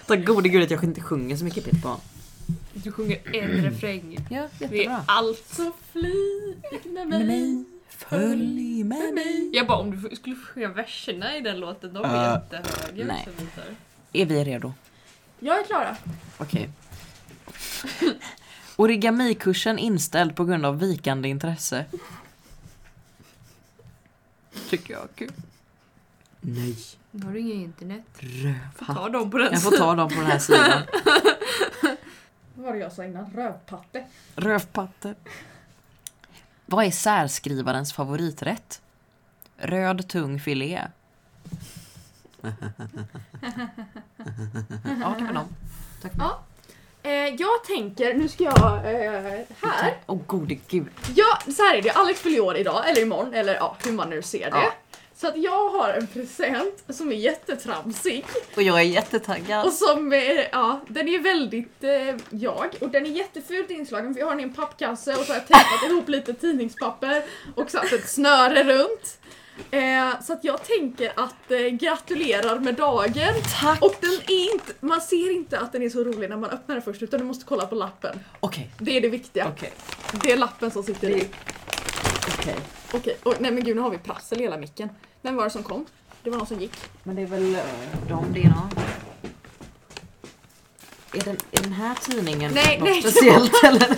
Tack 0.07 0.24
gode 0.24 0.49
gud 0.49 0.62
att 0.62 0.70
jag 0.70 0.84
inte 0.84 1.01
sjunger 1.01 1.36
så 1.36 1.45
mycket 1.45 1.64
Peter 1.64 1.78
Pan. 1.78 2.01
Du 2.83 2.93
sjunger 2.93 3.37
en 3.37 3.51
refräng. 3.64 4.18
Ja, 4.30 4.49
Det 4.59 4.85
är 4.87 5.01
allt. 5.07 5.47
så 5.47 5.72
med 6.85 7.09
Med 7.09 7.26
mig. 7.26 7.64
följ 7.89 8.85
med 8.85 9.14
mig. 9.14 9.51
Jag 9.53 9.66
bara 9.66 9.78
om 9.78 9.91
du 10.11 10.16
skulle 10.16 10.37
sjunga 10.37 10.68
verserna 10.68 11.37
i 11.37 11.41
den 11.41 11.61
låten, 11.61 11.93
de 11.95 12.05
är 12.05 12.37
Uh, 12.37 12.43
jättehöga. 12.53 13.05
nej. 13.07 13.28
Är 14.12 14.26
vi 14.26 14.45
redo? 14.45 14.72
Jag 15.39 15.61
är 15.61 15.64
Klara. 15.64 15.97
Okej. 16.39 16.70
Origamikursen 18.76 19.78
inställd 19.78 20.37
på 20.37 20.45
grund 20.45 20.66
av 20.66 20.78
vikande 20.78 21.28
intresse. 21.28 21.85
Tycker 24.70 24.95
jag 24.95 25.03
är 25.03 25.09
kul. 25.14 25.33
Nej. 26.41 26.76
Nu 27.11 27.26
har 27.26 27.33
du 27.33 27.39
inget 27.41 27.55
internet. 27.55 28.03
Rövhatt. 28.18 28.97
Ta 28.97 29.09
dem 29.09 29.30
på 29.30 29.39
den 29.39 29.53
Jag 29.53 29.62
får 29.62 29.70
ta 29.76 29.95
dem 29.95 30.09
på 30.09 30.14
den 30.14 30.26
här 30.26 30.39
sidan. 30.39 30.83
Vad 32.62 32.78
jag 32.78 32.92
sa 32.92 33.04
innan? 33.04 33.30
Rövpatte. 33.34 34.04
Rövpatte. 34.36 35.14
Vad 36.66 36.84
är 36.84 36.90
särskrivarens 36.90 37.92
favoriträtt? 37.92 38.82
Röd 39.56 40.08
tung 40.08 40.40
filé. 40.40 40.80
ja, 45.00 45.14
det 45.18 45.24
var 45.24 45.32
dem. 45.32 45.46
Tack. 46.02 46.12
Ja. 46.18 46.42
Eh, 47.02 47.10
jag 47.12 47.64
tänker, 47.66 48.14
nu 48.14 48.28
ska 48.28 48.44
jag 48.44 48.76
eh, 48.76 49.40
här. 49.60 49.98
Åh 50.06 50.18
gode 50.26 50.54
gud. 50.54 50.88
Ja, 51.14 51.38
så 51.52 51.62
här 51.62 51.76
är 51.76 51.82
det. 51.82 51.90
Alex 51.90 52.20
fyller 52.20 52.40
år 52.40 52.56
idag, 52.56 52.90
eller 52.90 53.02
imorgon, 53.02 53.34
eller 53.34 53.54
ja, 53.54 53.76
hur 53.84 53.92
man 53.92 54.10
nu 54.10 54.22
ser 54.22 54.50
det. 54.50 54.56
Ja. 54.56 54.72
Så 55.22 55.28
att 55.28 55.36
jag 55.36 55.68
har 55.70 55.92
en 55.92 56.06
present 56.06 56.84
som 56.88 57.12
är 57.12 57.16
jättetramsig. 57.16 58.24
Och 58.56 58.62
jag 58.62 58.78
är 58.78 58.84
jättetaggad. 58.84 59.66
Och 59.66 59.72
som, 59.72 60.12
eh, 60.12 60.20
ja, 60.52 60.80
den 60.88 61.08
är 61.08 61.18
väldigt 61.18 61.84
eh, 61.84 62.16
jag. 62.30 62.68
Och 62.80 62.88
den 62.88 63.06
är 63.06 63.10
jättefult 63.10 63.70
inslagen 63.70 64.14
för 64.14 64.20
jag 64.20 64.26
har 64.26 64.30
den 64.30 64.40
i 64.40 64.42
en 64.42 64.54
pappkasse 64.54 65.14
och 65.14 65.24
så 65.24 65.32
har 65.32 65.38
jag 65.38 65.46
tejpat 65.46 65.90
ihop 65.90 66.08
lite 66.08 66.34
tidningspapper 66.34 67.22
och 67.54 67.70
satt 67.70 67.92
ett 67.92 68.08
snöre 68.08 68.64
runt. 68.64 69.18
Eh, 69.70 70.20
så 70.22 70.32
att 70.32 70.44
jag 70.44 70.64
tänker 70.64 71.12
att 71.16 71.50
eh, 71.50 71.58
gratulerar 71.58 72.58
med 72.58 72.74
dagen. 72.74 73.34
Tack! 73.60 73.82
Och 73.82 73.94
den 74.00 74.10
är 74.26 74.52
inte, 74.52 74.72
man 74.80 75.00
ser 75.00 75.32
inte 75.32 75.58
att 75.58 75.72
den 75.72 75.82
är 75.82 75.88
så 75.88 76.04
rolig 76.04 76.30
när 76.30 76.36
man 76.36 76.50
öppnar 76.50 76.74
den 76.74 76.82
först 76.82 77.02
utan 77.02 77.20
du 77.20 77.26
måste 77.26 77.44
kolla 77.44 77.66
på 77.66 77.74
lappen. 77.74 78.20
Okej, 78.40 78.70
Det 78.78 78.96
är 78.96 79.00
det 79.00 79.08
viktiga. 79.08 79.48
okej, 79.48 79.72
Det 80.22 80.32
är 80.32 80.36
lappen 80.36 80.70
som 80.70 80.82
sitter 80.82 81.10
i. 81.10 81.28
okej. 82.38 82.56
Okej, 82.94 83.16
och, 83.22 83.34
nej 83.40 83.50
men 83.52 83.64
gud 83.64 83.76
nu 83.76 83.82
har 83.82 83.90
vi 83.90 83.98
prassel 83.98 84.40
i 84.40 84.42
hela 84.42 84.56
micken. 84.56 84.88
Vem 85.22 85.36
var 85.36 85.44
det 85.44 85.50
som 85.50 85.62
kom? 85.62 85.86
Det 86.22 86.30
var 86.30 86.38
någon 86.38 86.46
som 86.46 86.60
gick. 86.60 86.72
Men 87.02 87.16
det 87.16 87.22
är 87.22 87.26
väl 87.26 87.44
uh, 87.44 87.58
de 88.08 88.32
det? 88.32 88.52
Är 91.14 91.24
den, 91.24 91.36
är 91.52 91.62
den 91.62 91.72
här 91.72 91.94
tidningen 91.94 92.52
Nej, 92.54 92.78
något 92.78 92.88
nej, 92.88 93.02
speciellt 93.02 93.64
eller? 93.64 93.88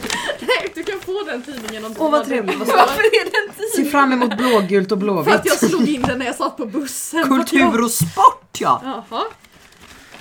Nej, 0.41 0.73
du 0.75 0.85
kan 0.85 1.01
få 1.01 1.23
den 1.23 1.43
tidningen 1.43 1.85
om 1.85 1.95
du 1.95 2.01
Åh 2.01 2.11
vad 2.11 2.27
trevligt. 2.27 2.59
Vad 2.59 2.69
Varför 2.77 3.03
är 3.03 3.25
den 3.31 3.55
Se 3.77 3.91
fram 3.91 4.13
emot 4.13 4.37
blågult 4.37 4.93
och 4.93 5.01
För 5.01 5.11
att 5.15 5.27
jag 5.27 5.43
blåvitt. 5.43 5.71
slog 5.71 5.89
in 5.89 6.03
den 6.03 6.19
när 6.19 6.27
jag 6.27 6.35
satt 6.35 6.57
på 6.57 6.67
bussen. 6.67 7.29
Kultur 7.29 7.85
och 7.85 7.91
sport 7.91 8.59
ja! 8.59 8.81
Jag... 8.85 9.05
Jaha. 9.11 9.25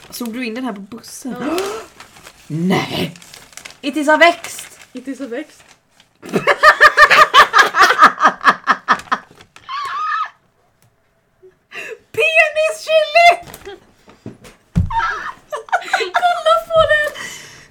Såg 0.09 0.33
du 0.33 0.45
in 0.45 0.55
den 0.55 0.65
här 0.65 0.73
på 0.73 0.81
bussen? 0.81 1.35
Nej! 2.47 3.15
It 3.81 3.97
is 3.97 4.07
a 4.07 4.17
växt! 4.17 4.79
It 4.93 5.07
is 5.07 5.21
a 5.21 5.27
växt. 5.27 5.63
Penischili! 12.11 13.29
Kolla 16.13 16.55
på 16.67 16.79
den! 16.91 17.09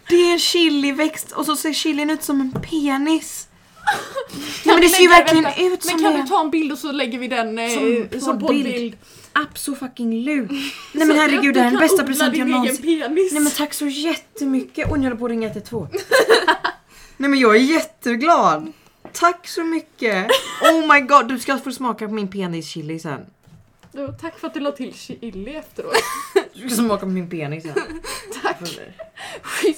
Det 0.08 0.14
är 0.14 0.21
en 0.32 0.38
chiliväxt 0.38 1.32
och 1.32 1.46
så 1.46 1.56
ser 1.56 1.72
chilin 1.72 2.10
ut 2.10 2.22
som 2.22 2.40
en 2.40 2.52
penis. 2.52 3.48
Nej 4.64 4.74
men 4.74 4.80
det 4.80 4.88
ser 4.88 5.02
ju 5.02 5.08
verkligen 5.08 5.44
vänta, 5.44 5.62
ut 5.62 5.82
som 5.84 5.96
Men 5.96 6.04
kan 6.04 6.12
det. 6.12 6.22
du 6.22 6.28
ta 6.28 6.40
en 6.40 6.50
bild 6.50 6.72
och 6.72 6.78
så 6.78 6.92
lägger 6.92 7.18
vi 7.18 7.28
den 7.28 7.58
eh, 7.58 7.68
Som 8.10 8.20
som, 8.20 8.38
poddbild. 8.38 8.96
Absolut. 9.32 9.80
Nej 10.92 11.06
men 11.06 11.16
herregud 11.16 11.54
det 11.54 11.60
här 11.60 11.66
är 11.66 11.70
den 11.70 11.80
bästa 11.80 12.04
presenten 12.04 12.38
jag 12.40 12.48
någonsin... 12.48 13.00
penis. 13.00 13.32
Nej 13.32 13.42
men 13.42 13.52
tack 13.52 13.74
så 13.74 13.86
jättemycket. 13.86 14.90
Och 14.90 14.98
nu 14.98 15.04
håller 15.06 15.16
på 15.16 15.24
att 15.24 15.30
ringa 15.30 15.48
112. 15.48 15.88
Nej 17.16 17.30
men 17.30 17.38
jag 17.38 17.56
är 17.56 17.60
jätteglad. 17.60 18.72
Tack 19.12 19.48
så 19.48 19.64
mycket. 19.64 20.26
Oh 20.62 20.94
my 20.94 21.00
god, 21.00 21.28
du 21.28 21.38
ska 21.38 21.58
få 21.58 21.72
smaka 21.72 22.08
på 22.08 22.14
min 22.14 22.28
penis-chili 22.28 22.98
sen. 22.98 23.20
Du, 23.92 24.14
tack 24.20 24.38
för 24.38 24.46
att 24.46 24.54
du 24.54 24.60
la 24.60 24.72
till 24.72 24.94
chili 24.94 25.54
efteråt. 25.54 25.92
Du 26.54 26.68
ska 26.68 26.82
smaka 26.82 27.00
på 27.00 27.06
min 27.12 27.30
penis 27.30 27.62
sen. 27.62 27.72
tack. 28.42 28.56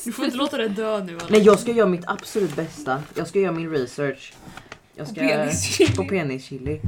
Du 0.04 0.12
får 0.12 0.24
inte 0.24 0.36
låta 0.36 0.56
det 0.56 0.68
dö 0.68 1.04
nu 1.04 1.12
Alex. 1.12 1.30
Nej 1.30 1.42
jag 1.42 1.58
ska 1.58 1.72
göra 1.72 1.88
mitt 1.88 2.04
absolut 2.06 2.56
bästa. 2.56 3.02
Jag 3.14 3.28
ska 3.28 3.38
göra 3.38 3.52
min 3.52 3.70
research. 3.70 4.32
Jag 4.94 5.08
ska... 5.08 5.20
På 5.20 5.26
penis-chili. 5.26 5.96
På 5.96 6.04
penis-chili. 6.04 6.80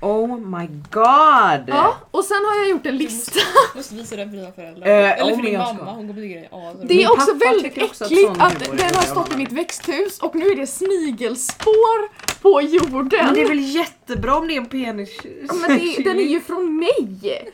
Oh 0.00 0.38
my 0.38 0.66
god! 0.90 1.64
Ja, 1.68 1.96
och 2.10 2.24
sen 2.24 2.36
har 2.36 2.56
jag 2.56 2.70
gjort 2.70 2.86
en 2.86 2.96
lista. 2.96 3.40
Du 3.72 3.78
måste 3.78 3.94
visa 3.94 4.16
den 4.16 4.30
för 4.30 4.36
dina 4.36 4.52
föräldrar. 4.52 4.86
Eh, 4.86 5.20
Eller 5.20 5.36
för 5.36 5.42
din 5.42 5.52
jag 5.52 5.66
ska. 5.68 5.76
mamma, 5.76 5.92
hon 5.92 6.08
kommer 6.08 6.22
tycka 6.22 6.40
det 6.40 6.56
är. 6.56 6.88
Det 6.88 6.94
Min 6.94 7.06
är 7.06 7.12
också 7.12 7.26
pappa 7.26 7.44
väldigt 7.44 7.74
tycker 7.74 7.84
också 7.86 8.04
att 8.04 8.10
äckligt 8.10 8.28
sån 8.28 8.40
att 8.40 8.66
humor 8.66 8.74
är 8.74 8.86
den 8.86 8.94
har 8.94 9.02
stått 9.02 9.34
i 9.34 9.36
mitt 9.36 9.52
växthus 9.52 10.18
och 10.18 10.34
nu 10.34 10.46
är 10.46 10.56
det 10.56 10.66
snigelspår 10.66 12.08
på 12.42 12.62
jorden. 12.62 13.24
Men 13.24 13.34
det 13.34 13.42
är 13.42 13.48
väl 13.48 13.74
jättebra 13.74 14.36
om 14.36 14.48
det 14.48 14.54
är 14.54 14.58
en 14.58 14.66
penis 14.66 15.10
Ja, 15.48 15.54
men 15.54 15.78
det, 15.78 16.02
den 16.04 16.18
är 16.18 16.28
ju 16.28 16.40
från 16.40 16.76
mig! 16.76 17.52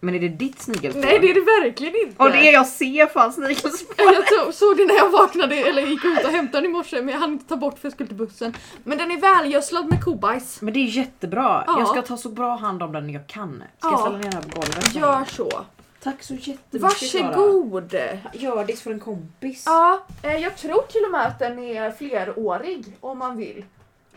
Men 0.00 0.14
är 0.14 0.18
det 0.20 0.28
ditt 0.28 0.62
snigelspår? 0.62 1.00
Nej 1.00 1.18
det 1.18 1.30
är 1.30 1.34
det 1.34 1.64
verkligen 1.68 1.94
inte. 2.08 2.22
Och 2.22 2.30
det 2.30 2.48
är 2.48 2.52
jag 2.52 2.66
ser 2.66 3.06
fan 3.06 3.32
snigelspår. 3.32 3.94
Jag 3.98 4.26
tog, 4.26 4.54
såg 4.54 4.76
det 4.76 4.84
när 4.86 4.94
jag 4.94 5.10
vaknade 5.10 5.54
eller 5.56 5.82
gick 5.82 6.04
ut 6.04 6.24
och 6.24 6.30
hämtade 6.30 6.62
den 6.62 6.70
i 6.70 6.74
morse 6.74 7.02
men 7.02 7.08
jag 7.14 7.20
hann 7.20 7.32
inte 7.32 7.48
ta 7.48 7.56
bort 7.56 7.78
för 7.78 7.86
jag 7.86 7.92
skulle 7.92 8.06
till 8.06 8.16
bussen. 8.16 8.54
Men 8.84 8.98
den 8.98 9.10
är 9.10 9.20
välgödslad 9.20 9.88
med 9.90 10.04
kobajs. 10.04 10.60
Men 10.62 10.74
det 10.74 10.80
är 10.80 10.84
jättebra. 10.84 11.64
Ja. 11.66 11.78
Jag 11.78 11.88
ska 11.88 12.02
ta 12.02 12.16
så 12.16 12.28
bra 12.28 12.56
hand 12.56 12.82
om 12.82 12.92
den 12.92 13.10
jag 13.10 13.26
kan. 13.26 13.62
Ska 13.78 13.88
jag 13.88 13.92
Ja. 13.92 13.98
ställa 13.98 14.16
ner 14.16 14.22
den 14.24 14.32
här 14.32 14.42
på 14.42 14.60
golvet? 14.60 14.94
Gör 14.94 15.24
så. 15.24 15.64
Tack 16.02 16.22
så 16.22 16.34
jättemycket 16.34 16.80
Varsågod! 16.82 17.94
Gördis 18.32 18.82
för 18.82 18.90
en 18.90 19.00
kompis. 19.00 19.62
Ja, 19.66 20.06
eh, 20.22 20.36
jag 20.36 20.56
tror 20.56 20.82
till 20.82 21.04
och 21.04 21.10
med 21.10 21.26
att 21.26 21.38
den 21.38 21.58
är 21.58 21.90
flerårig 21.90 22.84
om 23.00 23.18
man 23.18 23.36
vill. 23.36 23.64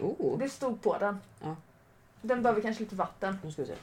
Oh, 0.01 0.39
Det 0.39 0.49
stod 0.49 0.81
på 0.81 0.97
den. 0.99 1.19
Ja. 1.43 1.55
Den 2.21 2.41
behöver 2.41 2.61
kanske 2.61 2.83
lite 2.83 2.95
vatten. 2.95 3.37
nu 3.43 3.51
ska 3.51 3.61
vi 3.61 3.67
se. 3.67 3.73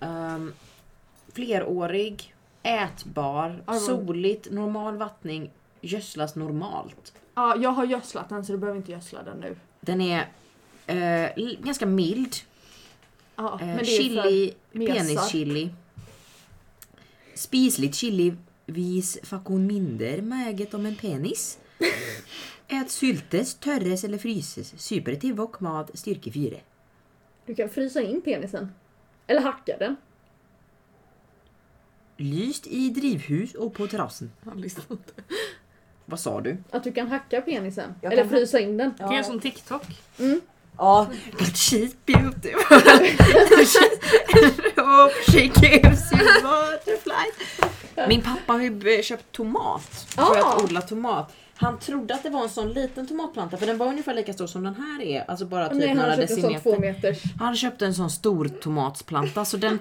Ehm, 0.00 0.52
flerårig, 1.36 2.34
ätbar, 2.62 3.62
var- 3.66 3.74
soligt, 3.78 4.50
normal 4.50 4.96
vattning, 4.96 5.50
gödslas 5.80 6.34
normalt. 6.34 7.12
Ja, 7.34 7.56
jag 7.56 7.70
har 7.70 7.84
gödslat 7.86 8.28
den 8.28 8.44
så 8.44 8.52
du 8.52 8.58
behöver 8.58 8.78
inte 8.78 8.92
gödsla 8.92 9.22
den 9.22 9.38
nu. 9.40 9.56
Den 9.80 10.00
är 10.00 10.28
eh, 10.86 11.30
ganska 11.62 11.86
mild. 11.86 12.34
Ja, 13.36 13.60
Eh, 13.62 13.82
chili, 13.82 14.54
penischili. 14.72 15.70
Spisligt 17.34 17.94
chili 17.94 18.34
vis 18.66 19.18
fakon 19.22 19.66
minder 19.66 20.22
mäget 20.22 20.74
om 20.74 20.86
en 20.86 20.96
penis. 20.96 21.58
Ät 22.68 22.90
syltes, 22.90 23.54
törres 23.54 24.04
eller 24.04 24.18
fryses. 24.18 24.74
Super 24.82 25.14
till 25.14 25.34
wok 25.34 25.60
mat, 25.60 25.90
styrke 25.94 26.32
4. 26.32 26.56
Du 27.46 27.54
kan 27.54 27.68
frysa 27.68 28.02
in 28.02 28.20
penisen. 28.22 28.72
Eller 29.26 29.40
hacka 29.40 29.76
den. 29.78 29.96
Lyst 32.16 32.66
i 32.66 32.90
drivhus 32.90 33.54
och 33.54 33.74
på 33.74 33.86
terrassen. 33.86 34.32
Vad 36.04 36.20
sa 36.20 36.40
du? 36.40 36.56
Att 36.70 36.84
du 36.84 36.92
kan 36.92 37.08
hacka 37.08 37.40
penisen. 37.40 37.94
Jag 38.00 38.12
Eller 38.12 38.22
kan- 38.22 38.30
frysa 38.30 38.60
in 38.60 38.76
den. 38.76 38.94
Kan 38.98 39.12
göra 39.12 39.24
som 39.24 39.40
TikTok. 39.40 39.82
Ja, 40.78 41.06
but 41.38 41.40
she's 41.48 41.94
beautiful. 42.06 42.62
Hope 44.76 45.14
she 45.32 45.40
gives 45.40 46.12
you 46.12 46.24
butterflies. 46.42 47.60
Min 48.08 48.22
pappa 48.22 48.52
har 48.52 48.60
ju 48.60 49.02
köpt 49.02 49.32
tomat 49.32 49.82
för 50.08 50.22
Ah. 50.22 50.54
att 50.56 50.62
odla 50.64 50.80
tomat. 50.82 51.32
Han 51.56 51.78
trodde 51.78 52.14
att 52.14 52.22
det 52.22 52.30
var 52.30 52.42
en 52.42 52.48
sån 52.48 52.72
liten 52.72 53.06
tomatplanta 53.06 53.56
för 53.56 53.66
den 53.66 53.78
var 53.78 53.86
ungefär 53.86 54.14
lika 54.14 54.32
stor 54.32 54.46
som 54.46 54.64
den 54.64 54.74
här 54.74 55.02
är. 55.02 55.30
Alltså 55.30 55.46
bara 55.46 55.68
typ 55.68 55.78
Nej, 55.78 55.88
han 55.88 55.96
några 55.96 56.16
decimeter. 56.16 57.38
Han 57.38 57.56
köpte 57.56 57.86
en 57.86 57.94
sån 57.94 58.10
stor 58.10 58.48
tomatsplanta. 58.48 59.44
Så 59.44 59.56
den, 59.56 59.78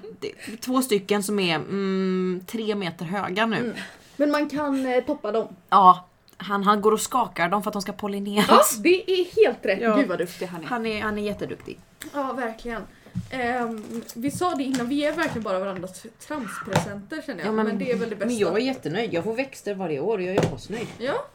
två 0.60 0.82
stycken 0.82 1.24
som 1.24 1.40
är 1.40 1.56
mm, 1.56 2.42
tre 2.48 2.76
meter 2.76 3.06
höga 3.06 3.46
nu. 3.46 3.58
Mm. 3.58 3.76
Men 4.18 4.32
man 4.32 4.50
kan 4.50 4.86
eh, 4.86 5.04
toppa 5.04 5.32
dem. 5.32 5.48
Ja, 5.70 6.06
han, 6.38 6.64
han 6.64 6.82
går 6.82 6.92
och 6.92 7.02
skakar 7.02 7.50
dem 7.50 7.64
för 7.64 7.70
att 7.70 7.74
de 7.74 7.82
ska 7.82 7.92
Ja, 7.92 7.98
pollineras. 7.98 8.78
det 8.78 9.12
är 9.12 9.46
helt 9.46 9.66
rätt. 9.66 9.82
Ja. 9.82 9.96
Gud 9.96 10.08
vad 10.08 10.18
duktig 10.18 10.46
han 10.46 10.62
är. 10.62 10.66
Han 10.66 10.86
är, 10.86 11.02
han 11.02 11.18
är 11.18 11.22
jätteduktig. 11.24 11.80
Ja, 12.14 12.34
verkligen. 12.34 12.82
Ehm, 13.30 14.04
vi 14.16 14.32
sa 14.32 14.56
det 14.56 14.64
innan, 14.64 14.88
vi 14.88 15.06
är 15.06 15.12
verkligen 15.12 15.44
bara 15.44 15.60
varandras 15.60 16.06
tramspresenter 16.28 17.22
känner 17.26 17.40
jag. 17.40 17.48
Ja, 17.48 17.64
men, 17.64 17.78
det 17.78 17.92
är 17.92 17.98
väl 17.98 18.10
det 18.10 18.16
bästa. 18.16 18.26
Men 18.26 18.38
jag 18.38 18.54
är 18.54 18.66
jättenöjd. 18.66 19.14
Jag 19.14 19.24
får 19.24 19.34
växter 19.34 19.74
varje 19.74 20.00
år 20.00 20.18
och 20.18 20.24
jag 20.24 20.36
är 20.36 20.56
asnöjd. 20.56 20.88
Ja, 20.98 21.26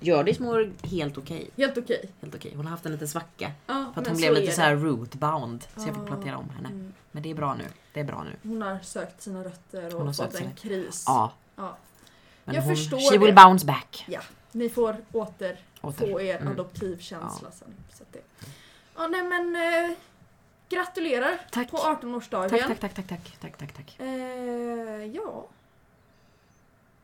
Hjördis 0.00 0.38
mår 0.38 0.72
helt 0.82 1.18
okej. 1.18 1.50
helt 1.56 1.78
okej. 1.78 2.10
Helt 2.20 2.34
okej. 2.34 2.52
Hon 2.56 2.64
har 2.64 2.70
haft 2.70 2.86
en 2.86 2.92
liten 2.92 3.08
svacka. 3.08 3.52
Ja, 3.66 3.90
För 3.94 4.00
att 4.00 4.08
hon 4.08 4.16
blev 4.16 4.32
lite 4.32 4.52
så 4.52 4.60
här 4.60 4.76
rootbound. 4.76 5.62
Så 5.62 5.80
jag 5.88 5.94
fick 5.94 5.96
Ah. 6.04 6.06
plantera 6.06 6.36
om 6.36 6.50
henne. 6.50 6.68
Mm. 6.68 6.94
Men 7.12 7.22
det 7.22 7.30
är 7.30 7.34
bra 7.34 7.54
nu. 7.54 7.64
Det 7.92 8.00
är 8.00 8.04
bra 8.04 8.24
nu. 8.24 8.48
Hon 8.48 8.62
har 8.62 8.78
sökt 8.78 9.22
sina 9.22 9.44
rötter 9.44 9.94
och 9.96 10.16
fått 10.16 10.34
en 10.34 10.54
kris. 10.54 11.04
Ja. 11.06 11.32
Ja. 11.56 11.76
Men 12.44 12.54
Jag 12.54 12.62
hon, 12.62 12.76
förstår 12.76 12.98
she 12.98 13.18
det. 13.18 13.24
will 13.24 13.34
bounce 13.34 13.66
back. 13.66 14.06
Ni 14.52 14.68
får 14.68 14.96
åter 15.12 15.56
Åter. 15.80 16.06
få 16.12 16.20
er 16.20 16.36
Mm. 16.36 16.52
adoptivkänsla 16.52 17.50
sen. 17.50 17.74
Så 17.94 18.04
det. 18.12 18.22
Ja, 18.96 19.06
nej 19.06 19.22
men 19.22 19.56
eh, 19.56 19.96
gratulerar 20.68 21.40
Tack. 21.50 21.70
på 21.70 21.76
18-årsdagen. 21.76 22.50
Tack, 22.50 22.66
tack, 22.66 22.80
tack, 22.80 22.94
tack, 22.94 23.08
tack, 23.08 23.38
tack, 23.40 23.58
tack, 23.58 23.72
tack. 23.76 23.96
Eh, 24.00 24.06
ja, 25.04 25.46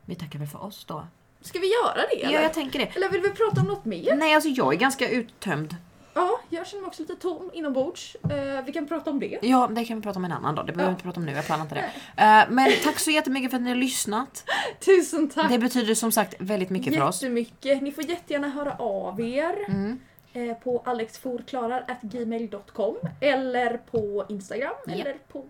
Vi 0.05 0.15
tackar 0.15 0.39
väl 0.39 0.49
för 0.49 0.63
oss 0.65 0.85
då. 0.85 1.07
Ska 1.45 1.59
vi 1.59 1.67
göra 1.73 1.95
det 2.11 2.17
Ja, 2.23 2.29
eller? 2.29 2.43
jag 2.43 2.53
tänker 2.55 2.79
det. 2.79 2.87
Eller 2.97 3.09
vill 3.09 3.21
vi 3.21 3.31
prata 3.31 3.61
om 3.61 3.67
något 3.67 3.85
mer? 3.85 4.15
Nej, 4.17 4.35
alltså 4.35 4.49
jag 4.49 4.75
är 4.75 4.79
ganska 4.79 5.09
uttömd. 5.09 5.77
Ja, 6.17 6.41
jag 6.51 6.67
känner 6.67 6.81
mig 6.83 6.89
också 6.89 7.03
lite 7.03 7.15
tom 7.17 7.51
inombords. 7.55 8.17
Eh, 8.31 8.65
vi 8.67 8.73
kan 8.73 8.87
prata 8.89 9.11
om 9.11 9.21
det. 9.21 9.39
Ja, 9.43 9.67
det 9.73 9.85
kan 9.85 9.97
vi 9.97 10.03
prata 10.03 10.19
om 10.19 10.25
en 10.25 10.33
annan 10.33 10.55
dag. 10.55 10.67
Det 10.67 10.73
behöver 10.73 10.91
vi 10.91 10.91
Ja. 10.91 10.95
inte 10.95 11.03
prata 11.03 11.21
om 11.21 11.27
nu. 11.27 11.33
Jag 11.33 11.47
planerar 11.47 11.65
inte 11.65 11.75
det. 11.75 11.91
Eh, 12.23 12.45
men 12.51 12.71
tack 12.85 12.99
så 12.99 13.11
jättemycket 13.11 13.51
för 13.51 13.57
att 13.57 13.63
ni 13.63 13.69
har 13.71 13.77
lyssnat. 13.77 14.45
Tusen 14.85 15.29
tack! 15.31 15.51
Det 15.51 15.59
betyder 15.59 15.95
som 15.95 16.13
sagt 16.13 16.35
väldigt 16.39 16.71
mycket 16.71 16.95
för 16.95 17.03
oss. 17.03 17.23
Jättemycket. 17.23 17.83
Ni 17.83 17.93
får 17.93 18.05
jättegärna 18.05 18.49
höra 18.49 18.77
av 18.79 19.21
er 19.21 19.55
Mm. 19.69 20.01
eh, 20.33 20.55
på 20.57 20.83
alexforklarar.gmail.com 20.85 22.97
eller 23.21 23.77
på 23.77 24.25
Instagram 24.29 24.75
Ja. 24.87 24.93
eller 24.93 25.17
på 25.33 25.39
eh, 25.39 25.45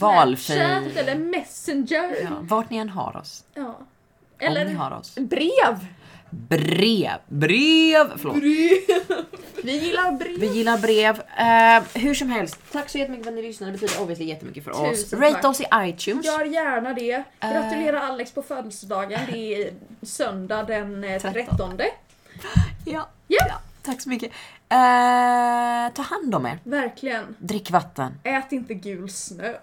Valfri. 0.00 0.54
Snapchat 0.56 0.96
eller 0.96 1.14
Messenger. 1.16 2.16
Ja, 2.22 2.28
vart 2.40 2.70
ni 2.70 2.76
än 2.76 2.88
har 2.88 3.16
oss. 3.16 3.44
Ja. 3.54 3.78
Om 4.42 4.54
ni 4.54 4.60
Eller 4.60 4.74
har 4.74 4.90
oss. 4.90 5.14
brev! 5.14 5.86
Brev. 6.30 7.18
Brev! 7.28 8.12
Förlåt. 8.16 8.36
Vi 9.62 9.78
gillar 9.78 10.12
brev. 10.12 10.38
Vi 10.40 10.46
gillar 10.46 10.78
brev. 10.78 11.22
Eh, 11.36 12.00
hur 12.02 12.14
som 12.14 12.30
helst, 12.30 12.58
tack 12.72 12.88
så 12.88 12.98
jättemycket 12.98 13.24
för 13.24 13.30
att 13.32 13.36
ni 13.36 13.42
lyssnade. 13.42 13.72
Det 13.72 13.78
betyder 13.78 14.02
obviously 14.02 14.24
jättemycket 14.26 14.64
för 14.64 14.70
oss. 14.70 15.04
Tusen 15.04 15.20
Rate 15.20 15.34
tack. 15.34 15.44
oss 15.44 15.60
i 15.60 15.64
iTunes. 15.76 16.26
Gör 16.26 16.44
gärna 16.44 16.94
det. 16.94 17.12
Eh. 17.40 17.52
Gratulera 17.52 18.02
Alex 18.02 18.32
på 18.32 18.42
födelsedagen. 18.42 19.20
Det 19.32 19.54
är 19.62 19.72
söndag 20.02 20.62
den 20.62 21.04
eh, 21.04 21.20
13. 21.22 21.32
13. 21.32 21.78
Ja. 21.78 21.88
Ja. 22.84 23.08
ja. 23.48 23.60
Tack 23.82 24.00
så 24.00 24.08
mycket. 24.08 24.30
Eh, 24.68 25.94
ta 25.94 26.02
hand 26.02 26.34
om 26.34 26.46
er. 26.46 26.58
Verkligen. 26.64 27.36
Drick 27.38 27.70
vatten. 27.70 28.12
Ät 28.24 28.52
inte 28.52 28.74
gul 28.74 29.10
snö. 29.10 29.54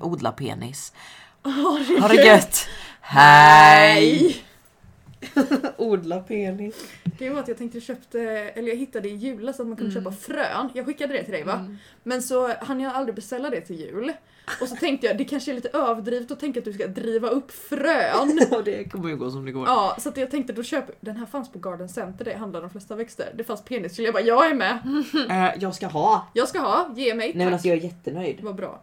Odla 0.00 0.32
penis. 0.32 0.92
Ha 1.44 1.52
Ha 2.00 2.08
det 2.08 2.14
gött. 2.26 2.68
Hej! 3.04 4.36
Odla 5.76 6.20
penis. 6.20 6.74
Det 7.18 7.30
var 7.30 7.40
att 7.40 7.48
jag 7.48 7.58
tänkte 7.58 7.80
köpte, 7.80 8.20
eller 8.20 8.68
jag 8.68 8.76
hittade 8.76 9.08
i 9.08 9.14
julas 9.16 9.60
att 9.60 9.66
man 9.66 9.76
kunde 9.76 9.92
Mm. 10.00 10.04
köpa 10.04 10.16
frön. 10.16 10.68
Jag 10.74 10.86
skickade 10.86 11.12
det 11.12 11.22
till 11.24 11.32
dig 11.32 11.44
va? 11.44 11.66
Men 12.02 12.22
så 12.22 12.48
hann 12.54 12.80
jag 12.80 12.94
aldrig 12.94 13.14
beställa 13.14 13.50
det 13.50 13.60
till 13.60 13.80
jul. 13.80 14.12
Och 14.60 14.68
så 14.68 14.76
tänkte 14.76 15.06
jag 15.06 15.18
det 15.18 15.24
kanske 15.24 15.50
är 15.50 15.54
lite 15.54 15.68
överdrivet 15.68 16.30
att 16.30 16.40
tänka 16.40 16.58
att 16.58 16.64
du 16.64 16.72
ska 16.72 16.86
driva 16.86 17.28
upp 17.28 17.50
frön. 17.50 18.38
Ja, 18.50 18.62
det 18.64 18.84
kommer 18.84 19.08
ju 19.08 19.16
gå 19.16 19.30
som 19.30 19.44
det 19.44 19.52
går. 19.52 19.66
Ja, 19.68 19.96
så 20.00 20.08
att 20.08 20.16
jag 20.16 20.30
tänkte 20.30 20.52
då 20.52 20.62
köper 20.62 20.94
Den 21.00 21.16
här 21.16 21.26
fanns 21.26 21.52
på 21.52 21.58
Garden 21.58 21.88
Center, 21.88 22.24
det 22.24 22.34
handlar 22.34 22.60
de 22.60 22.70
flesta 22.70 22.94
växter. 22.96 23.32
Det 23.34 23.44
fanns 23.44 23.64
penischili. 23.64 24.04
Jag 24.06 24.14
bara, 24.14 24.22
jag 24.22 24.50
är 24.50 24.54
med. 24.54 24.78
Eh, 25.30 25.50
jag 25.62 25.74
ska 25.74 25.86
ha. 25.86 26.26
Jag 26.32 26.48
ska 26.48 26.58
ha, 26.60 26.90
ge 26.96 27.14
mig. 27.14 27.32
Nej 27.34 27.44
men 27.44 27.52
alltså 27.54 27.68
jag 27.68 27.78
är 27.78 27.82
jättenöjd. 27.82 28.38
Vad 28.42 28.54
bra. 28.56 28.82